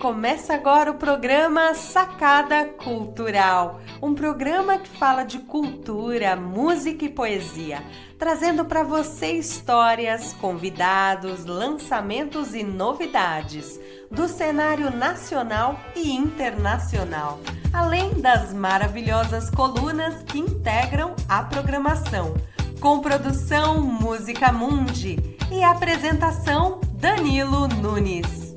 Começa 0.00 0.54
agora 0.54 0.90
o 0.90 0.94
programa 0.94 1.72
Sacada 1.74 2.64
Cultural, 2.64 3.80
um 4.02 4.14
programa 4.14 4.78
que 4.78 4.88
fala 4.88 5.24
de 5.24 5.38
cultura, 5.38 6.34
música 6.34 7.04
e 7.04 7.08
poesia, 7.08 7.82
trazendo 8.18 8.64
para 8.64 8.82
você 8.82 9.32
histórias, 9.32 10.32
convidados, 10.32 11.44
lançamentos 11.44 12.54
e 12.54 12.64
novidades 12.64 13.78
do 14.10 14.26
cenário 14.26 14.90
nacional 14.90 15.78
e 15.94 16.10
internacional, 16.10 17.38
além 17.72 18.20
das 18.20 18.52
maravilhosas 18.52 19.48
colunas 19.50 20.22
que 20.24 20.38
integram 20.38 21.14
a 21.28 21.42
programação, 21.42 22.34
com 22.80 22.98
produção 23.00 23.82
Música 23.82 24.50
Mundi 24.50 25.18
e 25.52 25.62
apresentação 25.62 26.80
Danilo 26.94 27.68
Nunes. 27.68 28.56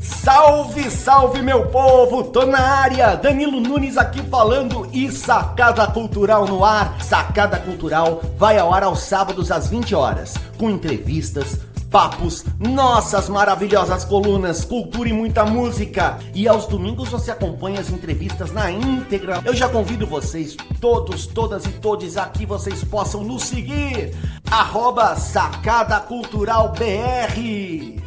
Salve, 0.00 0.90
salve 0.90 1.42
meu 1.42 1.66
povo, 1.68 2.24
tô 2.24 2.46
na 2.46 2.60
área, 2.60 3.14
Danilo 3.14 3.60
Nunes 3.60 3.98
aqui 3.98 4.22
falando 4.22 4.88
e 4.92 5.10
Sacada 5.10 5.86
Cultural 5.86 6.46
no 6.46 6.64
ar. 6.64 7.02
Sacada 7.02 7.58
Cultural 7.58 8.22
vai 8.36 8.58
ao 8.58 8.72
ar 8.72 8.82
aos 8.82 9.00
sábados 9.00 9.50
às 9.50 9.68
20 9.68 9.94
horas, 9.94 10.34
com 10.58 10.70
entrevistas, 10.70 11.58
papos, 11.90 12.44
nossas 12.58 13.28
maravilhosas 13.28 14.04
colunas, 14.04 14.64
cultura 14.64 15.08
e 15.08 15.12
muita 15.12 15.44
música. 15.44 16.18
E 16.34 16.46
aos 16.46 16.66
domingos 16.66 17.08
você 17.08 17.32
acompanha 17.32 17.80
as 17.80 17.90
entrevistas 17.90 18.52
na 18.52 18.70
íntegra. 18.70 19.42
Eu 19.44 19.54
já 19.54 19.68
convido 19.68 20.06
vocês, 20.06 20.56
todos, 20.80 21.26
todas 21.26 21.66
e 21.66 21.72
todos 21.72 22.16
aqui, 22.16 22.46
vocês 22.46 22.84
possam 22.84 23.24
nos 23.24 23.42
seguir. 23.42 24.14
Arroba 24.50 25.16
Sacada 25.16 25.98
Cultural 26.00 26.72
BR. 26.72 28.00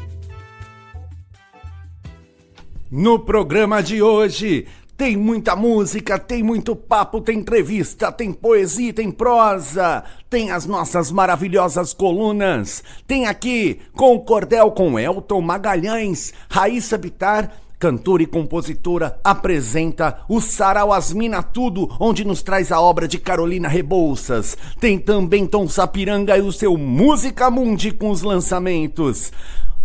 No 2.89 3.19
programa 3.19 3.81
de 3.81 4.01
hoje 4.01 4.67
tem 4.95 5.17
muita 5.17 5.55
música, 5.55 6.19
tem 6.19 6.43
muito 6.43 6.75
papo, 6.75 7.19
tem 7.19 7.39
entrevista, 7.39 8.11
tem 8.11 8.31
poesia, 8.31 8.93
tem 8.93 9.09
prosa, 9.09 10.03
tem 10.29 10.51
as 10.51 10.65
nossas 10.65 11.11
maravilhosas 11.11 11.93
colunas. 11.93 12.83
Tem 13.07 13.25
aqui 13.25 13.79
com 13.93 14.13
o 14.13 14.19
Cordel 14.19 14.71
com 14.71 14.99
Elton 14.99 15.41
Magalhães, 15.41 16.31
Raíssa 16.49 16.97
Bitar, 16.97 17.51
cantora 17.79 18.23
e 18.23 18.27
compositora, 18.27 19.19
apresenta 19.23 20.19
o 20.29 20.39
Sarau 20.39 20.93
Asmina 20.93 21.43
Tudo, 21.43 21.89
onde 21.99 22.23
nos 22.23 22.41
traz 22.41 22.71
a 22.71 22.79
obra 22.79 23.07
de 23.07 23.17
Carolina 23.17 23.67
Rebouças. 23.67 24.55
Tem 24.79 24.97
também 24.97 25.45
Tom 25.45 25.67
Sapiranga 25.67 26.37
e 26.37 26.41
o 26.41 26.51
seu 26.51 26.77
Música 26.77 27.49
Mundi 27.49 27.91
com 27.91 28.09
os 28.09 28.21
lançamentos. 28.21 29.33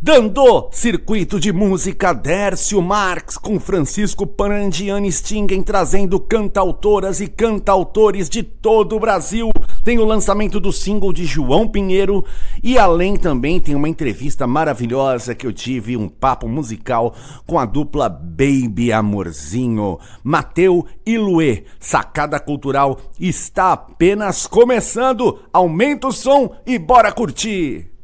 Dando 0.01 0.69
circuito 0.71 1.41
de 1.41 1.53
música 1.53 2.13
Dércio 2.13 2.81
Marx 2.81 3.37
com 3.37 3.59
Francisco 3.59 4.25
Parandiani 4.25 5.11
Stingen 5.11 5.61
trazendo 5.61 6.21
cantautoras 6.21 7.21
e 7.21 7.27
cantautores 7.27 8.29
de 8.29 8.45
todo 8.45 8.95
o 8.95 9.01
Brasil. 9.01 9.51
Tem 9.83 9.99
o 9.99 10.05
lançamento 10.05 10.61
do 10.61 10.73
single 10.73 11.13
de 11.13 11.25
João 11.27 11.67
Pinheiro 11.67 12.25
e 12.63 12.79
além 12.79 13.17
também 13.17 13.59
tem 13.59 13.75
uma 13.75 13.89
entrevista 13.89 14.47
maravilhosa 14.47 15.35
que 15.35 15.45
eu 15.45 15.53
tive, 15.53 15.97
um 15.97 16.09
papo 16.09 16.47
musical 16.47 17.13
com 17.45 17.59
a 17.59 17.67
dupla 17.67 18.09
Baby 18.09 18.93
Amorzinho. 18.93 19.99
Mateu 20.23 20.87
e 21.05 21.19
Luê, 21.19 21.65
sacada 21.81 22.39
cultural 22.39 23.01
está 23.19 23.73
apenas 23.73 24.47
começando. 24.47 25.41
Aumenta 25.53 26.07
o 26.07 26.13
som 26.13 26.55
e 26.65 26.79
bora 26.79 27.11
curtir! 27.11 27.98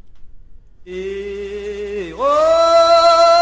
E, 0.86 2.12
oh, 2.14 3.33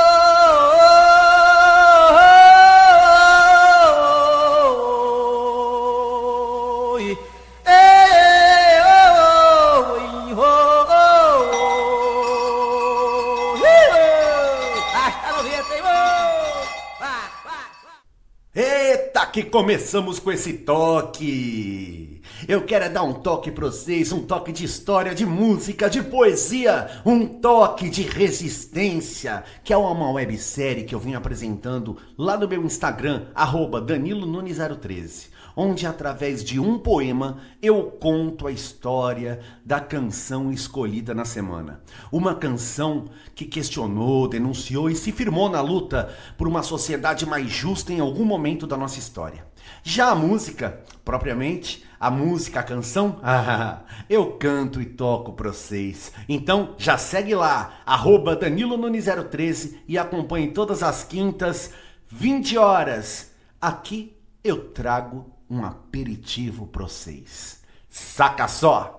que 19.33 19.43
começamos 19.45 20.19
com 20.19 20.31
esse 20.31 20.53
toque! 20.53 22.21
Eu 22.47 22.65
quero 22.65 22.85
é 22.85 22.89
dar 22.91 23.03
um 23.03 23.15
toque 23.15 23.51
para 23.51 23.67
vocês, 23.67 24.13
um 24.13 24.27
toque 24.27 24.53
de 24.53 24.63
história, 24.63 25.15
de 25.15 25.25
música, 25.25 25.89
de 25.89 26.03
poesia, 26.03 27.01
um 27.05 27.27
toque 27.27 27.89
de 27.89 28.03
resistência, 28.03 29.43
que 29.65 29.73
é 29.73 29.77
uma 29.77 30.13
websérie 30.13 30.85
que 30.85 30.95
eu 30.95 30.99
vim 30.99 31.15
apresentando 31.15 31.97
lá 32.19 32.37
no 32.37 32.47
meu 32.47 32.63
Instagram, 32.63 33.29
arroba 33.35 33.81
Danilo 33.81 34.27
Nunes 34.27 34.59
013 34.59 35.32
onde 35.57 35.87
através 35.87 36.43
de 36.43 36.59
um 36.59 36.79
poema 36.79 37.39
eu 37.61 37.85
conto 37.85 38.47
a 38.47 38.53
história 38.53 39.41
da 39.65 39.81
canção 39.81 40.53
escolhida 40.53 41.15
na 41.15 41.25
semana. 41.25 41.83
Uma 42.11 42.35
canção 42.35 43.07
que 43.35 43.45
questionou, 43.45 44.29
denunciou 44.29 44.91
e 44.91 44.97
se 44.97 45.13
firmou 45.13 45.49
na 45.49 45.61
luta 45.61 46.15
por 46.37 46.49
uma 46.49 46.63
sociedade 46.63 47.27
mais 47.27 47.51
justa 47.51 47.93
em 47.93 48.01
algum 48.01 48.25
momento 48.25 48.67
da 48.67 48.77
nossa 48.77 48.99
história. 48.99 49.47
Já 49.83 50.11
a 50.11 50.15
música, 50.15 50.81
propriamente, 51.05 51.85
a 51.99 52.11
música, 52.11 52.61
a 52.61 52.65
canção, 52.65 53.21
ah, 53.23 53.83
eu 54.11 54.33
canto 54.33 54.81
e 54.81 54.87
toco 54.87 55.33
pra 55.33 55.53
vocês. 55.53 56.13
Então 56.29 56.75
já 56.77 56.99
segue 56.99 57.35
lá, 57.35 57.81
arroba 57.87 58.35
Danilo 58.35 58.77
Nunes 58.77 59.07
013 59.31 59.83
e 59.87 59.97
acompanhe 59.97 60.51
todas 60.51 60.83
as 60.83 61.05
quintas, 61.05 61.73
20 62.09 62.59
horas. 62.59 63.33
Aqui 63.61 64.17
eu 64.43 64.71
trago 64.71 65.33
um 65.53 65.67
aperitivo 65.67 66.67
pra 66.67 66.85
vocês. 66.85 67.61
Saca 67.91 68.49
só! 68.49 68.99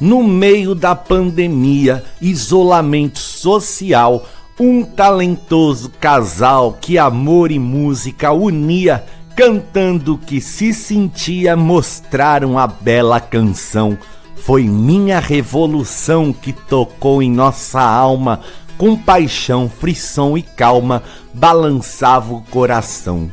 No 0.00 0.22
meio 0.22 0.74
da 0.74 0.94
pandemia, 0.94 2.04
isolamento 2.22 3.18
social, 3.18 4.24
um 4.58 4.84
talentoso 4.84 5.90
casal 5.90 6.78
que 6.80 6.96
amor 6.96 7.50
e 7.50 7.58
música 7.58 8.30
unia, 8.30 9.04
cantando 9.34 10.16
que 10.16 10.40
se 10.40 10.72
sentia, 10.72 11.56
mostraram 11.56 12.56
a 12.56 12.68
bela 12.68 13.20
canção. 13.20 13.98
Foi 14.44 14.64
minha 14.64 15.20
revolução 15.20 16.32
que 16.32 16.52
tocou 16.52 17.22
em 17.22 17.30
nossa 17.30 17.80
alma, 17.80 18.40
com 18.76 18.96
paixão, 18.96 19.68
frição 19.68 20.36
e 20.36 20.42
calma, 20.42 21.02
balançava 21.32 22.32
o 22.32 22.42
coração. 22.42 23.30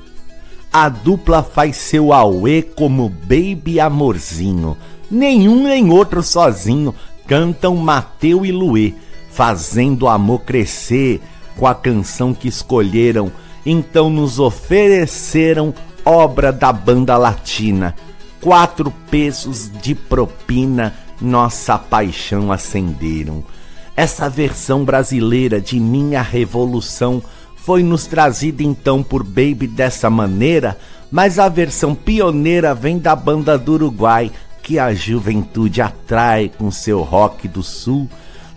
A 0.72 0.90
dupla 0.90 1.41
faz 1.41 1.78
seu 1.78 2.13
auê 2.13 2.62
como 2.62 3.09
baby 3.09 3.79
amorzinho 3.79 4.78
nenhum 5.09 5.63
nem 5.63 5.90
outro 5.90 6.22
sozinho 6.22 6.94
cantam 7.25 7.75
Mateu 7.75 8.46
e 8.46 8.51
Luê, 8.51 8.94
fazendo 9.31 10.07
amor 10.07 10.40
crescer 10.40 11.22
com 11.57 11.67
a 11.67 11.75
canção 11.75 12.34
que 12.34 12.47
escolheram. 12.47 13.31
Então 13.66 14.09
nos 14.09 14.40
ofereceram 14.40 15.73
obra 16.06 16.53
da 16.53 16.72
banda 16.72 17.17
latina. 17.17 17.94
Quatro 18.42 18.92
pesos 19.09 19.72
de 19.81 19.96
propina, 19.96 20.94
nossa 21.20 21.78
paixão 21.78 22.52
acenderam. 22.52 23.44
Essa 23.96 24.30
versão 24.30 24.86
brasileira 24.86 25.59
de 25.59 25.80
Minha 25.80 26.22
Revolução 26.22 27.22
foi 27.56 27.82
nos 27.82 28.06
trazida 28.06 28.61
então 28.61 29.02
por 29.02 29.23
Baby 29.23 29.67
dessa 29.67 30.08
maneira, 30.08 30.78
mas 31.11 31.40
a 31.40 31.50
versão 31.50 31.96
pioneira 31.96 32.76
vem 32.76 33.00
da 33.00 33.16
banda 33.16 33.58
do 33.58 33.73
Uruguai, 33.73 34.32
que 34.61 34.78
a 34.78 34.94
juventude 34.94 35.82
atrai 35.82 36.52
com 36.56 36.70
seu 36.70 37.02
rock 37.02 37.47
do 37.47 37.64
sul, 37.64 38.08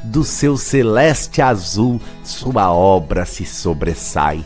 do 0.04 0.24
seu 0.24 0.56
celeste 0.58 1.40
azul, 1.40 2.00
sua 2.22 2.70
obra 2.70 3.24
se 3.24 3.46
sobressai. 3.46 4.44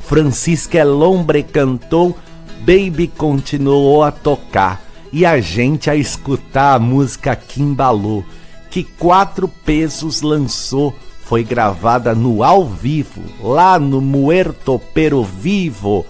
Francisca 0.00 0.78
Elombre 0.78 1.42
cantou, 1.42 2.16
Baby 2.60 3.08
continuou 3.08 4.02
a 4.02 4.10
tocar 4.10 4.85
e 5.16 5.24
a 5.24 5.40
gente 5.40 5.88
a 5.88 5.96
escutar 5.96 6.74
a 6.74 6.78
música 6.78 7.34
que 7.34 7.62
embalou, 7.62 8.22
que 8.68 8.84
Quatro 8.84 9.48
Pesos 9.48 10.20
lançou, 10.20 10.94
foi 11.24 11.42
gravada 11.42 12.14
no 12.14 12.42
ao 12.42 12.66
vivo, 12.66 13.22
lá 13.42 13.78
no 13.78 14.02
Muerto 14.02 14.78
Pero 14.92 15.24
Vivo, 15.24 16.04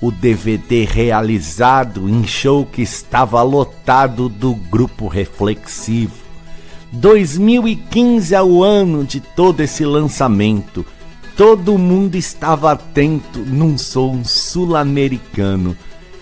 o 0.00 0.12
DVD 0.12 0.84
realizado 0.84 2.08
em 2.08 2.24
show 2.24 2.64
que 2.64 2.82
estava 2.82 3.42
lotado 3.42 4.28
do 4.28 4.54
grupo 4.54 5.08
reflexivo. 5.08 6.22
2015 6.92 8.32
é 8.32 8.42
o 8.44 8.62
ano 8.62 9.02
de 9.02 9.18
todo 9.18 9.60
esse 9.60 9.84
lançamento. 9.84 10.86
todo 11.36 11.76
mundo 11.76 12.14
estava 12.14 12.70
atento 12.70 13.40
num 13.40 13.76
som 13.76 14.22
sul-americano. 14.22 15.76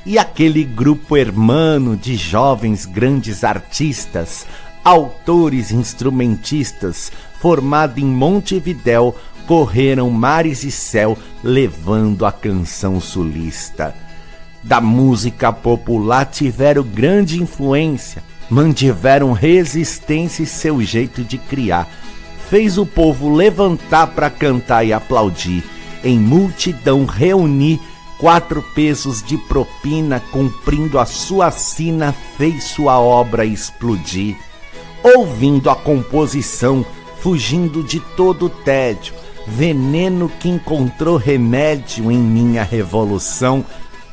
E 0.05 0.19
aquele 0.19 0.65
grupo 0.65 1.17
hermano 1.17 1.97
de 1.97 2.17
jovens 2.17 2.87
grandes 2.87 3.45
artistas, 3.45 4.47
autores 4.83 5.71
instrumentistas, 5.71 7.13
formado 7.39 7.99
em 7.99 8.07
Montevidéu, 8.07 9.15
correram 9.47 10.09
mares 10.11 10.65
e 10.65 10.71
céu 10.71 11.19
levando 11.43 12.25
a 12.25 12.33
canção 12.33 13.01
sulista. 13.01 13.95
Da 14.63 14.81
música 14.81 15.53
popular 15.53 16.27
tiveram 16.27 16.83
grande 16.83 17.43
influência, 17.43 18.23
mantiveram 18.49 19.33
resistência 19.33 20.43
e 20.43 20.47
seu 20.47 20.81
jeito 20.83 21.23
de 21.25 21.37
criar. 21.37 21.89
Fez 22.49 22.79
o 22.79 22.87
povo 22.87 23.35
levantar 23.35 24.09
para 24.09 24.31
cantar 24.31 24.85
e 24.85 24.93
aplaudir, 24.93 25.65
em 26.03 26.19
multidão 26.19 27.05
reunir 27.05 27.81
quatro 28.21 28.63
pesos 28.75 29.23
de 29.23 29.39
propina, 29.39 30.21
cumprindo 30.31 30.99
a 30.99 31.07
sua 31.07 31.51
sina, 31.51 32.15
fez 32.37 32.65
sua 32.65 33.01
obra 33.01 33.47
explodir. 33.47 34.37
Ouvindo 35.03 35.71
a 35.71 35.75
composição, 35.75 36.85
fugindo 37.21 37.83
de 37.83 37.99
todo 37.99 38.47
o 38.47 38.51
tédio, 38.51 39.15
veneno 39.47 40.29
que 40.29 40.51
encontrou 40.51 41.17
remédio 41.17 42.13
em 42.13 42.19
minha 42.19 42.63
revolução, 42.63 43.65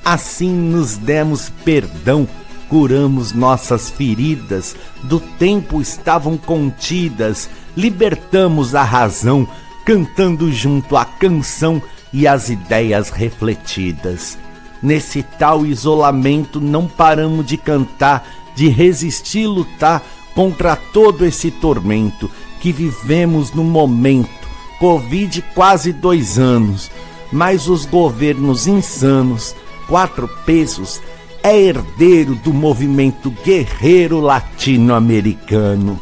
assim 0.06 0.54
nos 0.54 0.96
demos 0.96 1.50
perdão 1.66 2.28
curamos 2.70 3.32
nossas 3.32 3.90
feridas, 3.90 4.76
do 5.04 5.20
tempo 5.20 5.82
estavam 5.82 6.38
contidas, 6.38 7.50
libertamos 7.76 8.76
a 8.76 8.84
razão, 8.84 9.48
cantando 9.86 10.52
junto 10.52 10.98
à 10.98 11.06
canção 11.06 11.82
e 12.18 12.28
as 12.28 12.50
ideias 12.50 13.12
refletidas. 13.12 14.40
Nesse 14.82 15.22
tal 15.22 15.68
isolamento 15.68 16.60
não 16.60 16.88
paramos 16.88 17.46
de 17.46 17.58
cantar, 17.58 18.28
de 18.56 18.70
resistir 18.70 19.42
e 19.42 19.48
lutar 19.48 20.02
contra 20.34 20.76
todo 20.76 21.24
esse 21.24 21.52
tormento 21.52 22.28
que 22.60 22.72
vivemos 22.72 23.54
no 23.54 23.64
momento. 23.64 24.48
Covid 24.80 25.44
quase 25.54 25.94
dois 25.94 26.40
anos, 26.40 26.90
mas 27.32 27.68
os 27.68 27.86
governos 27.86 28.66
insanos, 28.66 29.56
quatro 29.88 30.28
pesos, 30.44 31.00
é 31.44 31.56
herdeiro 31.56 32.34
do 32.34 32.52
movimento 32.52 33.30
guerreiro 33.46 34.20
latino-americano. 34.20 36.02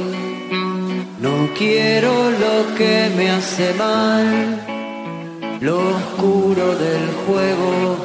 quiero 1.57 2.31
lo 2.31 2.75
que 2.75 3.09
me 3.15 3.31
hace 3.31 3.73
mal, 3.73 4.27
lo 5.59 5.77
oscuro 5.95 6.75
del 6.75 7.05
juego. 7.25 7.97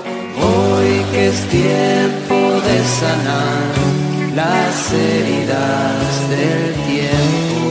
Hoy 0.49 1.05
que 1.13 1.29
es 1.29 1.41
tiempo 1.49 2.37
de 2.69 2.77
sanar 3.01 3.97
las 4.35 4.93
heridas 4.93 6.31
del 6.35 6.75
tiempo. 6.93 7.65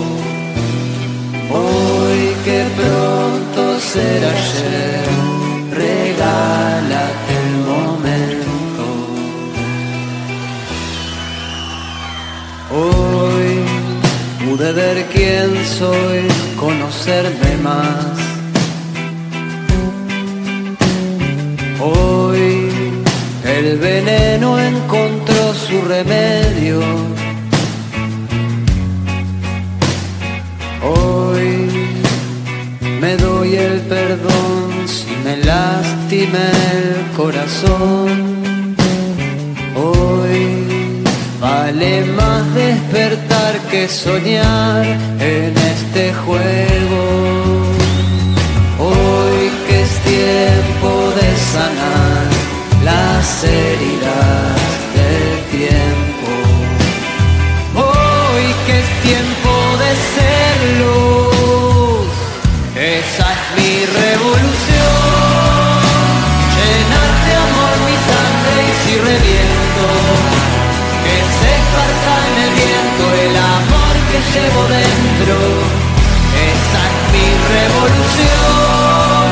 Hoy 1.53 2.23
que 2.45 2.59
pronto 2.79 3.79
será 3.79 4.29
ayer, 4.29 4.94
pude 14.65 14.73
ver 14.73 15.05
quién 15.13 15.65
soy, 15.77 16.21
conocerme 16.59 17.57
más. 17.61 18.17
Hoy 21.79 22.69
el 23.43 23.77
veneno 23.77 24.59
encontró 24.59 25.53
su 25.53 25.81
remedio. 25.81 26.79
Hoy 30.83 31.69
me 33.01 33.17
doy 33.17 33.55
el 33.55 33.81
perdón 33.81 34.87
si 34.87 35.15
me 35.23 35.37
lastimé 35.37 36.49
el 36.73 37.15
corazón. 37.15 38.44
Vale 41.45 42.03
más 42.19 42.43
despertar 42.55 43.53
que 43.69 43.87
soñar 43.87 44.83
en 45.19 45.53
este 45.73 46.03
juego. 46.23 47.03
Hoy 48.87 49.41
que 49.65 49.75
es 49.85 49.93
tiempo 50.13 50.91
de 51.19 51.29
sanar 51.53 52.25
las 52.89 53.27
heridas 53.43 54.34
que 74.15 74.21
llevo 74.39 74.61
dentro. 74.79 75.35
Esa 76.53 76.81
es 76.89 76.99
mi 77.13 77.27
revolución. 77.55 79.25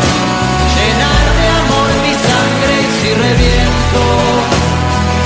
Llenar 0.76 1.26
de 1.40 1.46
amor 1.62 1.90
mi 2.06 2.14
sangre 2.28 2.74
y 2.84 2.90
si 2.98 3.10
reviento 3.28 4.04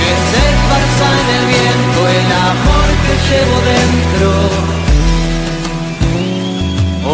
que 0.00 0.10
se 0.28 0.40
esparza 0.52 1.06
en 1.20 1.28
el 1.38 1.44
viento 1.54 1.98
el 2.18 2.28
amor 2.52 2.88
que 3.04 3.14
llevo 3.28 3.56
dentro. 3.74 4.30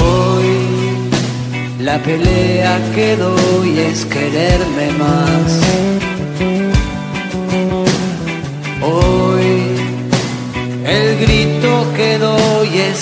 Hoy 0.02 0.52
la 1.80 1.96
pelea 1.98 2.72
que 2.94 3.08
doy 3.16 3.70
es 3.78 3.98
quererme 4.04 4.86
más. 4.98 6.13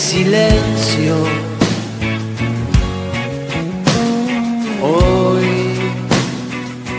Silencio. 0.03 1.15
Hoy 4.83 5.47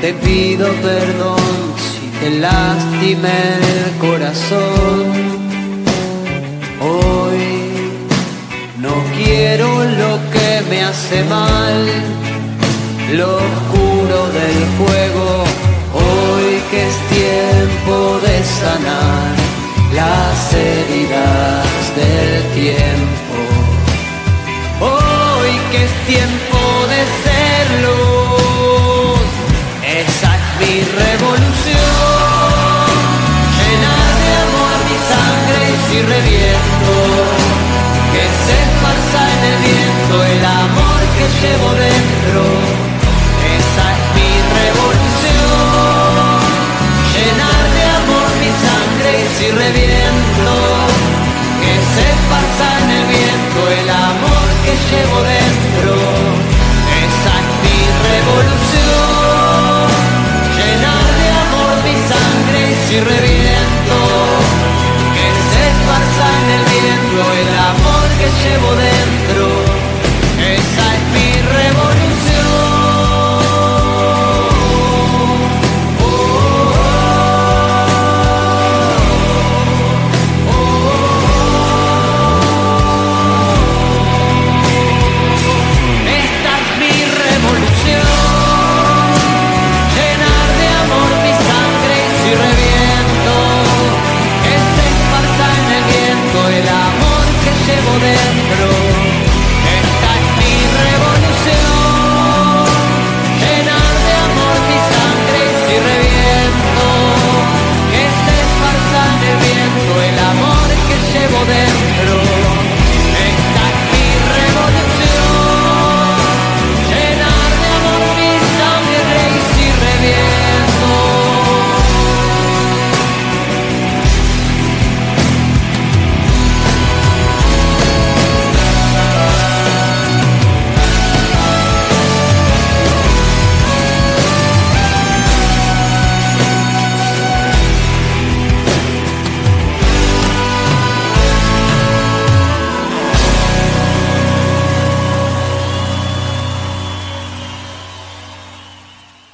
te 0.01 0.13
pido 0.13 0.67
perdón 0.89 1.38
si 1.86 2.05
te 2.19 2.29
lastimé 2.39 3.41
el 3.74 3.98
corazón. 4.00 5.03
Hoy 6.81 7.43
no 8.79 8.95
quiero 9.17 9.67
lo 10.01 10.13
que 10.33 10.50
me 10.69 10.83
hace 10.83 11.24
mal, 11.25 11.79
lo 13.19 13.36
oscuro 13.36 14.19
del 14.39 14.60
juego. 14.77 15.43
Hoy 15.93 16.62
que 16.72 16.88
es 16.88 16.98
tiempo 17.19 18.19
de 18.25 18.36
sanar 18.62 19.43
las 19.93 20.53
heridas 20.53 21.74
del 21.95 22.43
tiempo. 22.55 22.92
tiempo 26.05 26.60
de 26.91 27.01
serlo. 27.24 27.95
Esa 29.83 30.29
es 30.36 30.45
mi 30.60 30.75
revolución. 30.83 31.83
Llenar 33.57 34.12
de 34.22 34.31
amor 34.43 34.75
mi 34.89 34.98
sangre 35.12 35.63
y 35.72 35.77
si 35.88 35.98
reviento, 36.01 36.95
que 38.13 38.25
se 38.43 38.55
esparza 38.67 39.22
en 39.33 39.41
el 39.51 39.57
viento 39.63 40.15
el 40.33 40.43
amor 40.45 41.00
que 41.15 41.25
llevo 41.39 41.69
dentro. 41.88 42.41
Esa 43.60 43.86
es 43.95 44.03
mi 44.17 44.31
revolución. 44.60 45.63
Llenar 47.13 47.63
de 47.77 47.83
amor 48.00 48.29
mi 48.43 48.51
sangre 48.65 49.12
y 49.24 49.27
si 49.38 49.48
reviento, 49.51 50.53
que 51.62 51.74
se 51.93 52.03
esparza 52.12 52.67
en 52.83 52.89
el 52.91 53.05
viento 53.07 53.60
el 53.79 53.89
amor 53.89 54.48
que 54.65 54.74
llevo 54.89 55.17
dentro. 55.22 55.42
y 62.93 63.00
reviento, 63.00 63.97
que 65.15 65.27
se 65.50 65.62
esparza 65.67 66.25
en 66.41 66.50
el 66.51 66.63
viento 66.69 67.21
el 67.33 67.50
amor 67.57 68.07
que 68.19 68.27
llevo 68.43 68.69
dentro. 68.75 69.22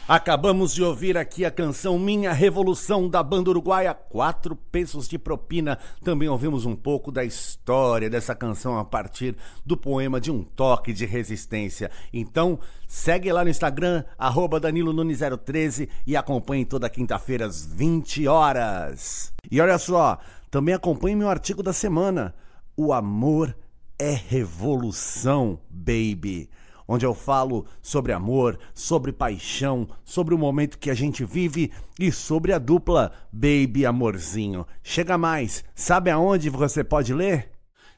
Acabamos 0.09 0.73
de 0.73 0.81
ouvir 0.81 1.19
aqui 1.19 1.45
a 1.45 1.51
canção 1.51 1.99
Minha 1.99 2.33
Revolução 2.33 3.07
da 3.07 3.21
banda 3.21 3.51
uruguaia 3.51 3.93
Quatro 3.93 4.55
Pesos 4.55 5.07
de 5.07 5.19
Propina. 5.19 5.77
Também 6.03 6.27
ouvimos 6.27 6.65
um 6.65 6.75
pouco 6.75 7.11
da 7.11 7.23
história 7.23 8.09
dessa 8.09 8.33
canção 8.33 8.79
a 8.79 8.83
partir 8.83 9.35
do 9.63 9.77
poema 9.77 10.19
de 10.19 10.31
um 10.31 10.43
toque 10.43 10.93
de 10.93 11.05
resistência. 11.05 11.91
Então, 12.11 12.57
segue 12.87 13.31
lá 13.31 13.43
no 13.43 13.51
Instagram, 13.51 14.03
arroba 14.17 14.59
Danilo 14.59 14.91
Nunes 14.91 15.19
013 15.45 15.87
e 16.07 16.17
acompanhe 16.17 16.65
toda 16.65 16.89
quinta-feira 16.89 17.45
às 17.45 17.63
20 17.63 18.27
horas. 18.27 19.31
E 19.51 19.61
olha 19.61 19.77
só, 19.77 20.17
também 20.49 20.73
acompanhe 20.73 21.15
meu 21.15 21.29
artigo 21.29 21.61
da 21.61 21.71
semana. 21.71 22.33
O 22.75 22.91
amor 22.91 23.55
é 23.99 24.09
revolução, 24.09 25.59
baby 25.69 26.49
onde 26.91 27.05
eu 27.05 27.13
falo 27.13 27.67
sobre 27.83 28.11
amor, 28.11 28.57
sobre 28.73 29.13
paixão, 29.13 29.87
sobre 30.03 30.33
o 30.33 30.39
momento 30.39 30.79
que 30.79 30.89
a 30.89 30.95
gente 30.95 31.23
vive 31.23 31.71
e 31.99 32.11
sobre 32.11 32.51
a 32.51 32.57
dupla 32.57 33.11
Baby 33.31 33.85
Amorzinho. 33.85 34.65
Chega 34.81 35.15
mais, 35.15 35.63
sabe 35.75 36.09
aonde 36.09 36.49
você 36.49 36.83
pode 36.83 37.13
ler? 37.13 37.51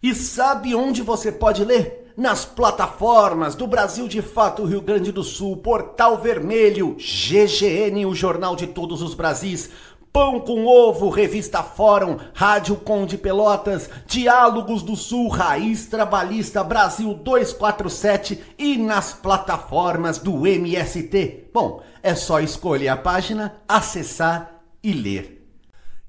E 0.03 0.13
sabe 0.13 0.75
onde 0.75 1.01
você 1.01 1.31
pode 1.31 1.63
ler? 1.63 2.11
Nas 2.17 2.43
plataformas 2.43 3.55
do 3.55 3.65
Brasil 3.65 4.09
de 4.09 4.21
Fato 4.21 4.65
Rio 4.65 4.81
Grande 4.81 5.09
do 5.09 5.23
Sul, 5.23 5.55
Portal 5.55 6.21
Vermelho, 6.21 6.97
GGN, 6.97 8.05
o 8.05 8.13
Jornal 8.13 8.57
de 8.57 8.67
Todos 8.67 9.01
os 9.01 9.13
Brasis 9.13 9.69
Pão 10.13 10.41
com 10.41 10.65
Ovo, 10.65 11.09
Revista 11.09 11.63
Fórum, 11.63 12.17
Rádio 12.33 12.75
Conde 12.75 13.17
Pelotas, 13.17 13.89
Diálogos 14.05 14.83
do 14.83 14.95
Sul, 14.95 15.29
Raiz 15.29 15.85
Trabalhista 15.85 16.63
Brasil 16.63 17.13
247 17.13 18.43
e 18.57 18.77
nas 18.77 19.13
plataformas 19.13 20.17
do 20.17 20.45
MST. 20.45 21.49
Bom, 21.53 21.81
é 22.03 22.13
só 22.13 22.41
escolher 22.41 22.89
a 22.89 22.97
página, 22.97 23.55
acessar 23.67 24.61
e 24.83 24.91
ler. 24.91 25.40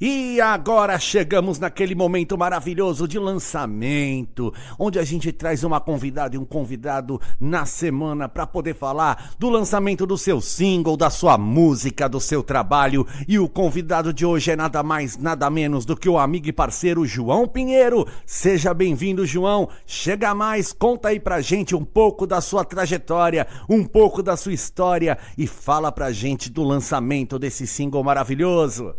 E 0.04 0.40
agora 0.40 0.98
chegamos 0.98 1.60
naquele 1.60 1.94
momento 1.94 2.36
maravilhoso 2.36 3.06
de 3.06 3.20
lançamento, 3.20 4.52
onde 4.76 4.98
a 4.98 5.04
gente 5.04 5.30
traz 5.30 5.62
uma 5.62 5.80
convidada 5.80 6.34
e 6.34 6.38
um 6.40 6.44
convidado 6.44 7.20
na 7.38 7.64
semana 7.64 8.28
para 8.28 8.44
poder 8.44 8.74
falar 8.74 9.32
do 9.38 9.48
lançamento 9.48 10.04
do 10.04 10.18
seu 10.18 10.40
single, 10.40 10.96
da 10.96 11.08
sua 11.08 11.38
música, 11.38 12.08
do 12.08 12.18
seu 12.18 12.42
trabalho. 12.42 13.06
E 13.28 13.38
o 13.38 13.48
convidado 13.48 14.12
de 14.12 14.26
hoje 14.26 14.50
é 14.50 14.56
nada 14.56 14.82
mais, 14.82 15.16
nada 15.16 15.48
menos 15.48 15.84
do 15.84 15.96
que 15.96 16.08
o 16.08 16.18
amigo 16.18 16.48
e 16.48 16.52
parceiro 16.52 17.06
João 17.06 17.46
Pinheiro. 17.46 18.04
Seja 18.26 18.74
bem-vindo, 18.74 19.24
João. 19.24 19.68
Chega 19.86 20.34
mais, 20.34 20.72
conta 20.72 21.10
aí 21.10 21.20
pra 21.20 21.40
gente 21.40 21.76
um 21.76 21.84
pouco 21.84 22.26
da 22.26 22.40
sua 22.40 22.64
trajetória, 22.64 23.46
um 23.68 23.84
pouco 23.84 24.20
da 24.20 24.36
sua 24.36 24.52
história 24.52 25.16
e 25.38 25.46
fala 25.46 25.92
pra 25.92 26.10
gente 26.10 26.50
do 26.50 26.64
lançamento 26.64 27.38
desse 27.38 27.68
single 27.68 28.02
maravilhoso. 28.02 28.96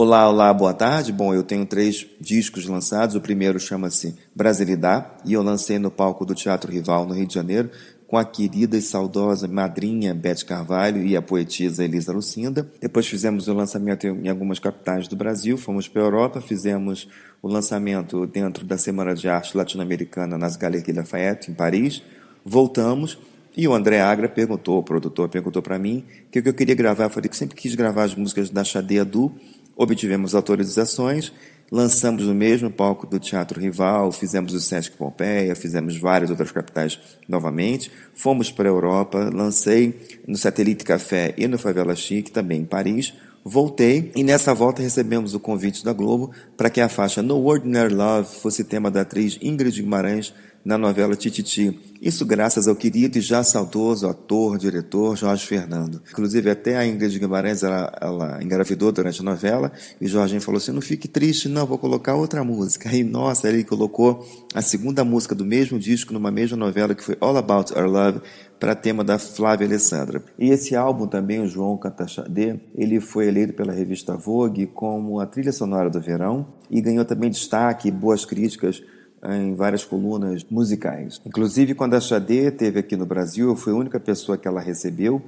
Olá, 0.00 0.28
olá, 0.28 0.54
boa 0.54 0.72
tarde. 0.72 1.12
Bom, 1.12 1.34
eu 1.34 1.42
tenho 1.42 1.66
três 1.66 2.06
discos 2.20 2.66
lançados. 2.66 3.16
O 3.16 3.20
primeiro 3.20 3.58
chama-se 3.58 4.14
Brasilidade 4.32 5.06
e 5.24 5.32
eu 5.32 5.42
lancei 5.42 5.76
no 5.76 5.90
palco 5.90 6.24
do 6.24 6.36
Teatro 6.36 6.70
Rival, 6.70 7.04
no 7.04 7.14
Rio 7.14 7.26
de 7.26 7.34
Janeiro, 7.34 7.68
com 8.06 8.16
a 8.16 8.24
querida 8.24 8.76
e 8.76 8.80
saudosa 8.80 9.48
madrinha 9.48 10.14
Beth 10.14 10.44
Carvalho 10.46 11.02
e 11.04 11.16
a 11.16 11.20
poetisa 11.20 11.84
Elisa 11.84 12.12
Lucinda. 12.12 12.70
Depois 12.80 13.08
fizemos 13.08 13.48
o 13.48 13.52
lançamento 13.52 14.06
em 14.06 14.28
algumas 14.28 14.60
capitais 14.60 15.08
do 15.08 15.16
Brasil, 15.16 15.58
fomos 15.58 15.88
para 15.88 16.00
a 16.00 16.04
Europa, 16.04 16.40
fizemos 16.40 17.08
o 17.42 17.48
lançamento 17.48 18.24
dentro 18.24 18.64
da 18.64 18.78
Semana 18.78 19.16
de 19.16 19.28
Arte 19.28 19.56
Latino-Americana 19.56 20.38
nas 20.38 20.54
Galeries 20.54 20.96
Lafayette, 20.96 21.50
em 21.50 21.54
Paris. 21.54 22.04
Voltamos 22.44 23.18
e 23.56 23.66
o 23.66 23.74
André 23.74 24.00
Agra 24.00 24.28
perguntou, 24.28 24.78
o 24.78 24.82
produtor 24.84 25.28
perguntou 25.28 25.60
para 25.60 25.76
mim, 25.76 26.04
o 26.28 26.30
que 26.30 26.48
eu 26.48 26.54
queria 26.54 26.76
gravar. 26.76 27.06
Eu 27.06 27.10
falei 27.10 27.28
que 27.28 27.36
sempre 27.36 27.56
quis 27.56 27.74
gravar 27.74 28.04
as 28.04 28.14
músicas 28.14 28.48
da 28.48 28.62
Xadê 28.62 29.02
Du 29.04 29.34
obtivemos 29.78 30.34
autorizações, 30.34 31.32
lançamos 31.70 32.26
no 32.26 32.34
mesmo 32.34 32.68
palco 32.68 33.06
do 33.06 33.20
Teatro 33.20 33.60
Rival, 33.60 34.10
fizemos 34.10 34.52
o 34.52 34.60
Sesc 34.60 34.96
Pompeia, 34.96 35.54
fizemos 35.54 35.96
várias 35.96 36.30
outras 36.30 36.50
capitais 36.50 36.98
novamente, 37.28 37.90
fomos 38.12 38.50
para 38.50 38.68
a 38.68 38.72
Europa, 38.72 39.30
lancei 39.32 39.94
no 40.26 40.36
Satélite 40.36 40.84
Café 40.84 41.32
e 41.38 41.46
no 41.46 41.58
Favela 41.58 41.94
Chique, 41.94 42.32
também 42.32 42.62
em 42.62 42.64
Paris, 42.64 43.14
voltei 43.44 44.10
e 44.16 44.24
nessa 44.24 44.52
volta 44.52 44.82
recebemos 44.82 45.32
o 45.32 45.40
convite 45.40 45.84
da 45.84 45.92
Globo 45.92 46.32
para 46.56 46.68
que 46.68 46.80
a 46.80 46.88
faixa 46.88 47.22
No 47.22 47.44
Ordinary 47.44 47.94
Love 47.94 48.28
fosse 48.40 48.64
tema 48.64 48.90
da 48.90 49.02
atriz 49.02 49.38
Ingrid 49.40 49.80
Guimarães 49.80 50.34
na 50.64 50.76
novela 50.76 51.14
Tititi. 51.14 51.78
Isso 52.00 52.24
graças 52.24 52.68
ao 52.68 52.76
querido 52.76 53.18
e 53.18 53.20
já 53.20 53.42
saudoso 53.42 54.06
ator, 54.06 54.56
diretor 54.56 55.16
Jorge 55.16 55.44
Fernando. 55.46 56.00
Inclusive, 56.08 56.50
até 56.50 56.76
a 56.76 56.86
Ingrid 56.86 57.18
Guimarães, 57.18 57.62
ela, 57.62 57.92
ela 58.00 58.42
engravidou 58.42 58.92
durante 58.92 59.20
a 59.20 59.24
novela, 59.24 59.72
e 60.00 60.06
Jorginho 60.06 60.40
falou 60.40 60.58
assim, 60.58 60.72
não 60.72 60.80
fique 60.80 61.08
triste, 61.08 61.48
não, 61.48 61.66
vou 61.66 61.78
colocar 61.78 62.14
outra 62.14 62.44
música. 62.44 62.94
E, 62.94 63.02
nossa, 63.02 63.48
ele 63.48 63.64
colocou 63.64 64.24
a 64.54 64.62
segunda 64.62 65.04
música 65.04 65.34
do 65.34 65.44
mesmo 65.44 65.78
disco, 65.78 66.12
numa 66.12 66.30
mesma 66.30 66.56
novela, 66.56 66.94
que 66.94 67.02
foi 67.02 67.16
All 67.20 67.36
About 67.36 67.72
Our 67.74 67.86
Love, 67.86 68.20
para 68.60 68.74
tema 68.74 69.02
da 69.04 69.18
Flávia 69.18 69.66
Alessandra. 69.66 70.22
E 70.38 70.50
esse 70.50 70.74
álbum 70.76 71.06
também, 71.06 71.40
o 71.40 71.48
João 71.48 71.76
Cantachadê, 71.76 72.60
ele 72.74 73.00
foi 73.00 73.28
eleito 73.28 73.54
pela 73.54 73.72
revista 73.72 74.16
Vogue 74.16 74.66
como 74.66 75.20
a 75.20 75.26
trilha 75.26 75.52
sonora 75.52 75.90
do 75.90 76.00
verão, 76.00 76.46
e 76.70 76.80
ganhou 76.80 77.04
também 77.04 77.30
destaque 77.30 77.88
e 77.88 77.92
boas 77.92 78.24
críticas 78.24 78.82
em 79.24 79.54
várias 79.54 79.84
colunas 79.84 80.44
musicais. 80.50 81.20
Inclusive, 81.24 81.74
quando 81.74 81.94
a 81.94 82.00
Xadê 82.00 82.50
teve 82.50 82.80
aqui 82.80 82.96
no 82.96 83.06
Brasil, 83.06 83.48
eu 83.48 83.56
fui 83.56 83.72
a 83.72 83.76
única 83.76 83.98
pessoa 83.98 84.38
que 84.38 84.46
ela 84.46 84.60
recebeu. 84.60 85.22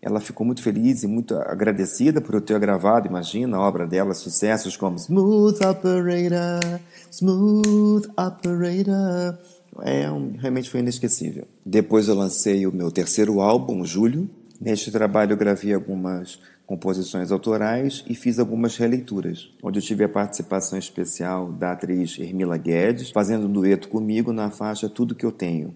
Ela 0.00 0.20
ficou 0.20 0.46
muito 0.46 0.62
feliz 0.62 1.02
e 1.02 1.06
muito 1.06 1.34
agradecida 1.34 2.20
por 2.20 2.34
eu 2.34 2.40
ter 2.40 2.58
gravado, 2.60 3.08
imagina, 3.08 3.56
a 3.56 3.60
obra 3.60 3.86
dela, 3.86 4.14
sucessos 4.14 4.76
como 4.76 4.96
Smooth 4.96 5.58
Operator, 5.66 6.80
Smooth 7.10 8.08
Operator. 8.16 9.38
É, 9.82 10.06
realmente 10.38 10.70
foi 10.70 10.80
inesquecível. 10.80 11.46
Depois 11.64 12.08
eu 12.08 12.14
lancei 12.14 12.66
o 12.66 12.72
meu 12.72 12.90
terceiro 12.90 13.40
álbum, 13.40 13.84
Julho. 13.84 14.30
Neste 14.60 14.90
trabalho 14.90 15.32
eu 15.32 15.36
gravei 15.36 15.74
algumas 15.74 16.40
composições 16.66 17.30
autorais 17.30 18.04
e 18.08 18.14
fiz 18.14 18.38
algumas 18.38 18.76
releituras, 18.76 19.50
onde 19.62 19.78
eu 19.78 19.82
tive 19.82 20.04
a 20.04 20.08
participação 20.08 20.78
especial 20.78 21.52
da 21.52 21.72
atriz 21.72 22.18
Hermila 22.18 22.56
Guedes, 22.56 23.10
fazendo 23.10 23.46
um 23.46 23.52
dueto 23.52 23.88
comigo 23.88 24.32
na 24.32 24.50
faixa 24.50 24.88
Tudo 24.88 25.14
Que 25.14 25.24
Eu 25.24 25.32
Tenho. 25.32 25.74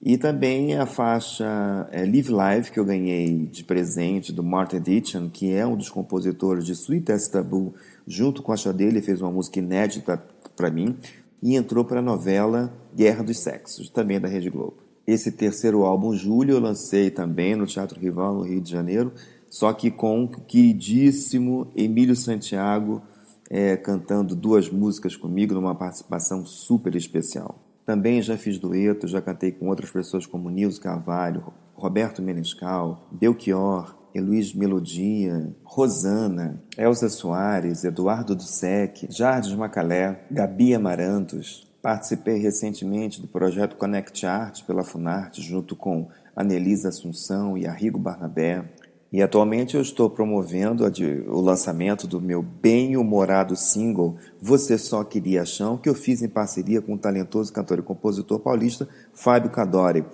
E 0.00 0.16
também 0.16 0.76
a 0.76 0.86
faixa 0.86 1.88
é, 1.90 2.04
Live 2.04 2.30
Live, 2.30 2.70
que 2.70 2.78
eu 2.78 2.84
ganhei 2.84 3.46
de 3.46 3.64
presente 3.64 4.32
do 4.32 4.44
Martin 4.44 4.80
Ditchan, 4.80 5.28
que 5.28 5.52
é 5.52 5.66
um 5.66 5.76
dos 5.76 5.88
compositores 5.88 6.64
de 6.64 6.72
Sweet 6.72 7.10
as 7.10 7.26
Taboo, 7.28 7.74
junto 8.06 8.40
com 8.40 8.52
a 8.52 8.56
Xadê, 8.56 8.84
ele 8.84 9.02
fez 9.02 9.20
uma 9.20 9.32
música 9.32 9.58
inédita 9.58 10.22
para 10.54 10.70
mim, 10.70 10.96
e 11.42 11.56
entrou 11.56 11.84
para 11.84 11.98
a 11.98 12.02
novela 12.02 12.72
Guerra 12.94 13.24
dos 13.24 13.38
Sexos, 13.38 13.88
também 13.90 14.20
da 14.20 14.28
Rede 14.28 14.50
Globo. 14.50 14.87
Esse 15.08 15.32
terceiro 15.32 15.84
álbum, 15.84 16.14
Julho, 16.14 16.52
eu 16.52 16.60
lancei 16.60 17.10
também 17.10 17.56
no 17.56 17.64
Teatro 17.64 17.98
Rival, 17.98 18.34
no 18.34 18.42
Rio 18.42 18.60
de 18.60 18.70
Janeiro, 18.70 19.14
só 19.48 19.72
que 19.72 19.90
com 19.90 20.24
o 20.24 20.28
queridíssimo 20.28 21.72
Emílio 21.74 22.14
Santiago 22.14 23.00
é, 23.48 23.74
cantando 23.74 24.36
duas 24.36 24.68
músicas 24.68 25.16
comigo 25.16 25.54
numa 25.54 25.74
participação 25.74 26.44
super 26.44 26.94
especial. 26.94 27.58
Também 27.86 28.20
já 28.20 28.36
fiz 28.36 28.58
dueto, 28.58 29.08
já 29.08 29.22
cantei 29.22 29.50
com 29.50 29.68
outras 29.68 29.90
pessoas 29.90 30.26
como 30.26 30.50
Nilson 30.50 30.82
Carvalho, 30.82 31.54
Roberto 31.72 32.20
Menescal, 32.20 33.08
Belchior, 33.10 33.96
Luiz 34.14 34.52
Melodia, 34.52 35.54
Rosana, 35.64 36.62
Elza 36.76 37.08
Soares, 37.08 37.84
Eduardo 37.84 38.34
Dussek, 38.34 39.06
Jardim 39.10 39.56
Macalé, 39.56 40.26
Gabi 40.30 40.74
Amarantos. 40.74 41.67
Participei 41.88 42.36
recentemente 42.36 43.18
do 43.18 43.26
projeto 43.26 43.74
Connect 43.74 44.26
Art 44.26 44.62
pela 44.64 44.84
Funarte, 44.84 45.40
junto 45.40 45.74
com 45.74 46.06
Anelisa 46.36 46.90
Assunção 46.90 47.56
e 47.56 47.66
Arrigo 47.66 47.98
Barnabé. 47.98 48.62
E 49.10 49.22
atualmente 49.22 49.74
eu 49.74 49.80
estou 49.80 50.10
promovendo 50.10 50.84
o 51.28 51.40
lançamento 51.40 52.06
do 52.06 52.20
meu 52.20 52.42
bem-humorado 52.42 53.56
single 53.56 54.16
Você 54.38 54.76
Só 54.76 55.02
Queria 55.02 55.46
Chão, 55.46 55.78
que 55.78 55.88
eu 55.88 55.94
fiz 55.94 56.20
em 56.20 56.28
parceria 56.28 56.82
com 56.82 56.92
o 56.92 56.98
talentoso 56.98 57.50
cantor 57.50 57.78
e 57.78 57.82
compositor 57.82 58.38
paulista 58.38 58.86
Fábio 59.14 59.50
Cadore. 59.50 60.04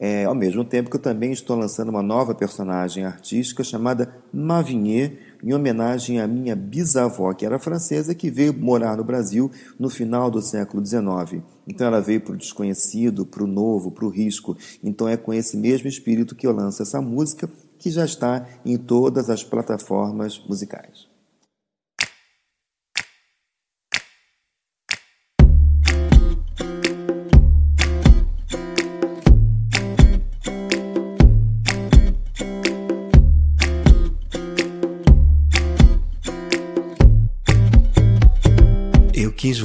É, 0.00 0.24
ao 0.24 0.34
mesmo 0.34 0.64
tempo 0.64 0.90
que 0.90 0.96
eu 0.96 1.00
também 1.00 1.30
estou 1.30 1.56
lançando 1.56 1.90
uma 1.90 2.02
nova 2.02 2.34
personagem 2.34 3.04
artística 3.04 3.62
chamada 3.62 4.12
Mavinier, 4.32 5.29
em 5.42 5.52
homenagem 5.52 6.20
à 6.20 6.26
minha 6.26 6.54
bisavó, 6.54 7.32
que 7.32 7.44
era 7.44 7.58
francesa, 7.58 8.14
que 8.14 8.30
veio 8.30 8.54
morar 8.54 8.96
no 8.96 9.04
Brasil 9.04 9.50
no 9.78 9.88
final 9.88 10.30
do 10.30 10.40
século 10.40 10.84
XIX. 10.84 11.42
Então 11.66 11.86
ela 11.86 12.00
veio 12.00 12.20
para 12.20 12.34
o 12.34 12.36
desconhecido, 12.36 13.26
para 13.26 13.44
o 13.44 13.46
novo, 13.46 13.90
para 13.90 14.04
o 14.04 14.10
risco. 14.10 14.56
Então 14.82 15.08
é 15.08 15.16
com 15.16 15.32
esse 15.32 15.56
mesmo 15.56 15.88
espírito 15.88 16.34
que 16.34 16.46
eu 16.46 16.52
lanço 16.52 16.82
essa 16.82 17.00
música 17.00 17.50
que 17.78 17.90
já 17.90 18.04
está 18.04 18.46
em 18.64 18.76
todas 18.76 19.30
as 19.30 19.42
plataformas 19.42 20.38
musicais. 20.46 21.09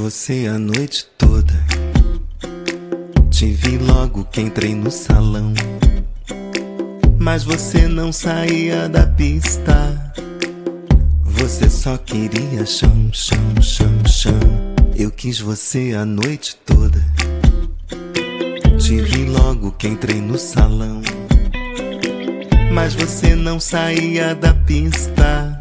Você 0.05 0.45
a 0.45 0.59
noite 0.59 1.07
toda. 1.17 1.51
Te 3.31 3.47
vi 3.47 3.79
logo 3.79 4.24
que 4.25 4.39
entrei 4.39 4.75
no 4.75 4.91
salão. 4.91 5.51
Mas 7.18 7.44
você 7.44 7.87
não 7.87 8.13
saía 8.13 8.87
da 8.87 9.07
pista. 9.07 10.13
Você 11.24 11.72
só 11.72 11.98
queria 11.98 12.68
chão, 12.68 13.09
chão, 13.11 13.39
chão, 13.63 14.05
chão. 14.05 14.39
Eu 14.96 15.09
quis 15.09 15.39
você 15.39 15.96
a 15.96 16.05
noite 16.05 16.55
toda. 16.63 17.03
Te 18.77 19.01
vi 19.01 19.25
logo 19.25 19.72
que 19.72 19.87
entrei 19.87 20.22
no 20.22 20.37
salão. 20.37 21.01
Mas 22.72 22.94
você 22.94 23.33
não 23.33 23.59
saía 23.59 24.35
da 24.35 24.53
pista. 24.53 25.59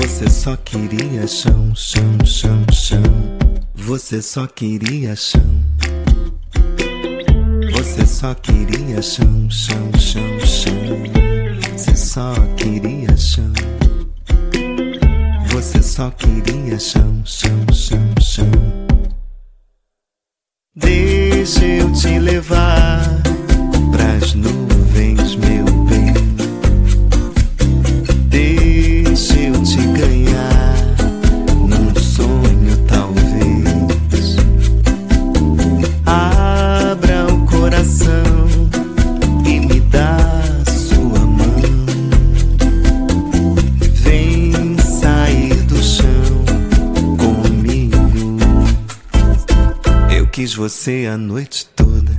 Você 0.00 0.30
só 0.30 0.56
queria 0.56 1.26
chão, 1.26 1.74
chão, 1.74 2.24
chão, 2.24 2.64
chão. 2.72 3.02
Você 3.74 4.22
só 4.22 4.46
queria 4.46 5.14
chão. 5.14 5.42
Você 7.70 8.06
só 8.06 8.34
queria 8.34 9.02
chão, 9.02 9.50
chão, 9.50 9.90
chão, 9.98 10.40
chão. 10.40 10.72
Você 11.76 11.94
só 11.94 12.32
queria 12.56 13.14
chão. 13.14 13.52
Você 15.50 15.82
só 15.82 16.10
queria 16.10 16.78
chão, 16.78 17.22
chão, 17.26 17.66
chão, 17.70 18.14
chão. 18.22 18.50
Deixa 20.74 21.66
eu 21.66 21.92
te 21.92 22.18
levar 22.18 23.02
pras 23.92 24.32
nuvens, 24.32 24.59
você 50.60 51.08
a 51.10 51.16
noite 51.16 51.64
toda. 51.74 52.12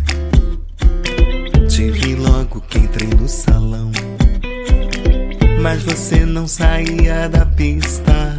Te 1.70 1.92
vi 1.92 2.16
logo 2.16 2.60
que 2.62 2.80
entrei 2.80 3.08
no 3.10 3.30
salão. 3.30 3.92
Mas 5.62 5.84
você 5.84 6.26
não 6.26 6.48
saía 6.48 7.30
da 7.30 7.46
pista. 7.46 8.36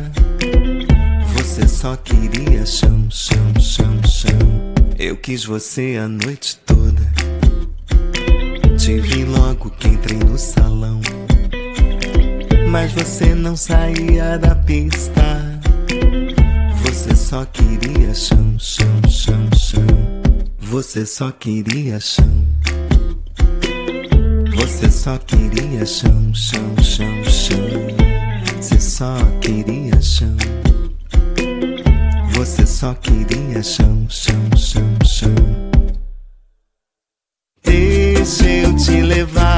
Você 1.37 1.69
só 1.69 1.95
queria 1.95 2.67
chão, 2.67 3.07
chão, 3.11 3.55
chão, 3.61 4.01
chão. 4.05 4.75
Eu 4.99 5.17
quis 5.17 5.45
você 5.45 5.97
a 6.03 6.09
noite 6.09 6.57
toda. 6.67 7.03
Te 8.77 8.99
vi 8.99 9.25
logo 9.25 9.71
que 9.71 9.87
entrei 9.87 10.19
no 10.19 10.37
salão. 10.37 11.01
Mas 12.69 12.91
você 12.91 13.37
não 13.37 13.57
saía 13.57 14.37
da 14.37 14.57
pista. 14.57 15.52
Você 17.03 17.17
só 17.17 17.45
queria 17.47 18.15
chão, 18.15 18.57
chão, 18.61 18.87
chão, 19.11 19.49
chão. 19.57 19.87
Você 20.61 21.05
só 21.05 21.33
queria 21.33 21.99
chão. 21.99 22.47
Você 24.55 24.89
só 24.89 25.19
queria 25.19 25.85
chão, 25.85 26.33
chão, 26.33 26.77
chão, 26.81 27.25
chão. 27.25 27.59
Você 28.57 28.81
só 28.81 29.17
queria 29.41 30.01
chão. 30.01 30.37
Você 32.35 32.65
só 32.65 32.95
queria 32.95 33.61
chão, 33.65 34.07
chão, 34.09 34.57
chão, 34.57 34.99
chão. 35.05 35.35
Deixa 37.65 38.49
eu 38.49 38.77
te 38.77 39.03
levar 39.03 39.52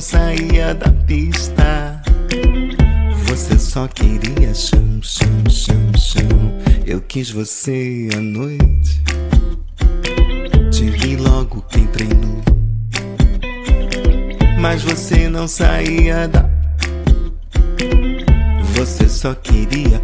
não 0.00 0.02
saía 0.02 0.74
da 0.74 0.90
pista. 1.06 2.02
Você 3.26 3.58
só 3.58 3.86
queria 3.86 4.54
chão, 4.54 4.98
chão, 5.02 5.28
chão, 5.50 5.92
chão. 5.94 6.58
Eu 6.86 7.02
quis 7.02 7.30
você 7.30 8.08
à 8.16 8.18
noite. 8.18 9.02
Te 10.72 10.88
vi 10.88 11.16
logo 11.16 11.60
que 11.68 11.80
entrei 11.80 12.08
no. 12.08 12.42
Mas 14.58 14.82
você 14.82 15.28
não 15.28 15.46
saía 15.46 16.26
da. 16.26 16.48
Você 18.76 19.06
só 19.06 19.34
queria. 19.34 20.00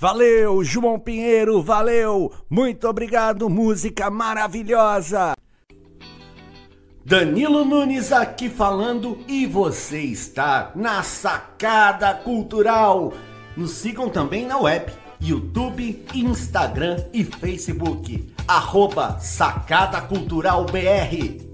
Valeu, 0.00 0.64
João 0.64 0.98
Pinheiro, 0.98 1.62
valeu! 1.62 2.32
Muito 2.50 2.88
obrigado, 2.88 3.48
música 3.48 4.10
maravilhosa! 4.10 5.36
Danilo 7.08 7.64
Nunes 7.64 8.10
aqui 8.10 8.48
falando 8.50 9.20
e 9.28 9.46
você 9.46 10.00
está 10.00 10.72
na 10.74 11.04
Sacada 11.04 12.12
Cultural. 12.12 13.12
Nos 13.56 13.70
sigam 13.74 14.08
também 14.08 14.44
na 14.44 14.58
web, 14.58 14.92
YouTube, 15.20 16.04
Instagram 16.12 16.96
e 17.12 17.22
Facebook. 17.22 18.34
Arroba 18.48 19.20
Sacada 19.20 20.00
Cultural 20.00 20.66
BR. 20.66 21.46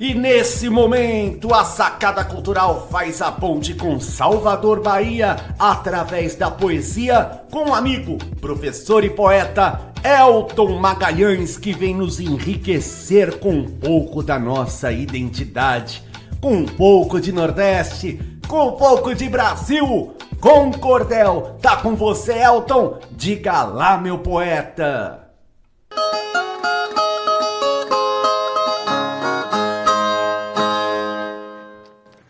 E 0.00 0.12
nesse 0.14 0.68
momento, 0.68 1.54
a 1.54 1.64
Sacada 1.64 2.24
Cultural 2.24 2.88
faz 2.90 3.22
a 3.22 3.30
ponte 3.30 3.74
com 3.74 4.00
Salvador 4.00 4.82
Bahia 4.82 5.36
através 5.56 6.34
da 6.34 6.50
poesia 6.50 7.42
com 7.48 7.68
o 7.68 7.74
amigo, 7.74 8.18
professor 8.40 9.04
e 9.04 9.10
poeta 9.10 9.89
Elton 10.04 10.78
Magalhães, 10.78 11.58
que 11.58 11.72
vem 11.72 11.94
nos 11.94 12.20
enriquecer 12.20 13.38
com 13.38 13.50
um 13.50 13.70
pouco 13.70 14.22
da 14.22 14.38
nossa 14.38 14.90
identidade, 14.90 16.02
com 16.40 16.54
um 16.54 16.66
pouco 16.66 17.20
de 17.20 17.30
Nordeste, 17.32 18.18
com 18.48 18.68
um 18.68 18.72
pouco 18.72 19.14
de 19.14 19.28
Brasil, 19.28 20.14
com 20.40 20.70
cordel. 20.72 21.56
Tá 21.60 21.76
com 21.76 21.94
você, 21.94 22.32
Elton? 22.32 22.98
Diga 23.10 23.62
lá, 23.62 23.98
meu 23.98 24.18
poeta. 24.18 25.28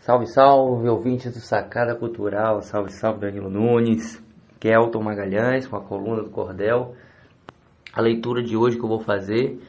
Salve, 0.01 0.27
salve, 0.27 0.89
ouvintes 0.89 1.31
do 1.33 1.39
Sacada 1.39 1.95
Cultural, 1.95 2.61
salve, 2.61 2.91
salve 2.91 3.21
Danilo 3.21 3.49
Nunes, 3.49 4.21
Kelton 4.59 5.01
Magalhães 5.01 5.65
com 5.67 5.77
a 5.77 5.81
coluna 5.81 6.21
do 6.21 6.29
Cordel. 6.29 6.95
A 7.93 7.99
leitura 7.99 8.41
de 8.41 8.55
hoje 8.55 8.77
que 8.77 8.85
eu 8.85 8.87
vou 8.87 9.01
fazer 9.01 9.59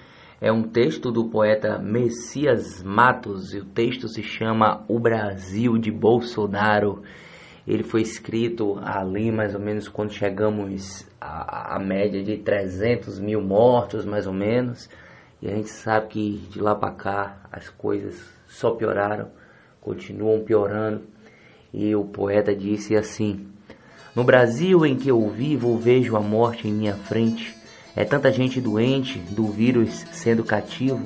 é 0.40 0.52
um 0.52 0.62
texto 0.62 1.10
do 1.10 1.28
poeta 1.28 1.76
Messias 1.80 2.80
Matos 2.80 3.52
e 3.52 3.58
o 3.58 3.64
texto 3.64 4.06
se 4.06 4.22
chama 4.22 4.84
O 4.86 5.00
Brasil 5.00 5.76
de 5.76 5.90
Bolsonaro. 5.90 7.02
Ele 7.66 7.82
foi 7.82 8.00
escrito 8.02 8.78
ali 8.80 9.32
mais 9.32 9.56
ou 9.56 9.60
menos 9.60 9.88
quando 9.88 10.12
chegamos 10.12 11.04
à, 11.20 11.74
à 11.74 11.78
média 11.80 12.22
de 12.22 12.36
300 12.36 13.18
mil 13.18 13.40
mortos, 13.40 14.04
mais 14.04 14.24
ou 14.28 14.32
menos, 14.32 14.88
e 15.40 15.48
a 15.48 15.54
gente 15.56 15.70
sabe 15.70 16.06
que 16.06 16.30
de 16.48 16.60
lá 16.60 16.76
para 16.76 16.94
cá 16.94 17.36
as 17.50 17.68
coisas 17.70 18.22
só 18.46 18.70
pioraram 18.70 19.30
continuam 19.80 20.44
piorando. 20.44 21.02
E 21.74 21.92
o 21.96 22.04
poeta 22.04 22.54
disse 22.54 22.94
assim: 22.94 23.48
No 24.14 24.22
Brasil 24.22 24.86
em 24.86 24.96
que 24.96 25.08
eu 25.08 25.28
vivo, 25.28 25.76
vejo 25.76 26.16
a 26.16 26.20
morte 26.20 26.68
em 26.68 26.72
minha 26.72 26.94
frente. 26.94 27.61
É 27.94 28.04
tanta 28.04 28.32
gente 28.32 28.60
doente, 28.60 29.18
do 29.18 29.44
vírus 29.44 30.04
sendo 30.12 30.42
cativo. 30.42 31.04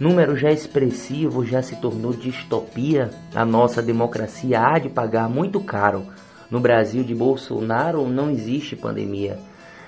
Número 0.00 0.36
já 0.36 0.50
expressivo 0.50 1.44
já 1.44 1.62
se 1.62 1.76
tornou 1.76 2.12
distopia. 2.12 3.10
A 3.34 3.44
nossa 3.44 3.80
democracia 3.80 4.60
há 4.60 4.78
de 4.78 4.88
pagar 4.88 5.28
muito 5.28 5.60
caro. 5.60 6.06
No 6.50 6.58
Brasil 6.58 7.04
de 7.04 7.14
Bolsonaro 7.14 8.08
não 8.08 8.30
existe 8.30 8.74
pandemia. 8.74 9.38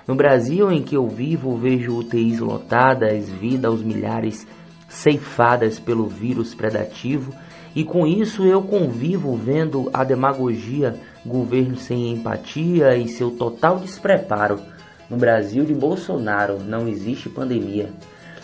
No 0.06 0.14
Brasil 0.14 0.70
em 0.70 0.82
que 0.82 0.96
eu 0.96 1.08
vivo, 1.08 1.56
vejo 1.56 1.98
UTIs 1.98 2.38
lotadas, 2.38 3.28
vida 3.28 3.66
aos 3.66 3.82
milhares 3.82 4.46
ceifadas 4.88 5.80
pelo 5.80 6.06
vírus 6.06 6.54
predativo, 6.54 7.32
e 7.74 7.82
com 7.82 8.06
isso 8.06 8.44
eu 8.44 8.62
convivo 8.62 9.36
vendo 9.36 9.90
a 9.92 10.04
demagogia, 10.04 10.94
governo 11.24 11.76
sem 11.76 12.12
empatia 12.12 12.96
e 12.96 13.08
seu 13.08 13.32
total 13.32 13.80
despreparo. 13.80 14.60
No 15.08 15.16
Brasil 15.16 15.64
de 15.64 15.72
Bolsonaro 15.72 16.58
não 16.58 16.88
existe 16.88 17.28
pandemia. 17.28 17.90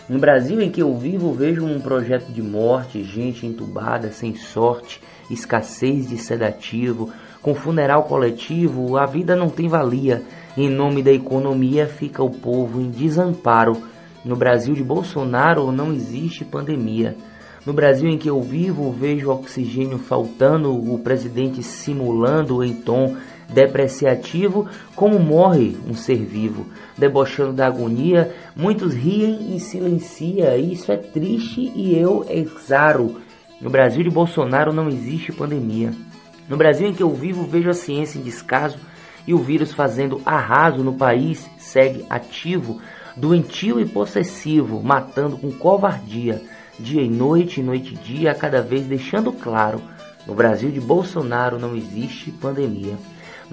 No 0.07 0.17
Brasil 0.17 0.61
em 0.61 0.69
que 0.69 0.81
eu 0.81 0.95
vivo, 0.97 1.33
vejo 1.33 1.65
um 1.65 1.79
projeto 1.79 2.31
de 2.31 2.41
morte, 2.41 3.03
gente 3.03 3.45
entubada 3.45 4.11
sem 4.11 4.35
sorte, 4.35 5.01
escassez 5.29 6.07
de 6.07 6.17
sedativo, 6.17 7.11
com 7.41 7.53
funeral 7.53 8.03
coletivo, 8.03 8.97
a 8.97 9.05
vida 9.05 9.35
não 9.35 9.49
tem 9.49 9.67
valia. 9.67 10.21
Em 10.55 10.69
nome 10.69 11.03
da 11.03 11.11
economia 11.11 11.85
fica 11.85 12.23
o 12.23 12.29
povo 12.29 12.79
em 12.79 12.89
desamparo. 12.89 13.83
No 14.23 14.37
Brasil 14.37 14.73
de 14.73 14.83
Bolsonaro 14.83 15.69
não 15.69 15.91
existe 15.91 16.45
pandemia. 16.45 17.17
No 17.65 17.73
Brasil 17.73 18.09
em 18.09 18.17
que 18.17 18.29
eu 18.29 18.41
vivo, 18.41 18.91
vejo 18.91 19.31
oxigênio 19.31 19.97
faltando, 19.97 20.73
o 20.73 20.99
presidente 20.99 21.63
simulando 21.63 22.63
em 22.63 22.73
tom 22.73 23.15
depreciativo 23.49 24.67
como 24.95 25.19
morre 25.19 25.77
um 25.87 25.93
ser 25.93 26.17
vivo, 26.17 26.65
debochando 26.97 27.53
da 27.53 27.67
agonia, 27.67 28.33
muitos 28.55 28.93
riem 28.93 29.55
e 29.55 29.59
silencia, 29.59 30.57
isso 30.57 30.91
é 30.91 30.97
triste 30.97 31.71
e 31.75 31.97
eu 31.97 32.25
exaro. 32.29 33.21
No 33.61 33.69
Brasil 33.69 34.03
de 34.03 34.09
Bolsonaro 34.09 34.73
não 34.73 34.87
existe 34.87 35.31
pandemia. 35.31 35.91
No 36.49 36.57
Brasil 36.57 36.87
em 36.87 36.93
que 36.93 37.03
eu 37.03 37.09
vivo, 37.09 37.45
vejo 37.45 37.69
a 37.69 37.73
ciência 37.73 38.19
em 38.19 38.23
descaso 38.23 38.77
e 39.25 39.33
o 39.33 39.37
vírus 39.37 39.73
fazendo 39.73 40.21
arraso 40.25 40.83
no 40.83 40.93
país 40.93 41.49
segue 41.57 42.05
ativo, 42.09 42.81
doentio 43.15 43.79
e 43.79 43.85
possessivo, 43.85 44.83
matando 44.83 45.37
com 45.37 45.51
covardia 45.51 46.41
dia 46.79 47.01
e 47.01 47.09
noite, 47.09 47.61
noite 47.61 47.93
e 47.93 47.97
dia, 47.97 48.33
cada 48.33 48.61
vez 48.61 48.85
deixando 48.85 49.31
claro: 49.31 49.81
no 50.25 50.33
Brasil 50.33 50.71
de 50.71 50.79
Bolsonaro 50.79 51.59
não 51.59 51.75
existe 51.75 52.31
pandemia. 52.31 52.95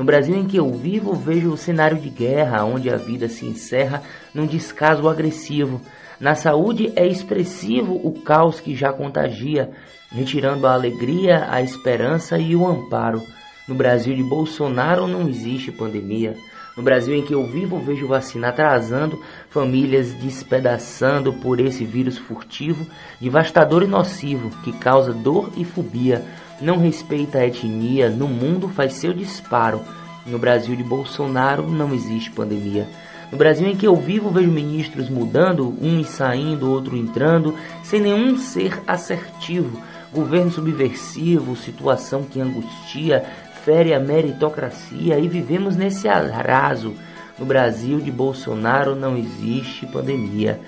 No 0.00 0.06
Brasil 0.06 0.34
em 0.34 0.46
que 0.46 0.56
eu 0.56 0.72
vivo, 0.72 1.12
vejo 1.12 1.52
o 1.52 1.58
cenário 1.58 1.98
de 1.98 2.08
guerra, 2.08 2.64
onde 2.64 2.88
a 2.88 2.96
vida 2.96 3.28
se 3.28 3.44
encerra 3.44 4.02
num 4.32 4.46
descaso 4.46 5.06
agressivo. 5.06 5.78
Na 6.18 6.34
saúde 6.34 6.90
é 6.96 7.06
expressivo 7.06 8.00
o 8.02 8.18
caos 8.22 8.60
que 8.60 8.74
já 8.74 8.94
contagia, 8.94 9.70
retirando 10.10 10.66
a 10.66 10.72
alegria, 10.72 11.46
a 11.50 11.60
esperança 11.60 12.38
e 12.38 12.56
o 12.56 12.66
amparo. 12.66 13.22
No 13.68 13.74
Brasil 13.74 14.16
de 14.16 14.22
Bolsonaro 14.22 15.06
não 15.06 15.28
existe 15.28 15.70
pandemia. 15.70 16.34
No 16.74 16.82
Brasil 16.82 17.14
em 17.14 17.22
que 17.22 17.34
eu 17.34 17.44
vivo, 17.44 17.78
vejo 17.78 18.06
vacina 18.06 18.48
atrasando, 18.48 19.22
famílias 19.50 20.14
despedaçando 20.14 21.30
por 21.34 21.60
esse 21.60 21.84
vírus 21.84 22.16
furtivo, 22.16 22.86
devastador 23.20 23.82
e 23.82 23.86
nocivo, 23.86 24.48
que 24.64 24.72
causa 24.72 25.12
dor 25.12 25.52
e 25.58 25.64
fobia, 25.64 26.24
não 26.61 26.79
respeita 26.79 27.38
a 27.38 27.46
etnia, 27.46 28.11
no 28.11 28.29
mundo 28.29 28.68
faz 28.68 28.94
seu 28.94 29.12
disparo. 29.12 29.83
No 30.27 30.38
Brasil 30.38 30.77
de 30.77 30.83
Bolsonaro 30.83 31.68
não 31.68 31.94
existe 31.94 32.31
pandemia. 32.31 32.87
No 33.33 33.38
Brasil 33.38 33.66
em 33.68 33.77
que 33.77 33.87
eu 33.87 33.94
vivo, 33.94 34.31
vejo 34.31 34.51
ministros 34.51 35.09
mudando, 35.09 35.75
uns 35.81 36.09
saindo, 36.09 36.70
outro 36.70 36.96
entrando, 36.96 37.55
sem 37.85 38.01
nenhum 38.01 38.37
ser 38.37 38.83
assertivo. 38.87 39.81
Governo 40.12 40.51
subversivo, 40.51 41.55
situação 41.55 42.25
que 42.25 42.40
angustia, 42.40 43.25
fere 43.64 43.94
a 43.94 44.01
meritocracia 44.01 45.18
e 45.18 45.29
vivemos 45.29 45.77
nesse 45.77 46.09
arraso. 46.09 46.94
No 47.38 47.46
Brasil 47.46 48.01
de 48.01 48.11
Bolsonaro 48.11 48.96
não 48.96 49.16
existe 49.16 49.87
pandemia. 49.87 50.61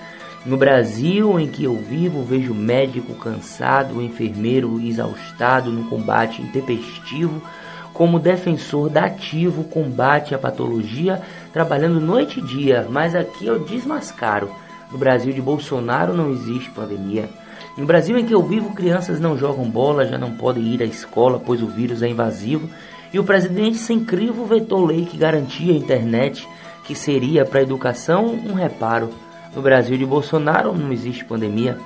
No 0.44 0.56
Brasil 0.56 1.38
em 1.38 1.46
que 1.46 1.62
eu 1.62 1.76
vivo, 1.76 2.24
vejo 2.24 2.52
médico 2.52 3.14
cansado, 3.14 4.02
enfermeiro 4.02 4.80
exaustado 4.80 5.70
no 5.70 5.84
combate 5.84 6.42
intempestivo, 6.42 7.40
como 7.92 8.18
defensor 8.18 8.90
da 8.90 9.04
ativo 9.04 9.62
combate 9.62 10.34
à 10.34 10.38
patologia, 10.38 11.22
trabalhando 11.52 12.00
noite 12.00 12.40
e 12.40 12.42
dia, 12.42 12.88
mas 12.90 13.14
aqui 13.14 13.46
eu 13.46 13.60
desmascaro. 13.60 14.50
No 14.90 14.98
Brasil 14.98 15.32
de 15.32 15.40
Bolsonaro 15.40 16.12
não 16.12 16.32
existe 16.32 16.70
pandemia. 16.70 17.28
No 17.78 17.86
Brasil 17.86 18.18
em 18.18 18.26
que 18.26 18.34
eu 18.34 18.42
vivo, 18.42 18.74
crianças 18.74 19.20
não 19.20 19.38
jogam 19.38 19.70
bola, 19.70 20.06
já 20.06 20.18
não 20.18 20.32
podem 20.32 20.64
ir 20.64 20.82
à 20.82 20.86
escola, 20.86 21.38
pois 21.38 21.62
o 21.62 21.68
vírus 21.68 22.02
é 22.02 22.08
invasivo, 22.08 22.68
e 23.12 23.18
o 23.18 23.24
presidente 23.24 23.76
sem 23.76 24.04
crivo 24.04 24.44
vetou 24.44 24.84
lei 24.84 25.04
que 25.04 25.16
garantia 25.16 25.72
a 25.72 25.76
internet, 25.76 26.48
que 26.84 26.96
seria 26.96 27.44
para 27.44 27.60
a 27.60 27.62
educação 27.62 28.26
um 28.26 28.54
reparo. 28.54 29.10
No 29.54 29.60
Brasil 29.60 29.98
de 29.98 30.06
Bolsonaro 30.06 30.76
não 30.76 30.92
existe 30.92 31.24
pandemia. 31.24 31.78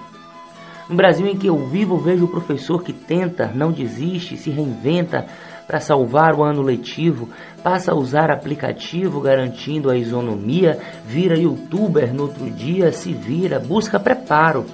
No 0.89 0.95
Brasil 0.95 1.27
em 1.27 1.37
que 1.37 1.49
eu 1.49 1.59
vivo, 1.67 1.99
vejo 1.99 2.27
o 2.27 2.29
professor 2.29 2.83
que 2.83 2.93
tenta, 2.93 3.51
não 3.53 3.73
desiste, 3.73 4.37
se 4.37 4.51
reinventa 4.51 5.27
para 5.67 5.81
salvar 5.81 6.37
o 6.37 6.45
ano 6.45 6.63
letivo, 6.63 7.29
passa 7.61 7.91
a 7.91 7.95
usar 7.97 8.31
aplicativo 8.31 9.21
garantindo 9.21 9.91
a 9.91 9.97
isonomia, 9.97 10.79
vira 11.05 11.37
youtuber 11.37 12.15
no 12.15 12.23
outro 12.23 12.49
dia, 12.49 12.93
se 12.93 13.13
vira, 13.13 13.59
busca 13.59 13.99
preparo. 13.99 14.65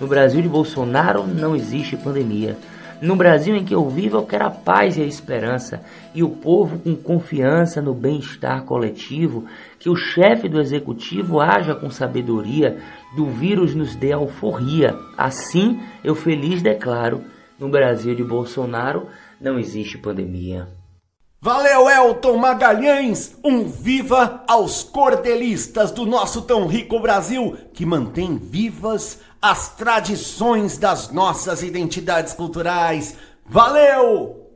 No 0.00 0.08
Brasil 0.08 0.42
de 0.42 0.48
Bolsonaro 0.48 1.24
não 1.24 1.54
existe 1.54 1.96
pandemia. 1.96 2.56
No 3.00 3.16
Brasil 3.16 3.56
em 3.56 3.64
que 3.64 3.74
eu 3.74 3.88
vivo, 3.88 4.18
eu 4.18 4.26
quero 4.26 4.46
a 4.46 4.50
paz 4.50 4.98
e 4.98 5.02
a 5.02 5.06
esperança, 5.06 5.82
e 6.14 6.22
o 6.22 6.28
povo 6.28 6.78
com 6.78 6.94
confiança 6.94 7.80
no 7.80 7.94
bem-estar 7.94 8.64
coletivo, 8.64 9.46
que 9.78 9.88
o 9.88 9.96
chefe 9.96 10.48
do 10.50 10.60
executivo 10.60 11.40
haja 11.40 11.74
com 11.74 11.88
sabedoria, 11.90 12.78
do 13.16 13.26
vírus 13.26 13.74
nos 13.74 13.96
dê 13.96 14.12
alforria. 14.12 14.94
Assim, 15.16 15.80
eu 16.04 16.14
feliz 16.14 16.60
declaro: 16.60 17.22
no 17.58 17.70
Brasil 17.70 18.14
de 18.14 18.22
Bolsonaro 18.22 19.06
não 19.40 19.58
existe 19.58 19.96
pandemia. 19.96 20.79
Valeu, 21.42 21.88
Elton 21.88 22.36
Magalhães! 22.36 23.34
Um 23.42 23.66
viva 23.66 24.44
aos 24.46 24.82
cordelistas 24.82 25.90
do 25.90 26.04
nosso 26.04 26.42
tão 26.42 26.66
rico 26.66 27.00
Brasil 27.00 27.56
que 27.72 27.86
mantém 27.86 28.36
vivas 28.36 29.20
as 29.40 29.70
tradições 29.70 30.76
das 30.76 31.10
nossas 31.10 31.62
identidades 31.62 32.34
culturais. 32.34 33.16
Valeu! 33.46 34.50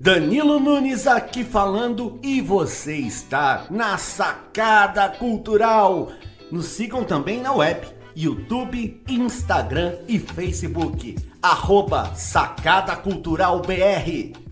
Danilo 0.00 0.58
Nunes 0.58 1.06
aqui 1.06 1.44
falando 1.44 2.18
e 2.24 2.40
você 2.40 2.96
está 2.96 3.68
na 3.70 3.96
Sacada 3.96 5.08
Cultural. 5.08 6.10
Nos 6.50 6.66
sigam 6.66 7.04
também 7.04 7.40
na 7.40 7.52
web, 7.52 7.86
YouTube, 8.16 9.00
Instagram 9.08 9.98
e 10.08 10.18
Facebook. 10.18 11.16
Arroba 11.40 12.16
Sacada 12.16 12.96
Cultural 12.96 13.60
BR. 13.60 14.45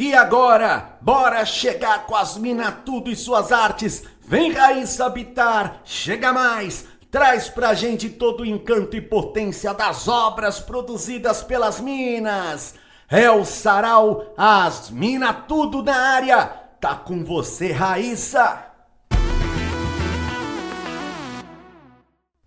E 0.00 0.14
agora, 0.14 0.96
bora 1.02 1.44
chegar 1.44 2.06
com 2.06 2.16
as 2.16 2.34
mina 2.38 2.72
tudo 2.72 3.10
e 3.10 3.14
suas 3.14 3.52
artes. 3.52 4.02
Vem 4.22 4.50
Raíssa 4.50 5.04
habitar, 5.04 5.82
chega 5.84 6.32
mais. 6.32 6.86
Traz 7.10 7.50
pra 7.50 7.74
gente 7.74 8.08
todo 8.08 8.40
o 8.40 8.46
encanto 8.46 8.96
e 8.96 9.00
potência 9.02 9.74
das 9.74 10.08
obras 10.08 10.58
produzidas 10.58 11.42
pelas 11.42 11.80
minas. 11.80 12.76
É 13.10 13.30
o 13.30 13.44
sarau, 13.44 14.32
as 14.38 14.88
mina 14.88 15.34
tudo 15.34 15.82
na 15.82 15.94
área. 15.94 16.46
Tá 16.80 16.94
com 16.94 17.22
você, 17.22 17.70
Raíssa. 17.70 18.69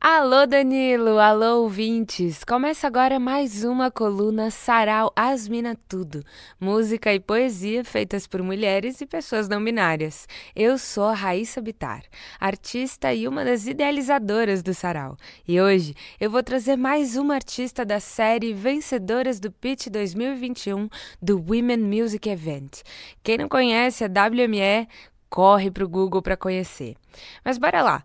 Alô 0.06 0.46
Danilo, 0.46 1.18
alô 1.18 1.62
ouvintes! 1.62 2.44
Começa 2.44 2.86
agora 2.86 3.22
mais 3.22 3.64
uma 3.64 3.90
coluna 3.90 4.52
Sarau 4.52 5.14
Asmina 5.16 5.78
Tudo, 5.88 6.22
música 6.60 7.14
e 7.14 7.22
poesia 7.22 7.86
feitas 7.86 8.28
por 8.28 8.44
mulheres 8.44 9.00
e 9.00 9.06
pessoas 9.06 9.48
não 9.48 9.64
binárias. 9.64 10.28
Eu 10.54 10.78
sou 10.78 11.06
a 11.06 11.14
Raíssa 11.14 11.62
Bitar, 11.62 12.04
artista 12.38 13.14
e 13.14 13.30
uma 13.30 13.46
das 13.46 13.66
idealizadoras 13.66 14.62
do 14.62 14.74
Sarau. 14.74 15.16
E 15.48 15.62
hoje 15.62 15.96
eu 16.20 16.30
vou 16.30 16.44
trazer 16.44 16.76
mais 16.76 17.16
uma 17.16 17.36
artista 17.36 17.86
da 17.86 18.02
série 18.02 18.54
Vencedoras 18.54 19.40
do 19.40 19.54
Pitch 19.54 19.88
2021 19.88 20.90
do 21.22 21.38
Women 21.38 21.78
Music 21.78 22.28
Event. 22.28 22.82
Quem 23.24 23.38
não 23.38 23.48
conhece 23.48 24.04
a 24.04 24.08
WME, 24.08 24.86
corre 25.30 25.72
pro 25.72 25.88
Google 25.88 26.22
para 26.22 26.36
conhecer. 26.36 26.98
Mas 27.46 27.58
bora 27.58 27.82
lá! 27.82 28.04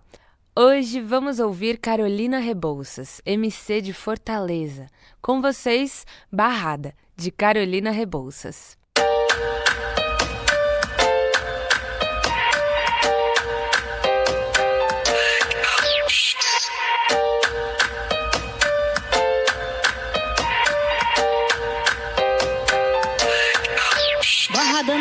Hoje 0.60 1.00
vamos 1.00 1.38
ouvir 1.38 1.78
Carolina 1.78 2.40
Rebouças, 2.40 3.22
MC 3.24 3.80
de 3.80 3.92
Fortaleza. 3.92 4.86
Com 5.22 5.40
vocês, 5.40 6.04
Barrada, 6.32 6.92
de 7.16 7.30
Carolina 7.30 7.92
Rebouças. 7.92 8.76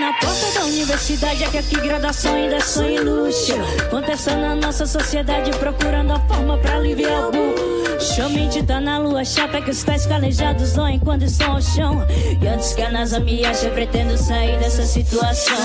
Na 0.07 0.13
porta 0.13 0.51
da 0.57 0.65
universidade, 0.65 1.43
é 1.43 1.49
que 1.49 1.57
aqui 1.57 1.75
graduação 1.81 2.33
ainda 2.33 2.55
é 2.55 2.59
sonho 2.61 3.03
luxo. 3.03 3.53
Contestando 3.89 4.45
a 4.45 4.55
nossa 4.55 4.85
sociedade, 4.85 5.51
procurando 5.57 6.13
a 6.13 6.19
forma 6.21 6.57
pra 6.59 6.77
aliviar 6.77 7.27
o 7.27 7.31
burro. 7.31 7.99
Somente 7.99 8.63
tá 8.63 8.79
na 8.79 8.99
lua 8.99 9.25
chapa 9.25 9.59
que 9.59 9.69
os 9.69 9.83
pés 9.83 10.05
calejados 10.05 10.71
doem 10.71 10.97
quando 10.97 11.23
estão 11.23 11.55
ao 11.55 11.61
chão. 11.61 12.07
E 12.41 12.47
antes 12.47 12.73
que 12.73 12.81
a 12.83 12.89
NASA 12.89 13.19
me 13.19 13.43
ache, 13.43 13.65
eu 13.65 13.73
pretendo 13.73 14.17
sair 14.17 14.57
dessa 14.59 14.85
situação. 14.85 15.57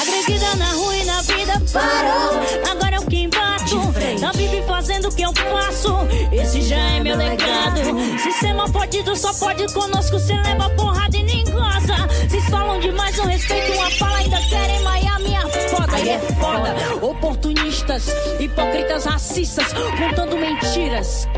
Agredida 0.00 0.56
na 0.56 0.72
rua 0.72 0.96
e 0.96 1.04
na 1.04 1.22
vida 1.22 1.52
parou. 1.72 2.40
Agora 2.68 2.96
é 2.96 2.98
o 2.98 3.06
que 3.06 3.18
embato. 3.18 3.76
Não 4.20 4.32
vive 4.32 4.62
fazendo 4.62 5.08
o 5.08 5.14
que 5.14 5.22
eu 5.22 5.32
faço. 5.32 5.96
Esse 6.32 6.60
já 6.62 6.76
é 6.76 7.00
meu 7.00 7.16
legado. 7.16 7.80
Sistema 8.20 8.66
fodido 8.66 9.14
só 9.14 9.32
pode 9.34 9.72
conosco. 9.72 10.18
Cê 10.18 10.32
leva 10.32 10.70
porrada 10.70 11.16
e 11.16 11.22
nem 11.22 11.44
goza. 11.44 12.15
Vocês 12.28 12.44
falam 12.46 12.80
demais, 12.80 13.16
não 13.16 13.26
respeito 13.26 13.72
uma 13.72 13.90
fala. 13.92 14.18
Ainda 14.18 14.40
querem 14.48 14.82
maiar 14.82 15.20
minha 15.20 15.42
foda. 15.42 16.00
E 16.00 16.08
é 16.08 16.18
foda. 16.18 16.74
Oportunistas, 17.00 18.08
hipócritas, 18.40 19.04
racistas, 19.04 19.72
contando 19.72 20.36
mentiras 20.36 21.28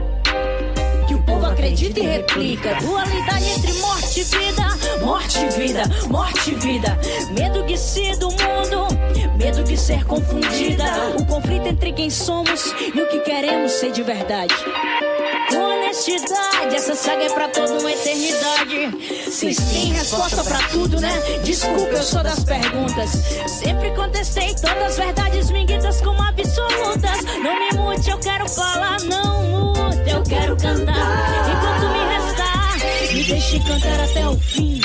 que 1.07 1.15
o 1.15 1.23
povo 1.23 1.47
acredita 1.47 2.01
e 2.01 2.07
replica. 2.07 2.75
Dualidade 2.77 3.45
entre 3.51 3.73
morte 3.75 4.21
e 4.21 4.25
vida, 4.25 4.65
morte 5.05 5.39
e 5.39 5.49
vida, 5.49 5.83
morte 6.09 6.51
e 6.51 6.55
vida. 6.55 6.99
Medo 7.33 7.63
de 7.65 7.77
ser 7.77 8.17
do 8.17 8.29
mundo, 8.31 8.88
medo 9.39 9.63
de 9.63 9.77
ser 9.77 10.05
confundida. 10.05 10.85
O 11.19 11.25
conflito 11.25 11.69
entre 11.69 11.93
quem 11.93 12.11
somos 12.11 12.75
e 12.95 13.01
o 13.01 13.09
que 13.09 13.21
queremos 13.21 13.73
ser 13.73 13.93
de 13.93 14.03
verdade. 14.03 14.55
Honestidade, 15.57 16.75
essa 16.75 16.95
saga 16.95 17.25
é 17.25 17.31
pra 17.31 17.49
toda 17.49 17.79
uma 17.79 17.91
eternidade. 17.91 19.25
Vocês 19.25 19.57
têm 19.57 19.93
resposta 19.93 20.43
pra 20.43 20.59
tudo, 20.69 21.01
né? 21.01 21.11
Desculpa, 21.45 21.93
eu 21.93 22.03
sou 22.03 22.23
das 22.23 22.45
perguntas. 22.45 23.11
Sempre 23.47 23.93
contestei 23.93 24.55
todas 24.57 24.83
as 24.83 24.97
verdades 24.99 25.51
minguitas 25.51 26.01
como 26.01 26.21
absolutas. 26.21 27.25
Não 27.43 27.59
me 27.59 27.79
mute, 27.79 28.11
eu 28.11 28.19
quero 28.19 28.49
falar, 28.49 29.01
não 29.05 29.73
mute, 29.73 30.11
eu 30.11 30.23
quero 30.25 30.57
cantar. 30.57 31.49
Enquanto 31.49 31.93
me 31.93 32.03
restar, 32.15 33.15
me 33.15 33.25
deixe 33.25 33.61
cantar 33.61 34.01
até 34.01 34.29
o 34.29 34.37
fim. 34.37 34.81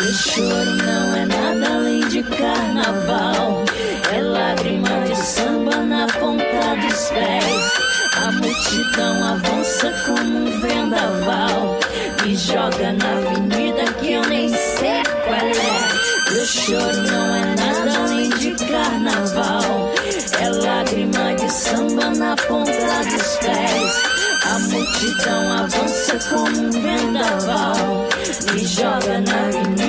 Meu 0.00 0.14
choro 0.14 0.76
não 0.76 1.14
é 1.14 1.26
nada 1.26 1.74
além 1.74 2.00
de 2.08 2.22
carnaval. 2.22 3.62
É 4.10 4.22
lágrima 4.22 4.88
de 5.06 5.14
samba 5.14 5.76
na 5.76 6.06
ponta 6.06 6.74
dos 6.80 7.10
pés. 7.10 7.72
A 8.16 8.32
multidão 8.32 9.24
avança 9.34 9.92
como 10.06 10.38
um 10.38 10.60
vendaval. 10.62 11.78
Me 12.24 12.34
joga 12.34 12.94
na 12.94 13.12
avenida 13.12 13.92
que 14.00 14.12
eu 14.12 14.22
nem 14.26 14.48
sei 14.48 15.02
qual 15.26 15.36
é. 15.36 16.32
Meu 16.32 16.46
choro 16.46 17.02
não 17.02 17.34
é 17.34 17.54
nada 17.56 17.98
além 17.98 18.30
de 18.30 18.54
carnaval. 18.54 19.92
É 20.40 20.48
lágrima 20.48 21.34
de 21.34 21.52
samba 21.52 22.08
na 22.16 22.34
ponta 22.36 23.04
dos 23.04 23.36
pés. 23.36 24.20
A 24.44 24.58
multidão 24.60 25.52
avança 25.58 26.18
como 26.30 26.58
um 26.58 26.70
vendaval. 26.70 28.08
Me 28.54 28.66
joga 28.66 29.20
na 29.20 29.48
avenida 29.48 29.79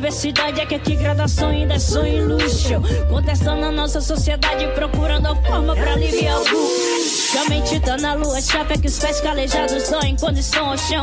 universidade 0.00 0.60
é 0.60 0.66
que 0.66 0.74
aqui 0.74 0.96
graduação 0.96 1.50
ainda 1.50 1.74
é 1.74 1.78
sonho 1.78 2.28
e. 2.28 2.82
Contestando 3.08 3.64
a 3.64 3.70
nossa 3.70 4.00
sociedade, 4.00 4.66
procurando 4.74 5.26
a 5.26 5.36
forma 5.36 5.74
pra 5.74 5.92
aliviar 5.92 6.36
o 6.36 6.40
luxo. 6.40 7.32
Somente 7.32 7.78
tá 7.80 7.96
na 7.96 8.14
lua, 8.14 8.40
chapa 8.40 8.76
que 8.76 8.88
os 8.88 8.98
pés 8.98 9.20
calejados 9.20 9.88
doem 9.88 10.16
quando 10.16 10.38
estão 10.38 10.70
ao 10.70 10.78
chão. 10.78 11.02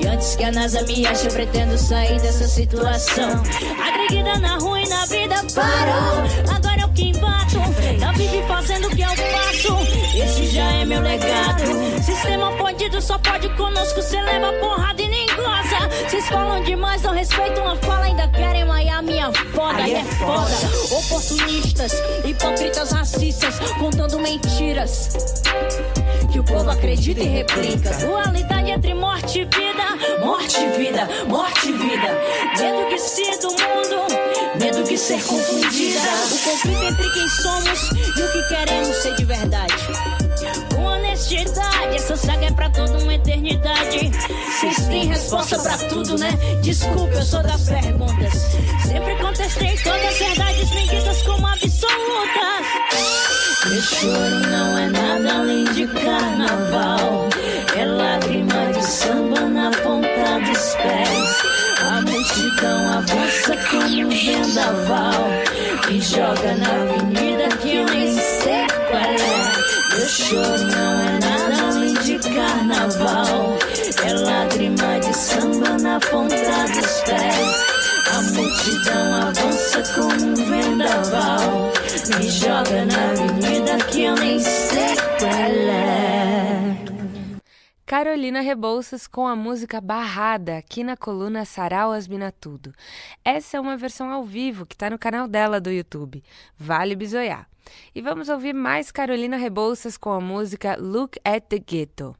E 0.00 0.06
antes 0.06 0.34
que 0.34 0.44
a 0.44 0.50
NASA 0.50 0.82
me 0.82 1.06
ache, 1.06 1.28
pretendo 1.28 1.78
sair 1.78 2.20
dessa 2.20 2.48
situação. 2.48 3.42
Agredida 3.86 4.38
na 4.38 4.58
rua 4.58 4.80
e 4.80 4.88
na 4.88 5.06
vida 5.06 5.36
parou. 5.54 6.56
É 6.56 6.67
que 6.98 7.10
embato. 7.10 7.58
Não 8.00 8.12
vive 8.14 8.42
fazendo 8.48 8.88
o 8.88 8.90
que 8.90 9.02
eu 9.02 9.08
faço. 9.08 9.78
Esse 10.16 10.46
já 10.46 10.64
é 10.72 10.84
meu 10.84 11.00
legado. 11.00 11.62
Sistema 12.02 12.50
fodido 12.58 13.00
só 13.00 13.16
pode 13.18 13.48
conosco. 13.50 14.02
Cê 14.02 14.20
leva 14.20 14.52
porrada 14.54 15.00
e 15.00 15.08
nem 15.08 15.26
goza. 15.28 15.88
Vocês 16.08 16.26
falam 16.26 16.62
demais, 16.64 17.02
não 17.02 17.12
respeitam 17.12 17.68
a 17.68 17.76
fala. 17.76 18.06
Ainda 18.06 18.26
querem 18.28 18.64
maiar 18.64 19.02
minha 19.02 19.32
foda. 19.32 19.86
E 19.86 19.94
é 19.94 20.04
foda. 20.04 20.96
Oportunistas, 20.96 21.92
hipócritas, 22.24 22.90
racistas, 22.90 23.58
contando 23.78 24.18
mentiras. 24.18 25.34
Que 26.32 26.40
o 26.40 26.44
povo 26.44 26.68
acredita 26.68 27.20
e 27.20 27.28
replica. 27.28 27.90
Dualidade 27.90 28.70
entre 28.70 28.94
morte 28.94 29.40
e 29.40 29.44
vida, 29.44 30.24
morte 30.24 30.60
e 30.60 30.78
vida, 30.78 31.08
morte 31.28 31.68
e 31.68 31.72
vida. 31.72 32.20
Medo 32.58 32.88
de 32.90 32.98
ser 32.98 33.38
do 33.38 33.50
mundo, 33.50 34.37
medo 34.58 34.82
de 34.82 34.98
ser 34.98 35.22
confundida. 35.22 36.00
O 36.30 36.38
conflito 36.38 36.82
entre 36.84 37.10
quem 37.10 37.28
somos 37.28 37.90
e 38.16 38.22
o 38.22 38.32
que 38.32 38.48
queremos 38.48 38.96
ser 38.96 39.14
de 39.14 39.24
verdade. 39.24 39.74
Com 40.74 40.82
honestidade, 40.82 41.96
essa 41.96 42.16
saga 42.16 42.46
é 42.46 42.50
pra 42.50 42.70
toda 42.70 42.98
uma 42.98 43.14
eternidade. 43.14 44.10
Vocês 44.60 44.86
têm 44.86 45.06
resposta 45.06 45.58
pra 45.58 45.78
tudo, 45.88 46.18
né? 46.18 46.30
Desculpa, 46.62 47.14
eu 47.14 47.22
sou 47.22 47.42
das 47.42 47.62
perguntas. 47.68 48.32
Sempre 48.86 49.16
contestei 49.16 49.76
todas 49.78 50.04
as 50.04 50.18
verdades 50.18 50.70
medidas 50.70 51.22
como 51.22 51.46
absolutas. 51.46 52.66
Meu 53.66 53.82
choro 53.82 54.40
não 54.50 54.78
é 54.78 54.88
nada 54.88 55.38
além 55.38 55.64
de 55.64 55.86
carnaval. 55.86 57.28
É 57.76 57.84
lágrima 57.84 58.72
de 58.72 58.84
samba 58.84 59.40
na 59.40 59.70
ponta 59.70 60.40
dos 60.40 60.74
pés. 60.74 61.47
Multidão 62.28 62.92
avança 62.92 63.56
como 63.70 63.84
um 63.84 64.08
vendaval. 64.10 65.28
E 65.90 66.00
joga 66.00 66.54
na 66.56 66.68
avenida 66.82 67.48
que 67.56 67.76
eu 67.76 67.86
nem 67.86 68.12
sei 68.12 68.66
qual 68.90 69.00
é. 69.00 69.96
Meu 69.96 70.08
choro 70.08 70.62
não 70.64 71.00
é 71.00 71.18
nada 71.20 71.68
além 71.68 71.94
de 71.94 72.18
carnaval. 72.18 73.58
É 74.04 74.12
lágrima 74.12 75.00
de 75.00 75.16
samba 75.16 75.78
na 75.80 75.98
ponta 76.00 76.36
dos 76.36 77.00
pés. 77.06 77.64
A 78.12 78.22
multidão 78.22 79.14
avança 79.28 79.82
como 79.94 80.26
um 80.26 80.34
vendaval. 80.34 81.72
Me 82.18 82.30
joga 82.30 82.84
na 82.84 83.10
avenida 83.10 83.84
que 83.90 84.04
eu 84.04 84.14
nem 84.16 84.38
sei 84.38 84.96
qual 85.18 85.32
é. 85.32 86.17
Carolina 87.88 88.42
Rebouças 88.42 89.06
com 89.06 89.26
a 89.26 89.34
música 89.34 89.80
Barrada, 89.80 90.58
aqui 90.58 90.84
na 90.84 90.94
coluna 90.94 91.46
Sarau 91.46 91.90
Asmina 91.90 92.30
Tudo. 92.30 92.70
Essa 93.24 93.56
é 93.56 93.60
uma 93.60 93.78
versão 93.78 94.10
ao 94.10 94.26
vivo 94.26 94.66
que 94.66 94.74
está 94.74 94.90
no 94.90 94.98
canal 94.98 95.26
dela 95.26 95.58
do 95.58 95.70
YouTube. 95.70 96.22
Vale 96.54 96.94
bisoiar. 96.94 97.48
E 97.94 98.02
vamos 98.02 98.28
ouvir 98.28 98.52
mais 98.52 98.92
Carolina 98.92 99.38
Rebouças 99.38 99.96
com 99.96 100.12
a 100.12 100.20
música 100.20 100.76
Look 100.78 101.18
at 101.24 101.44
the 101.48 101.58
Ghetto. 101.58 102.14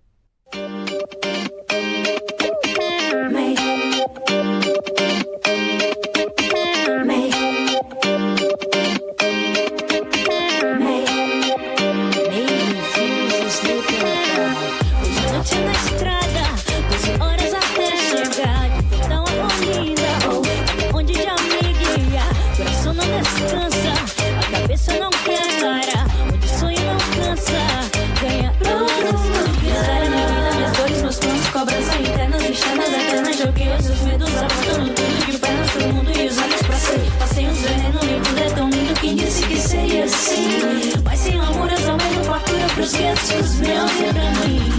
Fartura 42.89 43.15
pros 43.15 43.61
guetos, 43.61 44.78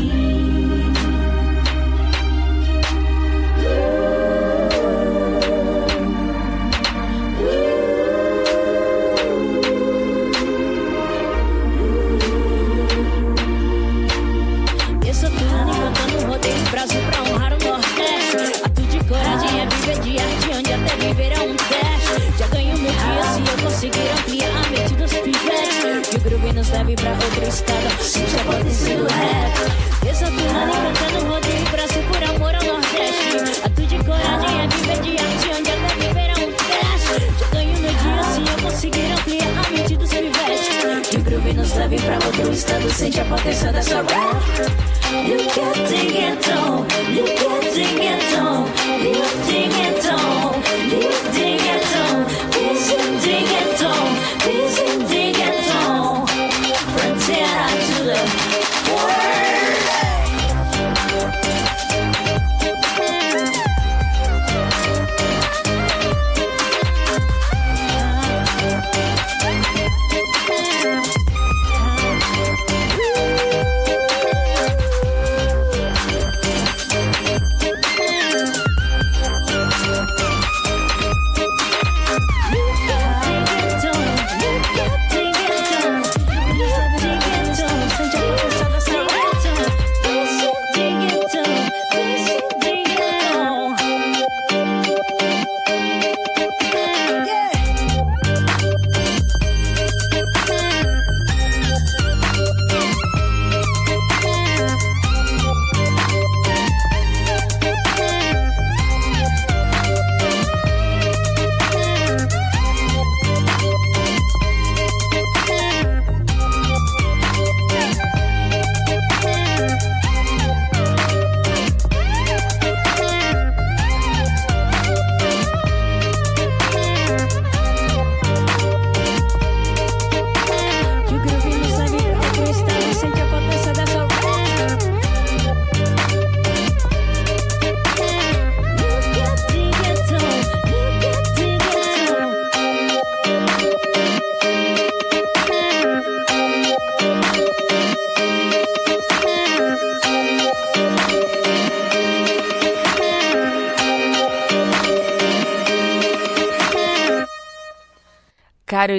acreditada. 27.30 27.90
Se 28.02 28.20
já 28.20 28.44
pode 28.44 28.72
ser 28.74 29.00
o 29.00 29.08
rap 29.08 30.08
Eu 30.08 30.16
sou 30.16 30.28
pirralha 30.28 30.74
cantando 30.94 31.32
rodeio 31.32 31.66
pra 31.72 31.88
se 31.88 32.00
por 32.00 32.24
amor 32.24 32.56
ao 32.56 32.64
Nordeste. 32.64 33.62
A 33.64 33.70
tu 33.70 33.82
de 33.86 33.98
coragem 34.04 34.62
é 34.62 34.68
viver 34.68 35.02
de 35.02 35.12
arte 35.12 35.50
Onde 35.58 35.72
até 35.72 35.96
viver 35.96 36.30
é 36.30 36.46
um 36.46 36.52
teste. 36.52 37.40
Já 37.40 37.48
ganho 37.52 37.78
meu 37.80 37.92
dia 37.92 38.24
se 38.24 38.52
eu 38.52 38.64
conseguir 38.64 39.12
ampliar 39.12 39.66
a 39.66 39.70
mente 39.72 39.98
do 39.98 40.08
seu 40.08 40.26
investe 40.26 40.72
Que 41.10 41.18
o 41.18 41.22
groove 41.22 41.54
nos 41.54 41.74
leve 41.76 41.98
pra 42.00 42.16
outro 42.16 42.52
estado 42.52 42.90
Sente 42.92 43.20
a 43.20 43.26
potência 43.26 43.72
dessa 43.72 43.98
rap 43.98 44.90
You 45.12 45.38
getting 45.38 46.18
it 46.18 46.50
on, 46.52 46.86
you 47.12 47.26
getting 47.26 48.00
it 48.00 48.38
on, 48.38 48.66
lifting 49.02 49.72
it 49.82 50.06
on, 50.12 51.29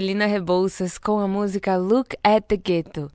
Carolina 0.00 0.24
Rebouças 0.24 0.96
com 0.96 1.18
a 1.18 1.28
música 1.28 1.76
Look 1.76 2.16
at 2.24 2.44
the 2.46 2.56
Ghetto. 2.56 3.12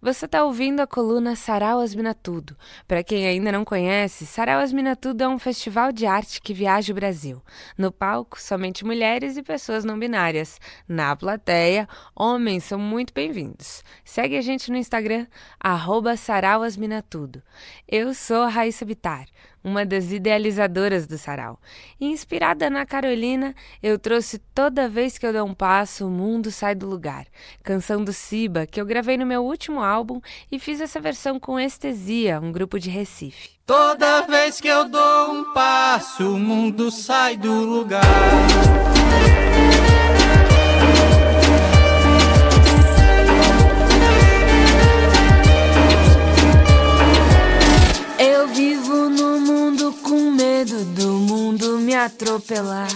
Você 0.00 0.26
está 0.26 0.44
ouvindo 0.44 0.80
a 0.80 0.86
coluna 0.86 1.34
Sarau 1.34 1.80
Asmina 1.80 2.14
Tudo. 2.14 2.54
Para 2.86 3.02
quem 3.02 3.26
ainda 3.26 3.50
não 3.50 3.64
conhece, 3.64 4.26
Sarau 4.26 4.60
Asmina 4.60 4.94
Tudo 4.94 5.22
é 5.24 5.28
um 5.28 5.38
festival 5.38 5.90
de 5.90 6.04
arte 6.04 6.42
que 6.42 6.52
viaja 6.52 6.92
o 6.92 6.94
Brasil. 6.94 7.42
No 7.78 7.90
palco, 7.90 8.38
somente 8.38 8.84
mulheres 8.84 9.38
e 9.38 9.42
pessoas 9.42 9.86
não 9.86 9.98
binárias. 9.98 10.60
Na 10.86 11.16
plateia, 11.16 11.88
homens 12.14 12.64
são 12.64 12.78
muito 12.78 13.14
bem-vindos. 13.14 13.82
Segue 14.04 14.36
a 14.36 14.42
gente 14.42 14.70
no 14.70 14.76
Instagram, 14.76 15.26
arroba 15.58 16.14
Sarau 16.14 16.62
Asmina 16.62 17.02
Tudo. 17.02 17.42
Eu 17.88 18.12
sou 18.12 18.46
Raíssa 18.48 18.84
Bitar, 18.84 19.26
uma 19.62 19.84
das 19.84 20.12
idealizadoras 20.12 21.06
do 21.06 21.18
Sarau. 21.18 21.58
Inspirada 22.00 22.70
na 22.70 22.86
Carolina, 22.86 23.54
eu 23.82 23.98
trouxe 23.98 24.38
Toda 24.54 24.88
Vez 24.88 25.18
Que 25.18 25.26
Eu 25.26 25.32
Dou 25.32 25.46
Um 25.46 25.54
Passo, 25.54 26.06
O 26.06 26.10
Mundo 26.10 26.50
Sai 26.50 26.74
do 26.74 26.86
Lugar, 26.86 27.26
canção 27.62 28.02
do 28.02 28.12
Siba, 28.12 28.66
que 28.66 28.80
eu 28.80 28.86
gravei 28.86 29.16
no 29.16 29.26
meu 29.26 29.44
último 29.44 29.80
álbum 29.80 30.20
e 30.50 30.58
fiz 30.58 30.80
essa 30.80 31.00
versão 31.00 31.38
com 31.38 31.58
Estesia, 31.58 32.40
um 32.40 32.52
grupo 32.52 32.78
de 32.78 32.90
Recife. 32.90 33.50
Toda 33.66 34.22
vez 34.22 34.60
que 34.60 34.68
eu 34.68 34.88
dou 34.88 35.32
um 35.32 35.52
passo, 35.52 36.34
o 36.34 36.38
mundo 36.38 36.90
sai 36.90 37.36
do 37.36 37.52
lugar. 37.52 38.02
Medo 50.68 50.84
do 50.84 51.12
mundo 51.14 51.78
me 51.78 51.94
atropelar. 51.94 52.88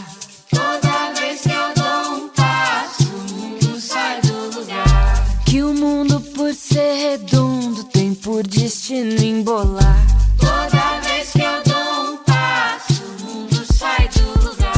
Toda 0.51 1.13
vez 1.19 1.41
que 1.41 1.49
eu 1.49 1.75
dou 1.75 2.17
um 2.17 2.29
passo, 2.29 3.05
o 3.05 3.33
mundo 3.33 3.81
sai 3.81 4.21
do 4.21 4.59
lugar. 4.59 5.25
Que 5.47 5.63
o 5.63 5.73
mundo, 5.73 6.21
por 6.21 6.53
ser 6.55 6.93
redondo, 6.95 7.85
tem 7.85 8.15
por 8.15 8.47
destino 8.47 9.23
embolar. 9.23 9.97
Toda 10.39 11.01
vez 11.01 11.31
que 11.31 11.41
eu 11.41 11.63
dou 11.65 12.13
um 12.13 12.17
passo, 12.19 13.03
o 13.03 13.23
mundo 13.25 13.65
sai 13.73 14.09
do 14.09 14.49
lugar. 14.49 14.75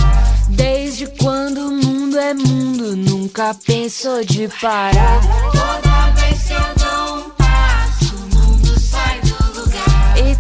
Desde 0.50 1.06
quando 1.18 1.68
o 1.68 1.72
mundo 1.72 2.18
é 2.18 2.32
mundo, 2.32 2.96
nunca 2.96 3.54
pensou 3.54 4.24
de 4.24 4.48
parar. 4.60 5.20
Toda 5.52 6.10
vez 6.20 6.42
que 6.44 6.52
eu 6.52 6.74
dou 6.76 6.83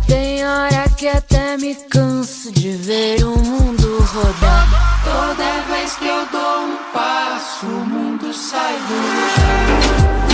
tem 0.06 0.46
hora 0.46 0.88
que 0.96 1.08
até 1.08 1.56
me 1.56 1.74
canso 1.74 2.52
de 2.52 2.70
ver 2.72 3.24
o 3.24 3.36
mundo 3.38 3.98
rodar. 4.12 5.02
Toda 5.04 5.74
vez 5.74 5.94
que 5.96 6.06
eu 6.06 6.26
dou 6.26 6.66
um 6.66 6.76
passo, 6.92 7.66
o 7.66 7.86
mundo 7.86 8.32
sai 8.32 8.74
do 8.74 8.94
lugar. 8.94 10.33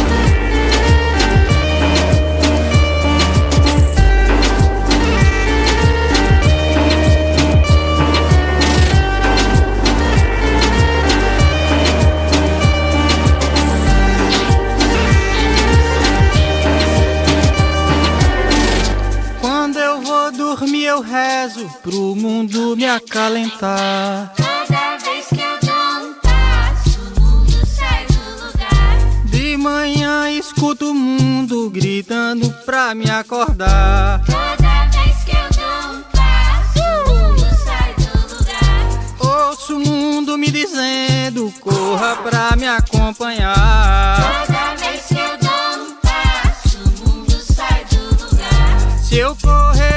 Eu 21.01 21.03
rezo 21.03 21.67
pro 21.83 22.15
mundo 22.15 22.77
me 22.77 22.87
acalentar. 22.87 24.33
Toda 24.37 24.99
vez 24.99 25.27
que 25.29 25.41
eu 25.41 25.59
dou 25.63 26.11
um 26.11 26.15
passo, 26.21 27.01
o 27.17 27.21
mundo 27.21 27.67
sai 27.67 28.07
do 28.07 28.47
lugar. 28.47 28.99
De 29.25 29.57
manhã 29.57 30.31
escuto 30.31 30.91
o 30.91 30.95
mundo 30.95 31.71
gritando 31.71 32.51
pra 32.67 32.95
me 32.95 33.11
acordar. 33.11 34.21
Toda 34.27 34.87
vez 34.93 35.25
que 35.25 35.33
eu 35.33 35.49
dou 35.57 35.99
um 35.99 36.03
passo, 36.13 36.85
o 37.07 37.15
mundo 37.15 37.49
sai 37.65 37.95
do 37.95 38.13
lugar. 38.37 39.49
Ouço 39.49 39.77
o 39.77 39.81
mundo 39.81 40.37
me 40.37 40.51
dizendo: 40.51 41.53
corra 41.61 42.17
pra 42.17 42.57
me 42.57 42.67
acompanhar. 42.69 44.47
Toda 44.47 44.77
vez 44.77 45.07
que 45.07 45.15
eu 45.15 45.39
dou 45.39 45.83
um 45.83 45.95
passo, 46.03 46.79
o 46.79 47.09
mundo 47.09 47.41
sai 47.41 47.87
do 47.87 48.25
lugar. 48.25 48.99
Se 49.03 49.17
eu 49.17 49.35
correr 49.37 49.90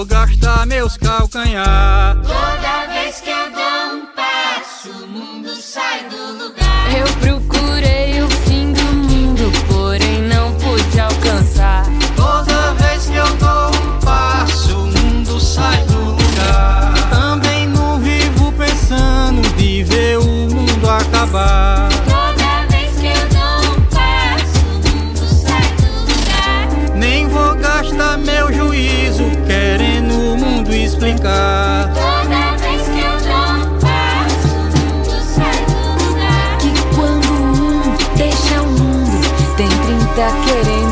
vou 0.00 0.06
gastar 0.06 0.66
meus 0.66 0.96
calcanhar. 0.96 2.16
Toda 2.22 2.86
vez 2.86 3.20
que 3.20 3.28
eu 3.28 3.50
dou 3.50 3.96
um 3.96 4.06
passo, 4.16 4.90
o 4.90 5.06
mundo 5.06 5.54
sai 5.56 6.08
do 6.08 6.42
lugar. 6.42 6.69
Vida 40.20 40.28
querendo 40.44 40.89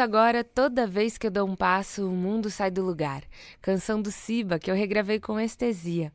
agora 0.00 0.42
Toda 0.42 0.86
vez 0.86 1.16
que 1.16 1.26
eu 1.26 1.30
dou 1.30 1.48
um 1.48 1.54
passo, 1.54 2.08
o 2.08 2.12
mundo 2.12 2.50
sai 2.50 2.70
do 2.70 2.82
lugar. 2.82 3.22
Canção 3.60 4.00
do 4.00 4.10
Siba 4.10 4.58
que 4.58 4.70
eu 4.70 4.74
regravei 4.74 5.20
com 5.20 5.38
estesia. 5.38 6.12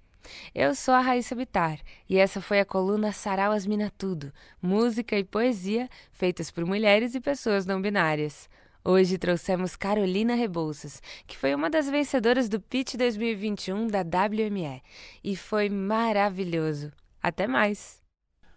Eu 0.53 0.73
sou 0.73 0.93
a 0.93 0.99
Raíssa 0.99 1.35
Bitar 1.35 1.79
e 2.09 2.17
essa 2.17 2.41
foi 2.41 2.59
a 2.59 2.65
coluna 2.65 3.11
Sarau 3.11 3.51
Asmina 3.51 3.91
Tudo, 3.97 4.33
música 4.61 5.17
e 5.17 5.23
poesia 5.23 5.87
feitas 6.11 6.49
por 6.49 6.65
mulheres 6.65 7.15
e 7.15 7.21
pessoas 7.21 7.65
não 7.65 7.81
binárias. 7.81 8.49
Hoje 8.83 9.17
trouxemos 9.17 9.75
Carolina 9.75 10.35
Rebouças, 10.35 11.01
que 11.25 11.37
foi 11.37 11.55
uma 11.55 11.69
das 11.69 11.89
vencedoras 11.89 12.47
do 12.47 12.59
Pitch 12.59 12.95
2021 12.95 13.87
da 13.87 14.01
WME 14.01 14.81
e 15.23 15.35
foi 15.35 15.69
maravilhoso. 15.69 16.91
Até 17.21 17.47
mais! 17.47 18.04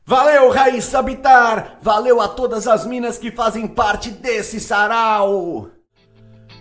Valeu, 0.09 0.48
Raíssa 0.48 1.02
Bitar! 1.02 1.76
Valeu 1.82 2.18
a 2.18 2.26
todas 2.26 2.66
as 2.66 2.86
minas 2.86 3.18
que 3.18 3.30
fazem 3.30 3.66
parte 3.66 4.11
desse 4.11 4.59
sarau! 4.59 5.68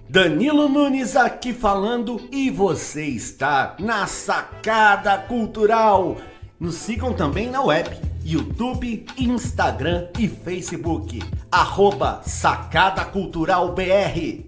Danilo 0.10 0.68
Nunes 0.68 1.16
aqui 1.16 1.54
falando 1.54 2.28
e 2.30 2.50
você 2.50 3.06
está 3.06 3.78
na 3.80 4.06
Sacada 4.06 5.18
Cultural. 5.18 6.18
Nos 6.60 6.76
sigam 6.76 7.14
também 7.14 7.50
na 7.50 7.64
web, 7.64 7.90
YouTube, 8.22 9.06
Instagram 9.18 10.10
e 10.20 10.28
Facebook. 10.28 11.24
Arroba 11.50 12.22
Sacada 12.26 13.06
Cultural 13.06 13.74
BR. 13.74 14.44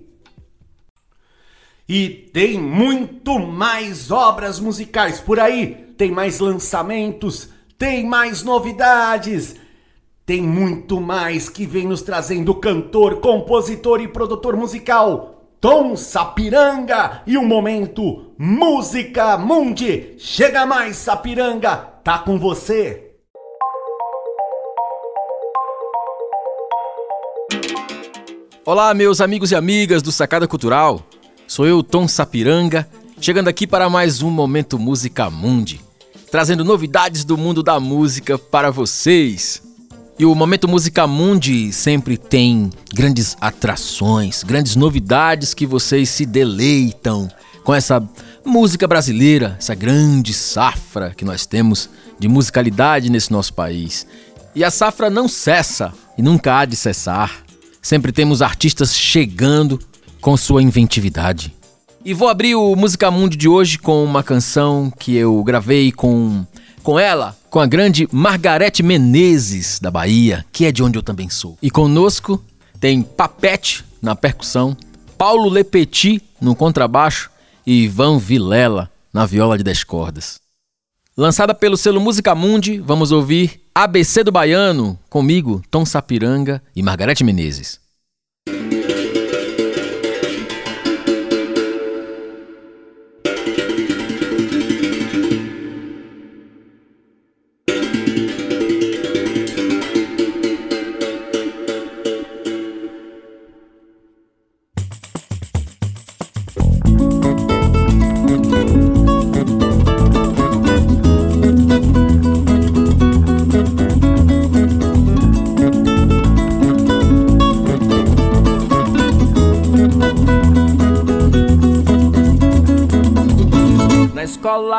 E 1.88 2.10
tem 2.34 2.60
muito 2.60 3.40
mais 3.40 4.12
obras 4.12 4.60
musicais 4.60 5.22
por 5.22 5.40
aí. 5.40 5.88
Tem 5.98 6.12
mais 6.12 6.40
lançamentos, 6.40 7.48
tem 7.80 8.06
mais 8.06 8.44
novidades. 8.44 9.56
Tem 10.26 10.42
muito 10.42 11.00
mais 11.00 11.48
que 11.48 11.66
vem 11.66 11.88
nos 11.88 12.02
trazendo 12.02 12.54
cantor, 12.54 13.22
compositor 13.22 14.02
e 14.02 14.08
produtor 14.08 14.56
musical 14.56 15.38
Tom 15.62 15.96
Sapiranga 15.96 17.24
e 17.26 17.38
o 17.38 17.44
momento 17.44 18.34
Música 18.38 19.38
Mundi. 19.38 20.16
Chega 20.20 20.66
mais, 20.66 20.98
Sapiranga, 20.98 21.78
tá 22.04 22.20
com 22.20 22.38
você. 22.38 23.14
Olá, 28.66 28.94
meus 28.94 29.20
amigos 29.20 29.52
e 29.52 29.56
amigas 29.56 30.04
do 30.04 30.12
Sacada 30.12 30.48
Cultural. 30.48 31.02
Sou 31.48 31.66
eu, 31.66 31.82
Tom 31.82 32.08
Sapiranga, 32.08 32.88
chegando 33.20 33.48
aqui 33.48 33.66
para 33.66 33.90
mais 33.90 34.22
um 34.22 34.30
momento 34.30 34.78
Música 34.78 35.30
Mundi, 35.30 35.82
trazendo 36.32 36.64
novidades 36.64 37.24
do 37.24 37.38
mundo 37.38 37.64
da 37.64 37.80
música 37.80 38.38
para 38.38 38.72
vocês. 38.72 39.62
E 40.18 40.26
o 40.26 40.36
Momento 40.36 40.68
Música 40.68 41.08
Mundi 41.08 41.72
sempre 41.72 42.18
tem 42.18 42.70
grandes 42.94 43.38
atrações, 43.40 44.44
grandes 44.44 44.76
novidades 44.76 45.54
que 45.54 45.66
vocês 45.66 46.10
se 46.10 46.26
deleitam 46.26 47.30
com 47.64 47.74
essa 47.74 48.04
música 48.46 48.88
brasileira, 48.88 49.56
essa 49.58 49.74
grande 49.74 50.34
safra 50.34 51.14
que 51.16 51.24
nós 51.24 51.46
temos 51.46 51.90
de 52.20 52.28
musicalidade 52.28 53.10
nesse 53.10 53.32
nosso 53.32 53.54
país. 53.54 54.06
E 54.54 54.64
a 54.64 54.70
safra 54.70 55.10
não 55.10 55.28
cessa 55.28 55.94
e 56.18 56.22
nunca 56.22 56.58
há 56.58 56.66
de 56.66 56.76
cessar. 56.76 57.44
Sempre 57.82 58.12
temos 58.12 58.42
artistas 58.42 58.94
chegando 58.94 59.80
com 60.20 60.36
sua 60.36 60.62
inventividade. 60.62 61.59
E 62.04 62.14
vou 62.14 62.30
abrir 62.30 62.56
o 62.56 62.76
Música 62.78 63.12
Mundi 63.12 63.36
de 63.36 63.50
hoje 63.50 63.78
com 63.78 64.04
uma 64.04 64.24
canção 64.24 64.90
que 64.90 65.16
eu 65.16 65.44
gravei 65.44 65.92
com 65.92 66.46
com 66.82 66.98
ela, 66.98 67.38
com 67.50 67.60
a 67.60 67.66
grande 67.66 68.08
Margarete 68.10 68.82
Menezes, 68.82 69.80
da 69.80 69.92
Bahia, 69.92 70.46
que 70.52 70.66
é 70.66 70.72
de 70.72 70.82
onde 70.82 70.98
eu 70.98 71.04
também 71.04 71.30
sou. 71.30 71.58
E 71.62 71.70
conosco 71.70 72.42
tem 72.80 73.02
Papete 73.02 73.84
na 74.02 74.16
percussão, 74.16 74.76
Paulo 75.18 75.50
Lepetit 75.50 76.24
no 76.40 76.56
contrabaixo 76.56 77.30
e 77.68 77.84
Ivan 77.84 78.18
Vilela 78.18 78.90
na 79.14 79.26
viola 79.26 79.58
de 79.58 79.64
10 79.66 79.84
cordas. 79.84 80.40
Lançada 81.18 81.54
pelo 81.54 81.76
selo 81.76 82.00
Música 82.00 82.34
Mundi, 82.34 82.80
vamos 82.80 83.12
ouvir 83.12 83.60
ABC 83.76 84.24
do 84.24 84.32
Baiano, 84.32 84.98
comigo, 85.10 85.62
Tom 85.70 85.86
Sapiranga 85.86 86.64
e 86.74 86.82
Margarete 86.82 87.26
Menezes. 87.26 87.89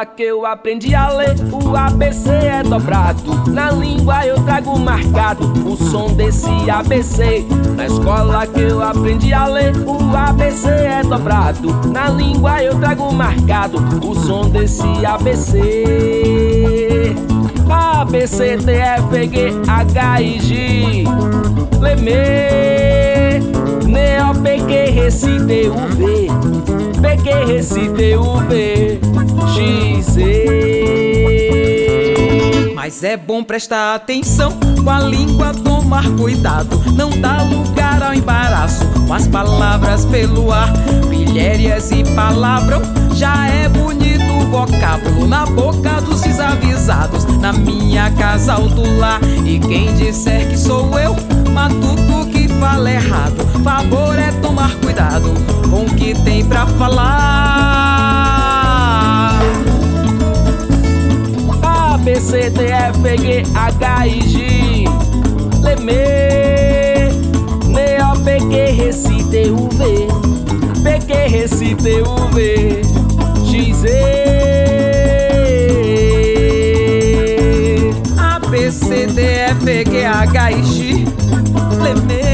Escola 0.01 0.07
que 0.07 0.22
eu 0.22 0.46
aprendi 0.46 0.94
a 0.94 1.09
ler, 1.09 1.36
o 1.53 1.76
ABC 1.76 2.30
é 2.30 2.62
dobrado. 2.62 3.51
Na 3.51 3.70
língua 3.70 4.24
eu 4.26 4.42
trago 4.44 4.78
marcado 4.78 5.53
o 5.66 5.76
som 5.76 6.14
desse 6.14 6.48
ABC. 6.70 7.44
Na 7.76 7.86
escola 7.86 8.46
que 8.46 8.61
eu 8.61 8.82
aprendi 8.82 9.32
a 9.32 9.46
ler, 9.46 9.74
o 9.76 10.16
ABC 10.16 10.68
é 10.68 11.03
dobrado. 11.03 11.68
Na 11.88 12.09
língua 12.09 12.62
eu 12.62 12.78
trago 12.78 13.12
marcado 13.12 13.78
o 14.03 14.14
som 14.14 14.48
desse 14.48 15.05
ABC. 15.05 15.61
A, 17.68 18.05
B, 18.05 18.26
C, 18.26 18.57
D, 18.57 18.72
F, 18.72 19.28
G, 19.28 19.53
H, 19.68 20.22
I, 20.22 20.38
J, 20.40 21.05
Lemê, 21.78 23.38
Ne, 23.86 24.22
O, 24.22 24.34
P, 24.42 24.59
Q, 24.59 24.72
R, 24.72 24.98
S, 25.07 25.26
T, 25.26 25.68
U, 25.68 25.74
V, 25.96 26.28
P, 27.01 27.16
Q, 27.22 27.30
R, 27.30 27.57
S, 27.57 27.74
T, 27.74 28.16
U, 28.16 28.40
V, 28.48 29.09
E. 29.59 30.01
Mas 32.74 33.05
é 33.05 33.16
bom 33.16 33.45
prestar 33.45 33.95
atenção 33.95 34.59
com 34.82 34.91
a 34.91 34.99
língua, 34.99 35.55
tomar 35.55 36.09
cuidado, 36.16 36.82
não 36.97 37.11
dá 37.11 37.43
lugar 37.43 38.03
ao 38.03 38.12
embaraço. 38.12 38.84
Com 39.07 39.14
as 39.14 39.28
palavras 39.28 40.05
pelo 40.07 40.51
ar, 40.51 40.72
pilhérias 41.09 41.93
e 41.93 42.03
palavrão, 42.14 42.82
já 43.14 43.47
é 43.47 43.68
bonito 43.68 44.32
o 44.43 44.47
vocábulo 44.47 45.26
na 45.26 45.47
boca 45.47 46.01
dos 46.01 46.22
desavisados. 46.22 47.24
Na 47.38 47.53
minha 47.53 48.11
casa 48.12 48.55
alto 48.55 48.82
lá, 48.99 49.20
e 49.45 49.61
quem 49.61 49.95
disser 49.95 50.49
que 50.49 50.59
sou 50.59 50.99
eu, 50.99 51.14
matuto 51.53 52.28
que 52.32 52.49
fala 52.61 52.91
errado. 52.91 53.47
Favor 53.62 54.18
é 54.18 54.32
tomar 54.41 54.74
cuidado 54.76 55.34
com 55.70 55.82
o 55.82 55.95
que 55.95 56.14
tem 56.22 56.45
pra 56.45 56.66
falar. 56.66 57.59
B, 62.11 62.16
C, 62.18 62.50
D, 62.50 62.66
F, 62.66 62.96
G, 63.04 63.44
H, 63.54 64.34
I, 64.34 64.84
Lemê, 65.62 67.08
Ne, 67.68 67.98
O, 68.02 68.04
P, 68.24 68.38
Q, 68.40 68.52
R, 68.52 68.88
S, 68.88 69.04
T, 69.30 69.34
U, 69.48 69.68
V, 69.78 69.80
P, 70.82 70.86
Q, 71.06 71.12
U, 72.00 72.04
V, 72.34 72.36
X, 73.46 73.84
E. 73.84 73.88
A, 78.18 78.40
B, 78.50 78.72
C, 78.72 79.06
D, 79.06 79.18
F, 79.22 79.64
G, 79.64 80.04
H, 80.04 80.36
I, 80.80 81.06
Lemê, 81.78 82.24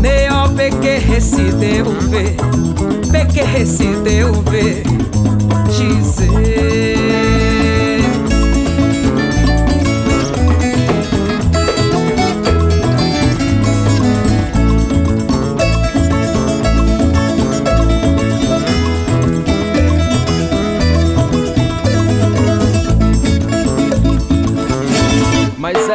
Ne, 0.00 0.14
O, 0.32 0.34
P, 0.56 0.70
Q, 0.70 0.84
R, 0.88 1.16
S, 1.16 1.30
T, 1.36 1.42
U, 1.78 1.84
V, 2.10 2.12
P, 3.12 3.14
Q, 3.26 3.34
U, 4.22 4.32
V, 4.42 4.82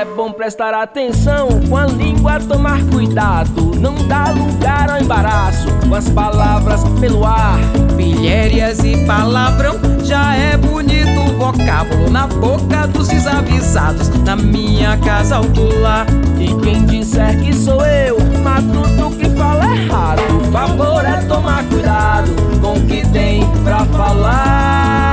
é 0.05 0.15
bom 0.15 0.31
prestar 0.31 0.73
atenção. 0.73 1.47
Com 1.67 1.77
a 1.77 1.85
língua 1.85 2.39
tomar 2.39 2.83
cuidado. 2.85 3.73
Não 3.79 3.95
dá 4.07 4.29
lugar 4.31 4.89
ao 4.89 5.01
embaraço. 5.01 5.67
Com 5.87 5.95
as 5.95 6.07
palavras 6.09 6.83
pelo 6.99 7.25
ar. 7.25 7.57
Pilhérias 7.97 8.79
e 8.83 9.05
palavrão 9.05 9.79
já 10.03 10.35
é 10.35 10.55
bonito 10.57 11.19
o 11.21 11.37
vocábulo 11.37 12.09
na 12.09 12.27
boca 12.27 12.87
dos 12.87 13.07
desavisados. 13.07 14.09
Na 14.23 14.35
minha 14.35 14.97
casa 14.97 15.39
lá. 15.81 16.05
E 16.39 16.53
quem 16.61 16.85
disser 16.85 17.39
que 17.41 17.53
sou 17.53 17.83
eu, 17.85 18.17
matuto 18.43 19.15
que 19.17 19.29
fala 19.31 19.65
errado. 19.75 20.21
Favor 20.51 21.03
é 21.03 21.21
tomar 21.27 21.63
cuidado 21.65 22.31
com 22.61 22.73
o 22.73 22.85
que 22.85 23.07
tem 23.09 23.43
pra 23.63 23.85
falar. 23.85 25.05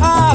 A, 0.00 0.34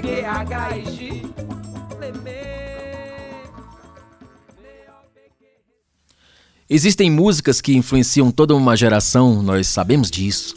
G, 0.00 0.24
H, 0.24 0.76
I, 0.76 0.84
J, 0.84 1.22
D, 2.00 2.12
B. 2.12 2.30
Existem 6.70 7.10
músicas 7.10 7.60
que 7.60 7.74
influenciam 7.76 8.30
toda 8.30 8.54
uma 8.54 8.76
geração, 8.76 9.42
nós 9.42 9.66
sabemos 9.66 10.10
disso. 10.10 10.56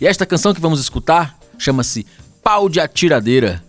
E 0.00 0.06
esta 0.06 0.26
canção 0.26 0.52
que 0.52 0.60
vamos 0.60 0.80
escutar 0.80 1.38
chama-se 1.58 2.06
Pau 2.42 2.68
de 2.68 2.80
Atiradeira. 2.80 3.65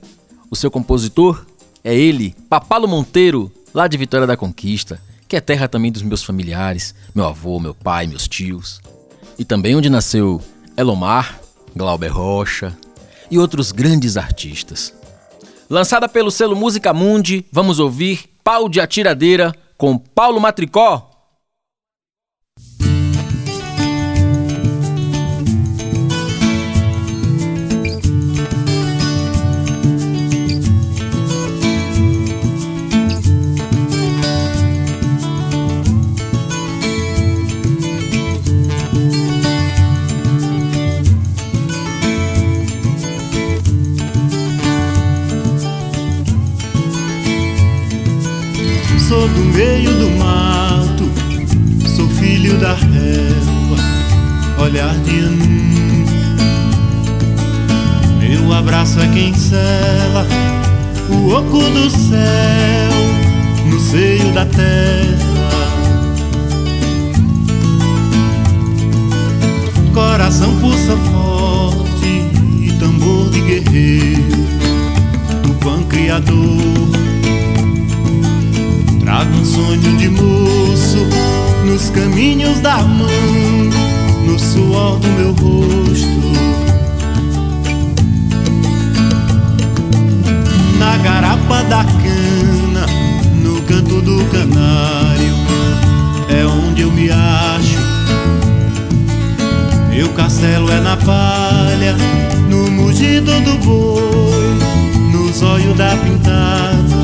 O 0.49 0.55
seu 0.55 0.71
compositor 0.71 1.45
é 1.83 1.93
ele, 1.93 2.35
Papalo 2.49 2.87
Monteiro, 2.87 3.51
lá 3.73 3.87
de 3.87 3.97
Vitória 3.97 4.25
da 4.25 4.37
Conquista, 4.37 5.01
que 5.27 5.35
é 5.35 5.41
terra 5.41 5.67
também 5.67 5.91
dos 5.91 6.01
meus 6.01 6.23
familiares, 6.23 6.95
meu 7.13 7.25
avô, 7.25 7.59
meu 7.59 7.75
pai, 7.75 8.07
meus 8.07 8.27
tios. 8.27 8.79
E 9.37 9.43
também 9.43 9.75
onde 9.75 9.89
nasceu 9.89 10.41
Elomar, 10.77 11.39
Glauber 11.75 12.07
Rocha 12.07 12.75
e 13.29 13.37
outros 13.37 13.71
grandes 13.71 14.15
artistas. 14.15 14.93
Lançada 15.69 16.07
pelo 16.07 16.31
selo 16.31 16.55
Música 16.55 16.93
Mundi, 16.93 17.45
vamos 17.51 17.77
ouvir 17.79 18.29
Pau 18.41 18.69
de 18.69 18.79
Atiradeira 18.79 19.53
com 19.77 19.97
Paulo 19.97 20.39
Matricó. 20.39 21.06
Sela 59.57 60.25
o 61.09 61.33
oco 61.33 61.59
do 61.59 61.89
céu 61.89 62.91
no 63.65 63.79
seio 63.79 64.31
da 64.33 64.45
terra. 64.45 65.37
Coração 69.93 70.55
pulsa 70.59 70.95
forte 71.11 72.29
e 72.61 72.71
tambor 72.79 73.29
de 73.31 73.41
guerreiro 73.41 74.37
do 75.43 75.53
pão 75.59 75.83
criador. 75.83 76.87
Trago 78.99 79.37
um 79.37 79.45
sonho 79.45 79.97
de 79.97 80.09
moço 80.09 81.07
nos 81.65 81.89
caminhos 81.89 82.59
da 82.59 82.77
mão, 82.77 83.07
no 84.25 84.37
suor 84.37 84.99
do 84.99 85.07
meu 85.07 85.31
rosto. 85.33 86.56
Garapa 91.07 91.63
da 91.63 91.85
cana, 91.85 92.85
no 93.41 93.61
canto 93.61 94.01
do 94.01 94.25
canário, 94.25 95.35
é 96.27 96.45
onde 96.45 96.81
eu 96.81 96.91
me 96.91 97.09
acho. 97.09 97.79
Meu 99.89 100.09
castelo 100.09 100.69
é 100.69 100.81
na 100.81 100.97
palha, 100.97 101.95
no 102.49 102.69
mugido 102.69 103.31
do 103.39 103.57
boi, 103.63 104.57
no 105.13 105.31
zóio 105.31 105.73
da 105.75 105.95
pintada. 105.95 106.97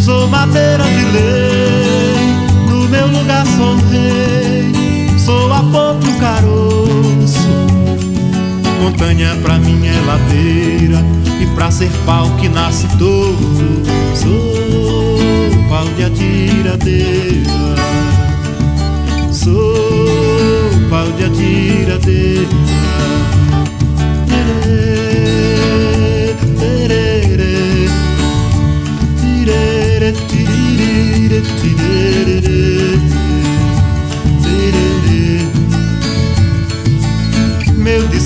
Sou 0.00 0.26
madeira 0.26 0.82
de 0.82 1.04
lei, 1.12 2.34
no 2.68 2.88
meu 2.88 3.06
lugar 3.06 3.46
sou 3.56 3.76
rei. 3.88 4.72
Sou 5.16 5.52
a 5.52 5.62
pouco 5.62 6.18
caroço, 6.18 7.09
montanha 8.80 9.36
pra 9.42 9.58
mim 9.58 9.86
é 9.86 10.00
ladeira. 10.06 11.04
E 11.40 11.46
pra 11.54 11.70
ser 11.70 11.90
pau 12.04 12.28
que 12.36 12.48
nasce 12.48 12.86
torto, 12.98 13.82
sou 14.14 15.58
pau 15.68 15.86
de 15.96 16.04
atiradeira. 16.04 17.50
Sou 19.32 20.70
pau 20.88 21.06
de 21.12 21.24
atiradeira. 21.24 22.59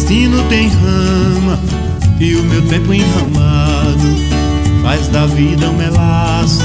Destino 0.04 0.42
tem 0.50 0.68
rama 0.68 1.58
e 2.20 2.34
o 2.34 2.42
meu 2.42 2.60
tempo 2.68 2.92
enramado 2.92 4.04
faz 4.82 5.08
da 5.08 5.24
vida 5.24 5.70
um 5.70 5.76
melaço. 5.76 6.62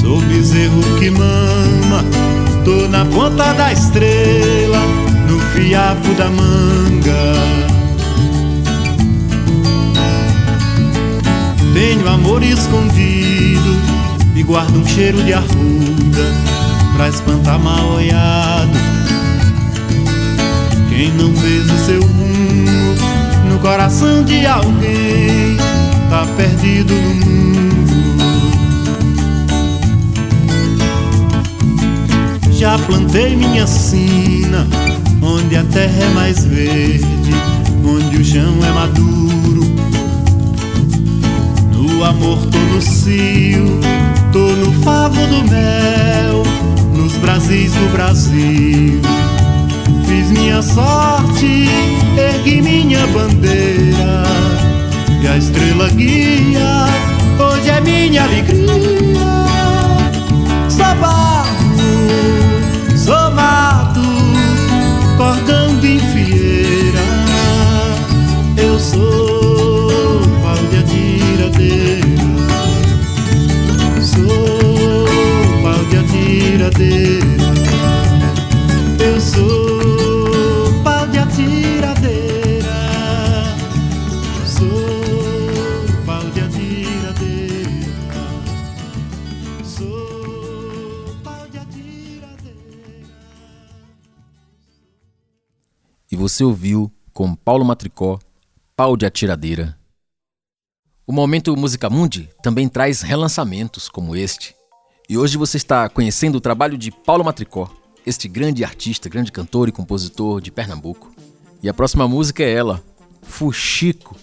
Sou 0.00 0.18
bezerro 0.22 0.80
que 0.98 1.10
mama, 1.10 2.04
tô 2.64 2.88
na 2.88 3.04
ponta 3.04 3.52
da 3.52 3.70
estrela, 3.70 4.80
no 5.28 5.38
fiapo 5.52 6.14
da 6.14 6.30
manga. 6.30 7.34
Tenho 11.74 12.08
amor 12.08 12.42
escondido 12.42 13.76
e 14.34 14.42
guardo 14.42 14.78
um 14.78 14.86
cheiro 14.86 15.22
de 15.22 15.34
arruda 15.34 16.32
pra 16.96 17.10
espantar 17.10 17.58
mal 17.58 17.96
olhado. 17.96 18.95
Quem 20.96 21.12
não 21.12 21.30
vê 21.30 21.58
o 21.58 21.78
seu 21.84 22.00
rumo 22.00 22.94
no 23.50 23.58
coração 23.58 24.24
de 24.24 24.46
alguém 24.46 25.58
tá 26.08 26.26
perdido 26.38 26.94
no 26.94 27.14
mundo. 27.16 27.86
Já 32.50 32.78
plantei 32.78 33.36
minha 33.36 33.66
sina 33.66 34.66
onde 35.20 35.56
a 35.56 35.64
terra 35.64 36.02
é 36.02 36.08
mais 36.14 36.42
verde, 36.46 37.04
onde 37.84 38.16
o 38.16 38.24
chão 38.24 38.54
é 38.64 38.70
maduro. 38.72 39.66
No 41.72 42.04
amor 42.04 42.38
tô 42.46 42.58
no 42.58 42.80
cio, 42.80 43.80
tô 44.32 44.38
no 44.38 44.72
favo 44.82 45.20
do 45.26 45.44
mel, 45.50 46.42
nos 46.94 47.12
braços 47.16 47.36
oásis 47.46 47.72
do 47.72 47.92
Brasil. 47.92 49.00
Fiz 50.06 50.30
minha 50.30 50.62
sorte, 50.62 51.66
ergui 52.16 52.62
minha 52.62 53.06
bandeira. 53.08 54.22
E 55.22 55.26
a 55.26 55.36
estrela 55.36 55.88
guia, 55.90 56.86
hoje 57.38 57.70
é 57.70 57.80
minha 57.80 58.22
alegria. 58.22 59.35
Você 96.36 96.44
ouviu 96.44 96.92
com 97.14 97.34
Paulo 97.34 97.64
Matricó, 97.64 98.18
Pau 98.76 98.94
de 98.94 99.06
Atiradeira. 99.06 99.74
O 101.06 101.12
Momento 101.12 101.56
Música 101.56 101.88
Mundi 101.88 102.28
também 102.42 102.68
traz 102.68 103.00
relançamentos 103.00 103.88
como 103.88 104.14
este. 104.14 104.54
E 105.08 105.16
hoje 105.16 105.38
você 105.38 105.56
está 105.56 105.88
conhecendo 105.88 106.36
o 106.36 106.40
trabalho 106.40 106.76
de 106.76 106.90
Paulo 106.90 107.24
Matricó, 107.24 107.74
este 108.04 108.28
grande 108.28 108.64
artista, 108.64 109.08
grande 109.08 109.32
cantor 109.32 109.66
e 109.66 109.72
compositor 109.72 110.42
de 110.42 110.50
Pernambuco. 110.50 111.10
E 111.62 111.70
a 111.70 111.74
próxima 111.74 112.06
música 112.06 112.42
é 112.42 112.52
ela, 112.52 112.84
Fuxico. 113.22 114.14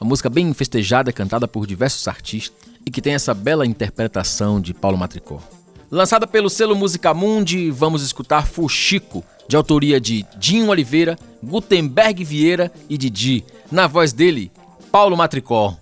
Uma 0.00 0.08
música 0.08 0.28
bem 0.28 0.52
festejada, 0.52 1.12
cantada 1.12 1.46
por 1.46 1.68
diversos 1.68 2.08
artistas 2.08 2.68
e 2.84 2.90
que 2.90 3.00
tem 3.00 3.14
essa 3.14 3.32
bela 3.32 3.64
interpretação 3.64 4.60
de 4.60 4.74
Paulo 4.74 4.98
Matricó. 4.98 5.40
Lançada 5.88 6.26
pelo 6.26 6.50
selo 6.50 6.74
Música 6.74 7.14
Mundi, 7.14 7.70
vamos 7.70 8.02
escutar 8.02 8.44
Fuxico, 8.44 9.24
de 9.48 9.56
autoria 9.56 9.98
de 9.98 10.26
Dinho 10.36 10.68
Oliveira, 10.68 11.18
Gutenberg 11.42 12.22
Vieira 12.22 12.70
e 12.88 12.98
Didi. 12.98 13.44
Na 13.72 13.86
voz 13.86 14.12
dele, 14.12 14.52
Paulo 14.92 15.16
Matricó. 15.16 15.74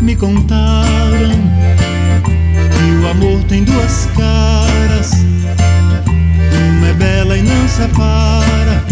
Me 0.00 0.16
contaram 0.16 1.30
que 2.72 3.04
o 3.04 3.08
amor 3.08 3.44
tem 3.44 3.62
duas 3.62 4.06
caras. 4.16 5.37
Bela 6.98 7.38
e 7.38 7.42
não 7.42 7.68
separa, 7.68 8.82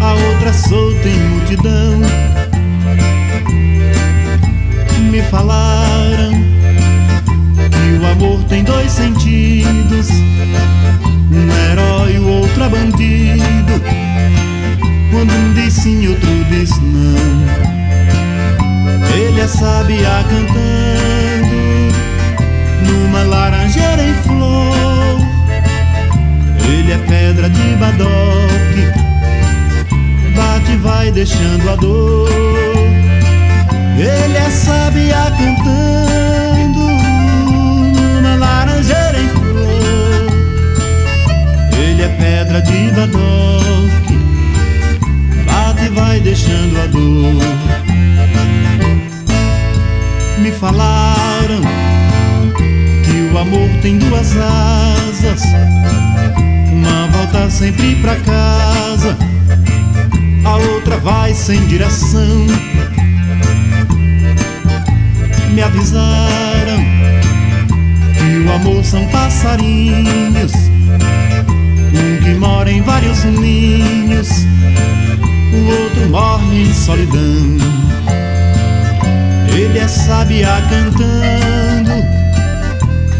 a 0.00 0.14
outra 0.14 0.52
solta 0.52 1.08
em 1.08 1.18
multidão. 1.30 2.00
Me 5.10 5.20
falaram 5.22 6.32
que 7.70 7.98
o 8.00 8.06
amor 8.06 8.44
tem 8.44 8.62
dois 8.62 8.92
sentidos, 8.92 10.10
um 11.30 11.70
herói 11.70 12.18
o 12.18 12.28
outro 12.40 12.62
é 12.62 12.68
bandido. 12.68 13.82
Quando 15.10 15.32
um 15.32 15.54
diz 15.54 15.74
sim, 15.74 16.06
outro 16.08 16.44
diz 16.50 16.70
não. 16.80 17.16
Ele 19.12 19.40
é 19.40 19.48
sabiá 19.48 20.24
cantando 20.28 21.56
numa 22.86 23.22
laranjeira 23.22 24.02
em 24.02 24.14
flor. 24.22 24.95
Ele 26.68 26.92
é 26.92 26.98
pedra 26.98 27.48
de 27.48 27.76
badoque, 27.76 28.84
bate 30.34 30.72
e 30.72 30.76
vai 30.76 31.10
deixando 31.10 31.70
a 31.70 31.76
dor. 31.76 32.28
Ele 33.98 34.36
é 34.36 34.50
sabiá 34.50 35.30
cantando 35.38 36.80
numa 38.20 38.36
laranjeira 38.36 39.18
em 39.20 39.28
flor. 39.28 40.26
Ele 41.78 42.02
é 42.02 42.08
pedra 42.08 42.60
de 42.62 42.90
badoque, 42.90 44.18
bate 45.46 45.84
e 45.84 45.88
vai 45.88 46.20
deixando 46.20 46.80
a 46.82 46.86
dor 46.86 47.86
me 50.46 50.52
falaram 50.52 51.60
que 53.04 53.34
o 53.34 53.38
amor 53.38 53.68
tem 53.82 53.98
duas 53.98 54.36
asas. 54.36 55.42
Volta 57.16 57.48
sempre 57.48 57.96
pra 57.96 58.14
casa, 58.16 59.16
a 60.44 60.56
outra 60.56 60.98
vai 60.98 61.32
sem 61.32 61.66
direção. 61.66 62.46
Me 65.50 65.62
avisaram 65.62 66.84
que 68.18 68.46
o 68.46 68.52
amor 68.52 68.84
são 68.84 69.06
passarinhos, 69.06 70.52
um 71.94 72.22
que 72.22 72.34
mora 72.34 72.70
em 72.70 72.82
vários 72.82 73.24
ninhos, 73.24 74.28
o 75.54 75.70
outro 75.70 76.10
morre 76.10 76.64
em 76.64 76.74
solidão. 76.74 77.56
Ele 79.56 79.78
é 79.78 79.88
sabiá 79.88 80.60
cantando 80.68 81.94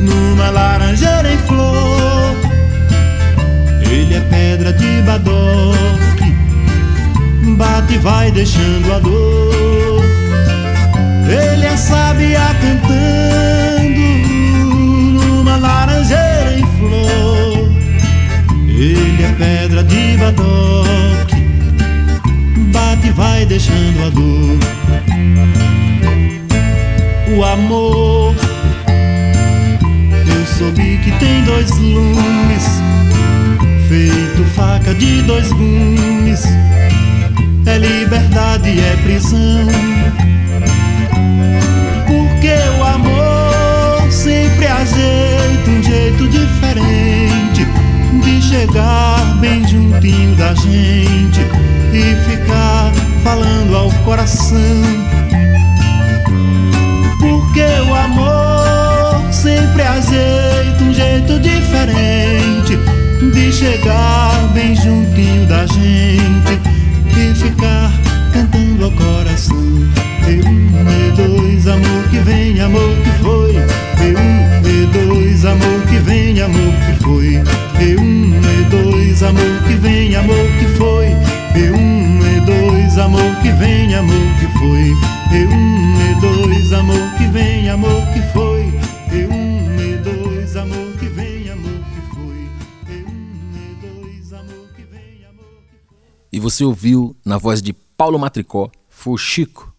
numa 0.01 0.51
laranjeira 0.51 1.33
em 1.33 1.39
flor. 1.39 1.96
Ele 4.07 4.15
é 4.15 4.21
pedra 4.21 4.73
de 4.73 5.03
badoque, 5.03 6.33
bate 7.57 7.95
e 7.95 7.99
vai 7.99 8.31
deixando 8.31 8.93
a 8.95 9.01
dor. 9.01 10.05
Ele 11.29 11.67
é 11.67 11.77
sabiá 11.77 12.55
cantando 12.61 14.01
numa 15.13 15.57
laranjeira 15.57 16.57
em 16.57 16.67
flor. 16.79 17.69
Ele 18.69 19.25
é 19.25 19.35
pedra 19.37 19.83
de 19.83 20.17
badoque, 20.19 21.43
bate 22.73 23.09
e 23.09 23.11
vai 23.11 23.45
deixando 23.45 24.07
a 24.07 24.11
dor 24.11 24.57
o 27.37 27.45
amor. 27.45 28.35
Eu 30.29 30.47
soube 30.47 30.99
que 30.99 31.11
tem 31.19 31.43
dois 31.43 31.71
lumes, 31.79 32.81
feito 33.89 34.45
faca 34.55 34.95
de 34.95 35.23
dois 35.23 35.51
gumes. 35.53 36.45
É 37.67 37.79
liberdade, 37.79 38.79
é 38.81 38.97
prisão. 39.03 39.67
Porque 42.07 42.55
o 42.79 42.85
amor 42.85 44.11
sempre 44.11 44.67
ajeita 44.67 45.71
um 45.71 45.83
jeito 45.83 46.29
diferente 46.29 47.67
de 48.23 48.43
chegar 48.43 49.37
bem 49.41 49.67
juntinho 49.67 50.35
da 50.37 50.55
gente 50.55 51.41
e 51.93 52.15
ficar 52.29 52.93
falando 53.23 53.77
ao 53.77 53.91
coração 54.05 54.57
porque 57.19 57.65
o 57.89 57.95
amor 57.95 59.33
sempre 59.33 59.83
ajeita 59.83 60.85
um 60.85 60.93
jeito 60.93 61.39
diferente 61.41 62.96
de 63.21 63.53
chegar 63.53 64.53
bem 64.53 64.75
juntinho 64.77 65.47
da 65.47 65.65
gente 65.67 66.61
e 67.17 67.35
ficar 67.35 67.91
cantando 68.33 68.85
ao 68.85 68.91
coração. 68.93 69.57
E 70.29 70.43
um, 70.47 70.69
e 70.91 71.13
dois, 71.17 71.67
amor 71.67 72.09
que 72.11 72.19
vem, 72.19 72.61
amor 72.61 72.95
que 73.03 73.11
foi. 73.23 73.55
E 73.55 74.15
um, 74.15 74.47
e 74.69 74.87
dois, 74.87 75.45
amor 75.45 75.81
que 75.89 75.99
vem, 75.99 76.41
amor 76.41 76.75
que 76.85 77.03
foi. 77.03 77.43
E 77.81 77.97
um, 77.97 78.33
e 78.39 78.65
dois, 78.71 79.23
amor 79.23 79.63
que 79.67 79.75
vem, 79.75 80.15
amor 80.15 80.49
que 80.59 80.67
foi. 80.77 81.07
E 81.55 81.71
um, 81.71 82.21
e 82.21 82.41
dois, 82.41 82.99
amor 82.99 83.37
que 83.43 83.51
vem, 83.53 83.95
amor 83.95 84.29
que 84.39 84.59
foi. 84.59 84.95
E 85.33 85.47
um, 85.47 86.11
e 86.11 86.21
dois, 86.21 86.73
amor 86.73 87.15
que 87.17 87.27
vem, 87.29 87.69
amor 87.71 88.03
que 88.13 88.21
foi. 88.33 88.46
E 96.37 96.39
você 96.39 96.63
ouviu, 96.63 97.17
na 97.25 97.39
voz 97.39 97.63
de 97.63 97.73
Paulo 97.73 98.19
Matricó, 98.19 98.71
Fuxico. 98.91 99.75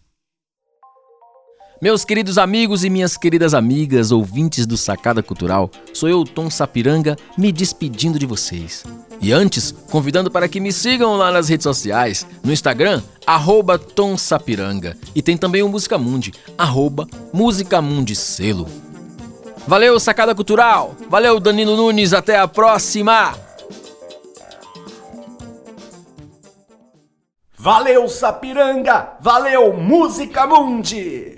Meus 1.80 2.04
queridos 2.04 2.36
amigos 2.36 2.82
e 2.82 2.90
minhas 2.90 3.16
queridas 3.16 3.54
amigas, 3.54 4.10
ouvintes 4.10 4.66
do 4.66 4.76
Sacada 4.76 5.22
Cultural, 5.22 5.70
sou 5.94 6.08
eu, 6.08 6.24
Tom 6.24 6.50
Sapiranga, 6.50 7.16
me 7.38 7.52
despedindo 7.52 8.18
de 8.18 8.26
vocês. 8.26 8.82
E 9.20 9.32
antes, 9.32 9.70
convidando 9.88 10.32
para 10.32 10.48
que 10.48 10.58
me 10.58 10.72
sigam 10.72 11.16
lá 11.16 11.30
nas 11.30 11.48
redes 11.48 11.62
sociais, 11.62 12.26
no 12.42 12.52
Instagram, 12.52 13.04
arroba 13.24 13.78
Tom 13.78 14.18
Sapiranga, 14.18 14.96
e 15.14 15.22
tem 15.22 15.36
também 15.36 15.62
o 15.62 15.68
Música 15.68 15.96
Mundi, 15.96 16.34
arroba 16.58 17.06
Música 17.32 17.80
Mundi 17.80 18.16
Selo. 18.16 18.66
Valeu, 19.64 20.00
Sacada 20.00 20.34
Cultural! 20.34 20.96
Valeu, 21.08 21.38
Danilo 21.38 21.76
Nunes, 21.76 22.12
até 22.12 22.36
a 22.36 22.48
próxima! 22.48 23.47
Valeu, 27.70 28.08
Sapiranga! 28.08 29.18
Valeu, 29.20 29.76
Música 29.76 30.46
Mundi! 30.46 31.36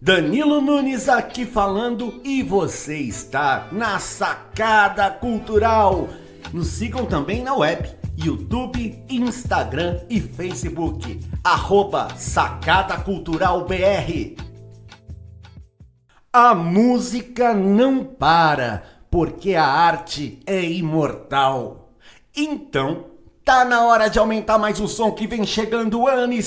Danilo 0.00 0.60
Nunes 0.60 1.08
aqui 1.08 1.44
falando 1.44 2.20
e 2.22 2.40
você 2.40 2.96
está 2.98 3.66
na 3.72 3.98
Sacada 3.98 5.10
Cultural. 5.10 6.08
Nos 6.52 6.68
sigam 6.68 7.04
também 7.04 7.42
na 7.42 7.52
web, 7.52 7.90
YouTube, 8.16 9.04
Instagram 9.10 10.02
e 10.08 10.20
Facebook. 10.20 11.18
Arroba 11.42 12.10
Sacada 12.16 12.96
Cultural 12.98 13.64
BR. 13.64 14.36
A 16.32 16.54
música 16.54 17.52
não 17.52 18.04
para, 18.04 18.84
porque 19.10 19.56
a 19.56 19.66
arte 19.66 20.38
é 20.46 20.62
imortal. 20.62 21.90
Então, 22.36 23.13
Tá 23.44 23.62
na 23.62 23.84
hora 23.84 24.08
de 24.08 24.18
aumentar 24.18 24.56
mais 24.56 24.80
o 24.80 24.88
som 24.88 25.12
que 25.12 25.26
vem 25.26 25.44
chegando 25.44 26.08
Anne 26.08 26.40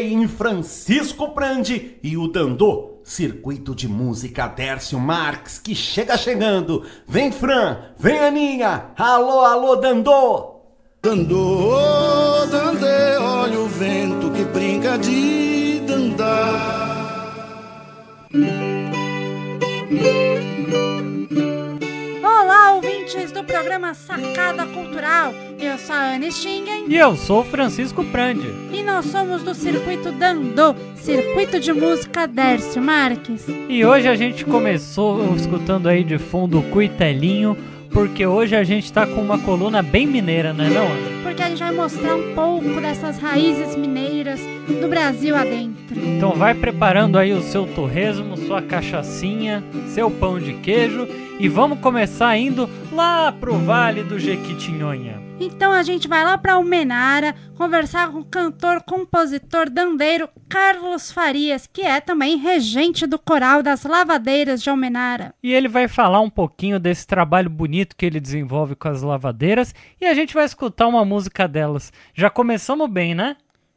em 0.00 0.28
Francisco 0.28 1.30
Prandi 1.30 1.98
e 2.00 2.16
o 2.16 2.28
Dandô, 2.28 3.00
circuito 3.02 3.74
de 3.74 3.88
música 3.88 4.46
Dércio 4.46 4.96
Marques 5.00 5.58
que 5.58 5.74
chega 5.74 6.16
chegando. 6.16 6.84
Vem 7.04 7.32
Fran, 7.32 7.78
vem 7.98 8.20
Aninha, 8.20 8.92
alô, 8.96 9.40
alô 9.40 9.74
Dandô. 9.74 10.60
Dandô, 11.02 12.46
Dandê, 12.46 13.16
olha 13.18 13.58
o 13.58 13.66
vento 13.66 14.30
que 14.30 14.44
brinca 14.44 14.96
de 14.98 15.80
dandar 15.80 16.76
ouvintes 22.76 23.32
do 23.32 23.42
programa 23.42 23.94
Sacada 23.94 24.66
Cultural. 24.66 25.32
Eu 25.58 25.78
sou 25.78 25.94
a 25.94 26.14
Anne 26.14 26.30
Stingen. 26.30 26.84
E 26.86 26.96
eu 26.96 27.16
sou 27.16 27.40
o 27.40 27.44
Francisco 27.44 28.04
Prandi. 28.04 28.48
E 28.70 28.82
nós 28.82 29.06
somos 29.06 29.42
do 29.42 29.54
Circuito 29.54 30.12
Dandô, 30.12 30.74
Circuito 30.94 31.58
de 31.58 31.72
Música 31.72 32.26
Dércio 32.26 32.82
Marques. 32.82 33.46
E 33.48 33.82
hoje 33.82 34.08
a 34.08 34.14
gente 34.14 34.44
começou 34.44 35.34
escutando 35.34 35.88
aí 35.88 36.04
de 36.04 36.18
fundo 36.18 36.58
o 36.58 36.62
Cuitelinho, 36.64 37.56
porque 37.96 38.26
hoje 38.26 38.54
a 38.54 38.62
gente 38.62 38.92
tá 38.92 39.06
com 39.06 39.22
uma 39.22 39.38
coluna 39.38 39.80
bem 39.80 40.06
mineira, 40.06 40.52
né 40.52 40.68
não? 40.68 40.86
Porque 41.22 41.42
a 41.42 41.48
gente 41.48 41.60
vai 41.60 41.72
mostrar 41.72 42.14
um 42.14 42.34
pouco 42.34 42.78
dessas 42.78 43.18
raízes 43.18 43.74
mineiras 43.74 44.38
do 44.68 44.86
Brasil 44.86 45.34
adentro. 45.34 45.98
Então 45.98 46.32
vai 46.32 46.52
preparando 46.52 47.18
aí 47.18 47.32
o 47.32 47.40
seu 47.40 47.64
torresmo, 47.66 48.36
sua 48.36 48.60
cachaçinha, 48.60 49.64
seu 49.86 50.10
pão 50.10 50.38
de 50.38 50.52
queijo 50.52 51.08
e 51.40 51.48
vamos 51.48 51.78
começar 51.78 52.36
indo 52.36 52.68
lá 52.92 53.32
pro 53.32 53.54
Vale 53.54 54.02
do 54.02 54.18
Jequitinhonha. 54.18 55.25
Então 55.38 55.70
a 55.70 55.82
gente 55.82 56.08
vai 56.08 56.24
lá 56.24 56.38
para 56.38 56.54
Almenara 56.54 57.34
conversar 57.56 58.10
com 58.10 58.20
o 58.20 58.24
cantor, 58.24 58.82
compositor, 58.82 59.68
dandeiro 59.68 60.28
Carlos 60.48 61.12
Farias, 61.12 61.68
que 61.70 61.82
é 61.82 62.00
também 62.00 62.38
regente 62.38 63.06
do 63.06 63.18
coral 63.18 63.62
das 63.62 63.84
lavadeiras 63.84 64.62
de 64.62 64.70
Almenara. 64.70 65.34
E 65.42 65.52
ele 65.52 65.68
vai 65.68 65.88
falar 65.88 66.20
um 66.20 66.30
pouquinho 66.30 66.80
desse 66.80 67.06
trabalho 67.06 67.50
bonito 67.50 67.94
que 67.96 68.06
ele 68.06 68.18
desenvolve 68.18 68.74
com 68.74 68.88
as 68.88 69.02
lavadeiras 69.02 69.74
e 70.00 70.06
a 70.06 70.14
gente 70.14 70.32
vai 70.32 70.46
escutar 70.46 70.86
uma 70.86 71.04
música 71.04 71.46
delas. 71.46 71.92
Já 72.14 72.30
começamos 72.30 72.90
bem, 72.90 73.14
né? 73.14 73.36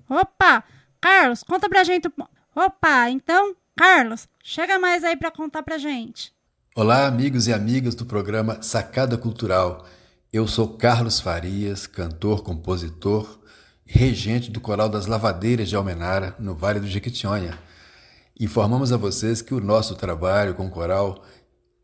Opa! 0.10 0.64
Carlos, 1.01 1.43
conta 1.43 1.68
pra 1.68 1.84
gente. 1.84 2.10
Opa, 2.55 3.10
então, 3.10 3.53
Carlos, 3.76 4.28
chega 4.41 4.80
mais 4.80 5.03
aí 5.03 5.18
pra 5.18 5.30
contar 5.30 5.64
pra 5.64 5.78
gente. 5.78 6.34
Olá, 6.74 7.05
amigos 7.05 7.47
e 7.47 7.53
amigas 7.53 7.95
do 7.95 8.05
programa 8.05 8.62
Sacada 8.62 9.18
Cultural. 9.18 9.86
Eu 10.32 10.47
sou 10.47 10.67
Carlos 10.67 11.19
Farias, 11.19 11.88
cantor, 11.88 12.43
compositor, 12.43 13.39
regente 13.84 14.51
do 14.51 14.61
Coral 14.61 14.88
das 14.88 15.07
Lavadeiras 15.07 15.67
de 15.67 15.75
Almenara, 15.75 16.36
no 16.38 16.53
Vale 16.53 16.80
do 16.80 16.88
Jequitinhonha. 16.88 17.57
Informamos 18.39 18.93
a 18.93 18.97
vocês 18.97 19.41
que 19.41 19.55
o 19.55 19.59
nosso 19.59 19.95
trabalho 19.95 20.53
com 20.53 20.67
o 20.67 20.69
coral 20.69 21.23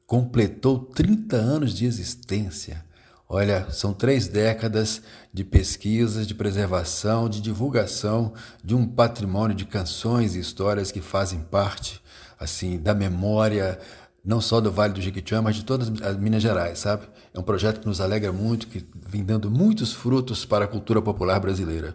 completou 0.05 0.77
30 0.77 1.35
anos 1.35 1.73
de 1.73 1.87
existência. 1.87 2.85
Olha, 3.27 3.65
são 3.71 3.91
três 3.91 4.27
décadas 4.27 5.01
de 5.33 5.43
pesquisas, 5.43 6.27
de 6.27 6.35
preservação, 6.35 7.27
de 7.27 7.41
divulgação 7.41 8.31
de 8.63 8.75
um 8.75 8.87
patrimônio 8.87 9.55
de 9.55 9.65
canções 9.65 10.35
e 10.35 10.39
histórias 10.39 10.91
que 10.91 11.01
fazem 11.01 11.39
parte, 11.39 11.99
assim, 12.39 12.77
da 12.77 12.93
memória 12.93 13.79
não 14.25 14.41
só 14.41 14.59
do 14.59 14.71
Vale 14.71 14.93
do 14.93 15.01
Jequitinhonha, 15.01 15.43
mas 15.43 15.55
de 15.55 15.63
todas 15.63 15.91
as 16.01 16.17
Minas 16.17 16.41
Gerais, 16.41 16.79
sabe? 16.79 17.07
É 17.33 17.39
um 17.39 17.43
projeto 17.43 17.79
que 17.79 17.87
nos 17.87 18.01
alegra 18.01 18.33
muito, 18.33 18.67
que 18.67 18.85
vem 19.07 19.23
dando 19.23 19.51
muitos 19.51 19.93
frutos 19.93 20.45
para 20.45 20.65
a 20.65 20.67
cultura 20.67 21.01
popular 21.01 21.39
brasileira. 21.39 21.93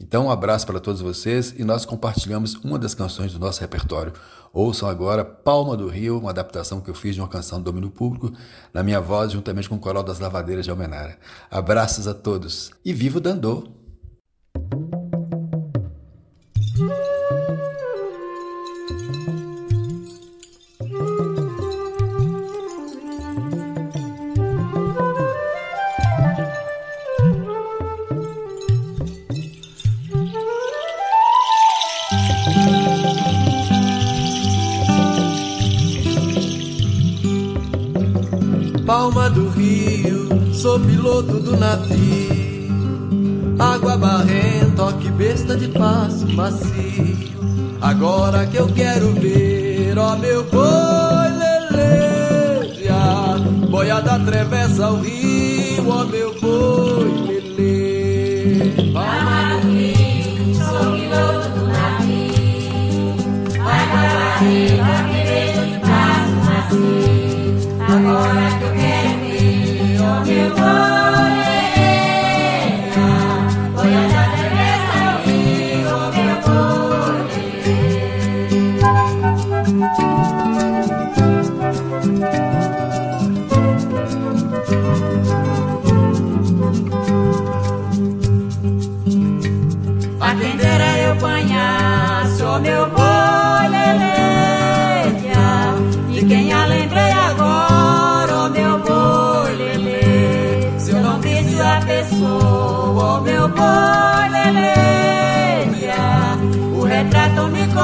Então, 0.00 0.26
um 0.26 0.30
abraço 0.30 0.66
para 0.66 0.80
todos 0.80 1.02
vocês 1.02 1.54
e 1.58 1.62
nós 1.62 1.84
compartilhamos 1.84 2.54
uma 2.54 2.78
das 2.78 2.94
canções 2.94 3.34
do 3.34 3.38
nosso 3.38 3.60
repertório. 3.60 4.14
Ouçam 4.50 4.88
agora 4.88 5.22
Palma 5.22 5.76
do 5.76 5.88
Rio, 5.88 6.18
uma 6.18 6.30
adaptação 6.30 6.80
que 6.80 6.88
eu 6.88 6.94
fiz 6.94 7.14
de 7.14 7.20
uma 7.20 7.28
canção 7.28 7.58
do 7.58 7.64
domínio 7.64 7.90
público, 7.90 8.32
na 8.72 8.82
minha 8.82 9.00
voz, 9.00 9.32
juntamente 9.32 9.68
com 9.68 9.76
o 9.76 9.78
Coral 9.78 10.02
das 10.02 10.18
Lavadeiras 10.18 10.64
de 10.64 10.70
Almenara. 10.70 11.18
Abraços 11.50 12.08
a 12.08 12.14
todos 12.14 12.70
e 12.82 12.94
viva 12.94 13.18
o 13.18 13.20
Dandô! 13.20 13.68
Palma 38.90 39.30
do 39.30 39.48
rio, 39.50 40.52
sou 40.52 40.80
piloto 40.80 41.38
do 41.38 41.56
navio. 41.56 42.66
Água 43.56 43.96
barrenta, 43.96 44.82
ó 44.82 44.90
que 44.90 45.08
besta 45.12 45.56
de 45.56 45.68
passo 45.68 46.26
macio. 46.34 47.16
Agora 47.80 48.44
que 48.46 48.56
eu 48.56 48.66
quero 48.66 49.12
ver, 49.12 49.96
ó 49.96 50.16
meu 50.16 50.42
boi 50.42 51.30
leleja. 51.70 53.38
Boiada 53.70 54.16
atravessa 54.16 54.90
o 54.90 55.00
rio, 55.00 55.88
ó 55.88 56.04
meu 56.06 56.34
boi 56.40 57.42
lele. 57.56 58.92
Palma 58.92 59.60
do 59.60 59.68
rio, 59.68 60.52
sou 60.56 60.96
piloto 60.96 61.48
do 61.50 61.64
navio. 61.68 63.14
Água 63.60 64.02
barrenta, 64.10 64.69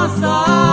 passar. 0.06 0.65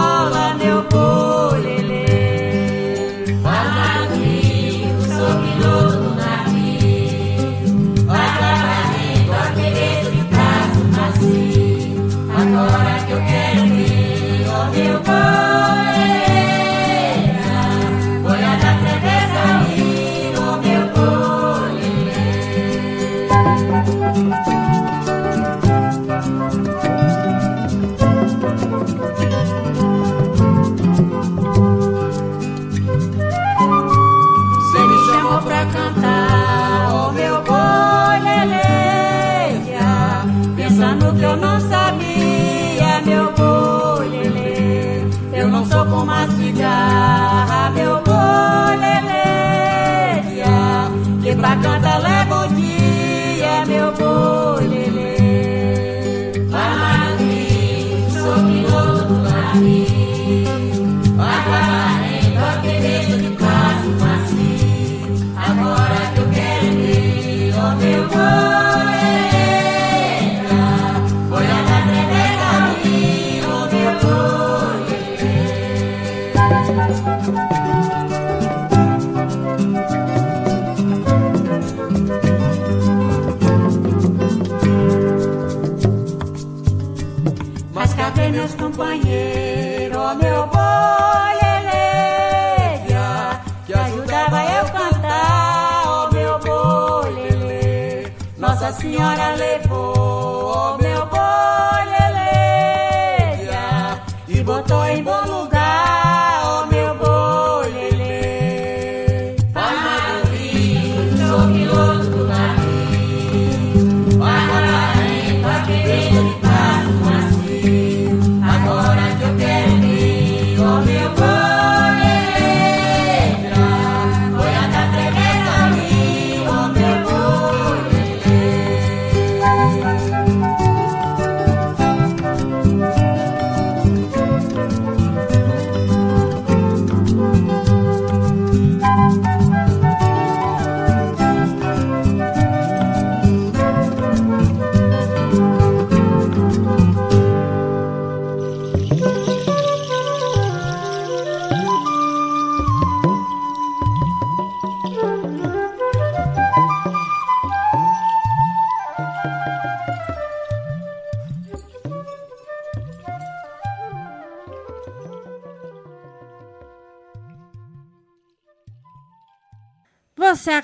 Nossa 99.04 99.16
Senhora 99.16 99.43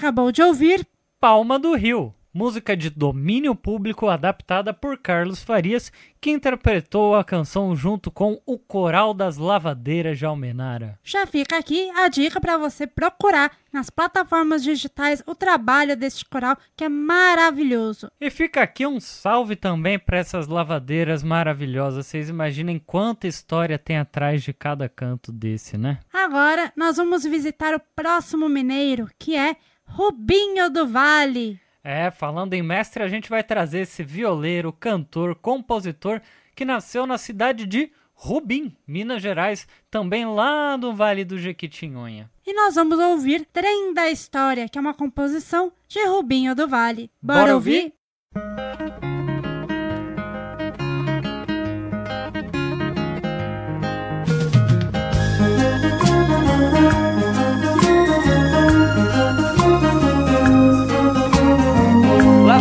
acabou 0.10 0.32
de 0.32 0.41
ouvir 0.41 0.88
Palma 1.20 1.60
do 1.60 1.76
Rio, 1.76 2.16
música 2.34 2.76
de 2.76 2.89
domínio 2.89 3.53
público 3.53 4.07
adaptada 4.07 4.74
por 4.74 4.97
Carlos 4.97 5.43
Farias, 5.43 5.91
que 6.20 6.32
interpretou 6.32 7.16
a 7.16 7.24
canção 7.24 7.76
junto 7.76 8.10
com 8.10 8.41
o 8.43 8.57
Coral 8.57 9.14
das 9.14 9.38
Lavadeiras 9.38 10.18
de 10.18 10.26
Almenara. 10.26 10.97
Já 11.03 11.28
fica 11.28 11.60
aqui 11.60 11.91
a 11.91 12.07
dica 12.07 12.41
para 12.41 12.57
você 12.57 12.88
procurar 12.88 13.51
nas 13.72 13.91
plataformas 13.91 14.64
digitais 14.64 15.22
o 15.28 15.36
trabalho 15.36 15.95
deste 15.95 16.26
coral 16.26 16.57
que 16.76 16.86
é 16.86 16.89
maravilhoso. 16.89 18.10
E 18.20 18.32
fica 18.32 18.64
aqui 18.64 18.88
um 18.88 18.99
salve 18.99 19.55
também 19.55 19.99
para 19.99 20.18
essas 20.18 20.47
lavadeiras 20.47 21.22
maravilhosas. 21.22 22.07
Vocês 22.07 22.30
imaginem 22.30 22.80
quanta 22.80 23.28
história 23.28 23.78
tem 23.78 23.99
atrás 23.99 24.41
de 24.41 24.53
cada 24.53 24.89
canto 24.89 25.32
desse, 25.32 25.78
né? 25.78 25.99
Agora 26.12 26.74
nós 26.76 26.97
vamos 26.97 27.24
visitar 27.26 27.76
o 27.76 27.82
próximo 27.95 28.49
mineiro, 28.49 29.07
que 29.20 29.36
é 29.36 29.55
Rubinho 29.90 30.70
do 30.70 30.88
Vale. 30.88 31.60
É, 31.84 32.12
falando 32.12 32.54
em 32.54 32.62
mestre, 32.62 33.04
a 33.04 33.08
gente 33.08 33.30
vai 33.30 33.44
trazer 33.44 33.80
esse 33.80 34.04
violeiro, 34.04 34.72
cantor, 34.72 35.36
compositor 35.36 36.22
que 36.56 36.64
nasceu 36.66 37.06
na 37.06 37.18
cidade 37.18 37.66
de 37.66 37.92
Rubim, 38.14 38.76
Minas 38.86 39.22
Gerais, 39.22 39.68
também 39.90 40.26
lá 40.26 40.78
no 40.78 40.94
Vale 40.94 41.24
do 41.24 41.38
Jequitinhonha. 41.38 42.30
E 42.46 42.54
nós 42.54 42.76
vamos 42.76 43.00
ouvir 43.00 43.46
Trem 43.52 43.94
da 43.94 44.10
História, 44.10 44.68
que 44.68 44.78
é 44.78 44.82
uma 44.82 44.94
composição 44.94 45.72
de 45.88 46.06
Rubinho 46.06 46.54
do 46.54 46.68
Vale. 46.68 47.10
Bora, 47.22 47.40
Bora 47.42 47.56
ouvir? 47.56 47.94
ouvir? 48.36 48.89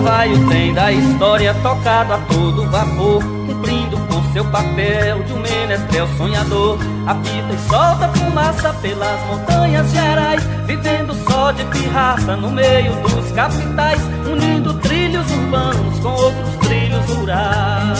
Vai 0.09 0.32
o 0.32 0.48
trem 0.48 0.72
da 0.72 0.90
história 0.90 1.52
tocado 1.62 2.14
a 2.14 2.18
todo 2.18 2.66
vapor, 2.70 3.22
cumprindo 3.46 3.98
com 4.06 4.32
seu 4.32 4.42
papel 4.46 5.22
de 5.24 5.34
um 5.34 5.40
menestrel 5.40 6.09
sonhador. 6.16 6.78
Apita 7.06 7.52
e 7.52 7.68
solta 7.68 8.09
fumaça 8.09 8.72
pelas 8.80 9.20
montanhas 9.26 9.90
gerais, 9.90 10.42
vivendo 10.64 11.12
só 11.28 11.52
de 11.52 11.62
pirraça 11.66 12.36
no 12.36 12.50
meio 12.50 12.90
dos 13.02 13.30
capitais, 13.32 14.00
unindo 14.26 14.72
trilhos 14.80 15.30
urbanos 15.30 15.98
com 15.98 16.09
outros 16.09 16.56
trilhos 16.66 17.04
rurais. 17.11 17.98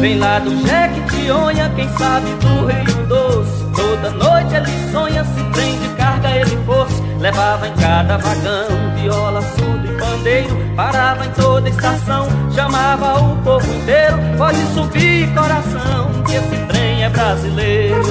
Vem 0.00 0.18
lá 0.18 0.38
do 0.38 0.50
Jequitinhonha, 0.64 1.72
quem 1.74 1.88
sabe 1.88 2.30
do 2.34 2.66
Rio 2.66 3.06
Doce. 3.08 3.45
Toda 3.76 4.10
noite 4.10 4.54
ele 4.54 4.90
sonha, 4.90 5.22
se 5.24 5.42
trem 5.52 5.78
de 5.78 5.88
carga 5.90 6.30
ele 6.30 6.56
fosse. 6.64 7.02
Levava 7.20 7.68
em 7.68 7.72
cada 7.74 8.16
vagão 8.16 8.86
viola, 8.96 9.42
surdo 9.42 9.86
e 9.86 9.96
pandeiro. 9.98 10.56
Parava 10.74 11.26
em 11.26 11.30
toda 11.30 11.68
estação, 11.68 12.26
chamava 12.54 13.20
o 13.20 13.36
povo 13.42 13.70
inteiro. 13.74 14.16
Pode 14.38 14.58
subir, 14.74 15.32
coração, 15.34 16.22
que 16.26 16.34
esse 16.34 16.56
trem 16.68 17.04
é 17.04 17.08
brasileiro. 17.08 18.02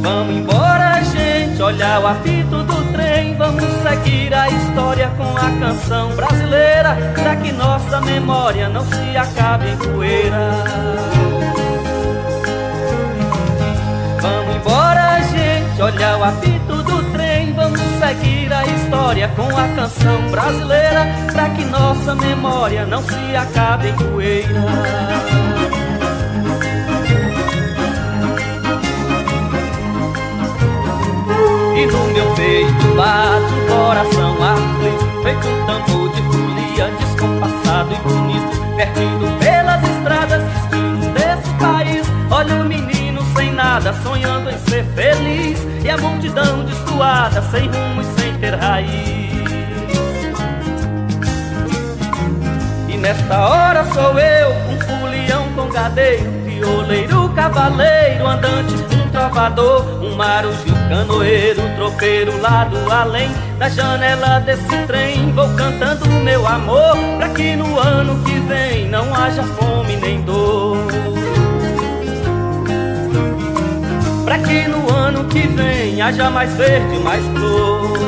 Vamos 0.00 0.36
embora, 0.36 1.02
gente, 1.04 1.62
olhar 1.62 2.00
o 2.00 2.06
apito 2.06 2.62
do 2.62 2.92
trem. 2.92 3.36
Vamos 3.36 3.64
seguir 3.82 4.34
a 4.34 4.48
história 4.48 5.10
com 5.16 5.36
a 5.36 5.66
canção 5.66 6.10
brasileira. 6.14 6.96
Pra 7.14 7.36
que 7.36 7.52
nossa 7.52 8.00
memória 8.00 8.68
não 8.68 8.84
se 8.84 9.16
acabe 9.16 9.68
em 9.70 9.76
poeira. 9.76 11.21
Embora, 14.62 15.20
gente, 15.22 15.82
olhar 15.82 16.18
o 16.18 16.24
apito 16.24 16.82
do 16.82 17.12
trem. 17.12 17.52
Vamos 17.52 17.80
seguir 17.80 18.52
a 18.52 18.64
história 18.64 19.28
com 19.28 19.48
a 19.48 19.68
canção 19.74 20.22
brasileira. 20.30 21.06
Pra 21.32 21.50
que 21.50 21.64
nossa 21.64 22.14
memória 22.14 22.86
não 22.86 23.02
se 23.02 23.36
acabe 23.36 23.88
em 23.88 23.96
poeira. 23.96 24.62
E 31.74 31.86
no 31.86 32.04
meu 32.12 32.34
peito 32.34 32.94
bate 32.94 33.54
o 33.54 33.66
coração 33.66 34.36
aflito 34.40 35.22
Feito 35.22 35.48
um 35.48 35.66
tambor 35.66 36.08
de 36.10 36.22
folia 36.22 36.90
descompassado 37.00 37.92
e 37.92 37.96
bonito 37.96 38.76
Perdido 38.76 39.38
pelas 39.40 39.82
estradas 39.82 40.42
destinos 40.44 41.06
desse 41.06 41.50
país 41.58 42.06
Olha 42.30 42.54
o 42.62 42.64
menino 42.66 43.01
nada, 43.72 43.94
sonhando 44.02 44.50
em 44.50 44.58
ser 44.58 44.84
feliz 44.94 45.58
E 45.82 45.88
a 45.88 45.96
multidão 45.96 46.64
destoada, 46.64 47.40
sem 47.50 47.68
rumo 47.68 48.02
e 48.02 48.20
sem 48.20 48.34
ter 48.34 48.54
raiz. 48.54 49.32
E 52.88 52.96
nesta 52.98 53.48
hora 53.48 53.84
sou 53.86 54.18
eu, 54.18 54.50
um 54.68 54.80
folião 54.80 55.48
congadeiro 55.54 56.30
Violeiro, 56.44 57.30
cavaleiro, 57.30 58.26
andante, 58.26 58.74
um 58.74 59.10
trovador 59.10 59.84
Um 60.02 60.14
marujo, 60.16 60.74
canoeiro, 60.88 61.62
tropeiro 61.76 62.40
lá 62.40 62.64
do 62.64 62.92
além 62.92 63.30
Da 63.58 63.68
janela 63.68 64.38
desse 64.40 64.76
trem 64.86 65.32
vou 65.32 65.48
cantando 65.56 66.06
meu 66.08 66.46
amor 66.46 66.96
Pra 67.16 67.30
que 67.30 67.56
no 67.56 67.78
ano 67.78 68.22
que 68.24 68.38
vem 68.40 68.88
não 68.88 69.12
haja 69.14 69.42
fome 69.42 69.96
nem 69.96 70.20
dor 70.22 70.76
Pra 74.32 74.38
que 74.38 74.66
no 74.66 74.90
ano 74.90 75.24
que 75.24 75.46
vem 75.46 76.00
haja 76.00 76.30
mais 76.30 76.54
verde, 76.54 76.98
mais 77.00 77.22
flor 77.22 77.98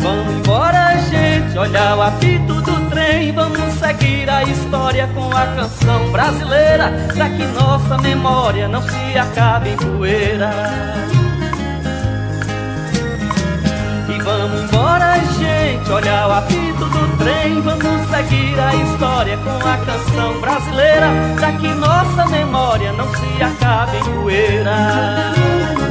Vamos 0.00 0.34
embora, 0.36 0.96
gente, 1.10 1.58
olhar 1.58 1.96
o 1.96 2.02
apito 2.02 2.54
do 2.62 2.88
trem. 2.88 3.32
Vamos 3.32 3.74
seguir 3.80 4.30
a 4.30 4.44
história 4.44 5.08
com 5.08 5.28
a 5.36 5.46
canção 5.56 6.12
brasileira. 6.12 6.92
Pra 7.12 7.28
que 7.28 7.44
nossa 7.46 7.98
memória 7.98 8.68
não 8.68 8.80
se 8.80 9.18
acabe 9.18 9.70
em 9.70 9.76
poeira. 9.76 10.48
Gente, 15.88 16.08
o 16.08 16.32
apito 16.32 16.84
do 16.84 17.16
trem. 17.16 17.60
Vamos 17.60 18.10
seguir 18.10 18.60
a 18.60 18.74
história 18.74 19.38
com 19.38 19.68
a 19.68 19.76
canção 19.78 20.40
brasileira. 20.40 21.06
Pra 21.36 21.52
que 21.52 21.68
nossa 21.68 22.26
memória 22.26 22.92
não 22.92 23.08
se 23.14 23.42
acabe 23.42 23.96
em 23.96 24.04
poeira. 24.04 25.87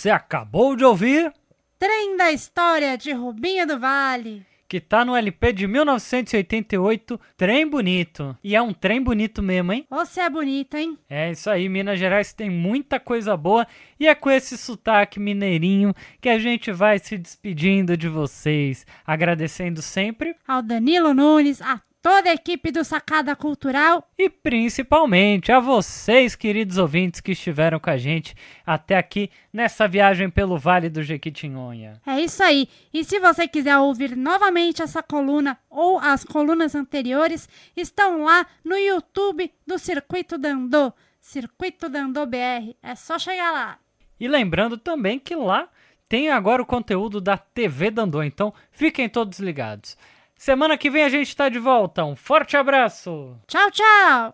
Você 0.00 0.08
acabou 0.08 0.74
de 0.74 0.82
ouvir 0.82 1.30
Trem 1.78 2.16
da 2.16 2.32
História 2.32 2.96
de 2.96 3.12
Rubinho 3.12 3.66
do 3.66 3.78
Vale. 3.78 4.46
que 4.66 4.80
tá 4.80 5.04
no 5.04 5.14
LP 5.14 5.52
de 5.52 5.66
1988, 5.66 7.20
Trem 7.36 7.68
Bonito. 7.68 8.34
E 8.42 8.56
é 8.56 8.62
um 8.62 8.72
trem 8.72 9.02
bonito 9.02 9.42
mesmo, 9.42 9.74
hein? 9.74 9.86
Você 9.90 10.20
é 10.20 10.30
bonito, 10.30 10.74
hein? 10.74 10.96
É 11.06 11.32
isso 11.32 11.50
aí, 11.50 11.68
Minas 11.68 11.98
Gerais 11.98 12.32
tem 12.32 12.48
muita 12.48 12.98
coisa 12.98 13.36
boa 13.36 13.66
e 13.98 14.08
é 14.08 14.14
com 14.14 14.30
esse 14.30 14.56
sotaque 14.56 15.20
mineirinho 15.20 15.92
que 16.18 16.30
a 16.30 16.38
gente 16.38 16.72
vai 16.72 16.98
se 16.98 17.18
despedindo 17.18 17.94
de 17.94 18.08
vocês, 18.08 18.86
agradecendo 19.06 19.82
sempre 19.82 20.34
Ao 20.48 20.62
Danilo 20.62 21.12
Nunes, 21.12 21.60
a 21.60 21.78
toda 22.02 22.30
a 22.30 22.34
equipe 22.34 22.70
do 22.70 22.82
Sacada 22.82 23.36
Cultural. 23.36 24.08
e 24.18 24.28
principalmente 24.28 25.52
a 25.52 25.60
vocês, 25.60 26.34
queridos 26.34 26.78
ouvintes 26.78 27.20
que 27.20 27.32
estiveram 27.32 27.78
com 27.78 27.90
a 27.90 27.96
gente 27.96 28.34
até 28.64 28.96
aqui 28.96 29.30
nessa 29.52 29.86
viagem 29.86 30.30
pelo 30.30 30.58
Vale 30.58 30.88
do 30.88 31.02
Jequitinhonha. 31.02 32.00
É 32.06 32.20
isso 32.20 32.42
aí. 32.42 32.68
E 32.92 33.04
se 33.04 33.18
você 33.20 33.46
quiser 33.46 33.76
ouvir 33.78 34.16
novamente 34.16 34.82
essa 34.82 35.02
coluna 35.02 35.58
ou 35.68 35.98
as 35.98 36.24
colunas 36.24 36.74
anteriores, 36.74 37.48
estão 37.76 38.24
lá 38.24 38.46
no 38.64 38.76
YouTube 38.76 39.52
do 39.66 39.78
Circuito 39.78 40.38
Dandô. 40.38 40.92
Circuito 41.20 41.88
Dandô 41.88 42.24
BR. 42.26 42.74
É 42.82 42.94
só 42.94 43.18
chegar 43.18 43.50
lá. 43.52 43.78
E 44.18 44.26
lembrando 44.28 44.76
também 44.76 45.18
que 45.18 45.34
lá 45.34 45.68
tem 46.08 46.28
agora 46.28 46.60
o 46.60 46.66
conteúdo 46.66 47.20
da 47.20 47.38
TV 47.38 47.90
Dandô, 47.90 48.22
então 48.22 48.52
fiquem 48.72 49.08
todos 49.08 49.38
ligados. 49.38 49.96
Semana 50.42 50.78
que 50.78 50.88
vem 50.88 51.02
a 51.02 51.08
gente 51.10 51.36
tá 51.36 51.50
de 51.50 51.58
volta. 51.58 52.02
Um 52.02 52.16
forte 52.16 52.56
abraço! 52.56 53.36
Tchau, 53.46 53.70
tchau! 53.70 54.32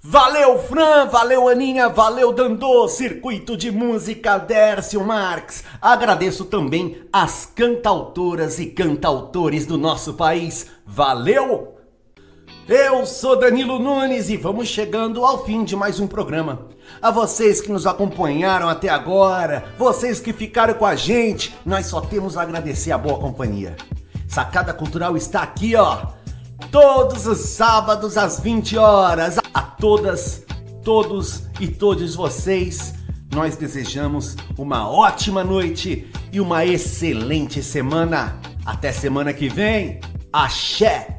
Valeu, 0.00 0.58
Fran, 0.58 1.06
valeu, 1.06 1.46
Aninha, 1.46 1.88
valeu, 1.88 2.32
Dandô, 2.32 2.88
Circuito 2.88 3.56
de 3.56 3.70
Música 3.70 4.38
Dércio 4.38 5.06
Marx. 5.06 5.62
Agradeço 5.80 6.46
também 6.46 7.00
as 7.12 7.46
cantautoras 7.46 8.58
e 8.58 8.66
cantautores 8.66 9.64
do 9.64 9.78
nosso 9.78 10.14
país. 10.14 10.66
Valeu! 10.84 11.76
Eu 12.68 13.06
sou 13.06 13.38
Danilo 13.38 13.78
Nunes 13.78 14.28
e 14.28 14.36
vamos 14.36 14.66
chegando 14.66 15.24
ao 15.24 15.44
fim 15.44 15.62
de 15.62 15.76
mais 15.76 16.00
um 16.00 16.08
programa. 16.08 16.70
A 17.00 17.12
vocês 17.12 17.60
que 17.60 17.70
nos 17.70 17.86
acompanharam 17.86 18.68
até 18.68 18.88
agora, 18.88 19.72
vocês 19.78 20.18
que 20.18 20.32
ficaram 20.32 20.74
com 20.74 20.84
a 20.84 20.96
gente, 20.96 21.54
nós 21.64 21.86
só 21.86 22.00
temos 22.00 22.36
a 22.36 22.42
agradecer 22.42 22.90
a 22.90 22.98
boa 22.98 23.20
companhia. 23.20 23.76
Sacada 24.28 24.72
Cultural 24.72 25.16
está 25.16 25.42
aqui, 25.42 25.76
ó, 25.76 26.06
todos 26.70 27.26
os 27.26 27.38
sábados 27.38 28.16
às 28.16 28.40
20 28.40 28.76
horas. 28.76 29.38
A 29.54 29.62
todas, 29.62 30.44
todos 30.84 31.44
e 31.60 31.68
todos 31.68 32.14
vocês, 32.14 32.94
nós 33.32 33.56
desejamos 33.56 34.36
uma 34.58 34.88
ótima 34.88 35.42
noite 35.42 36.10
e 36.32 36.40
uma 36.40 36.64
excelente 36.64 37.62
semana. 37.62 38.38
Até 38.64 38.92
semana 38.92 39.32
que 39.32 39.48
vem. 39.48 40.00
Axé! 40.32 41.15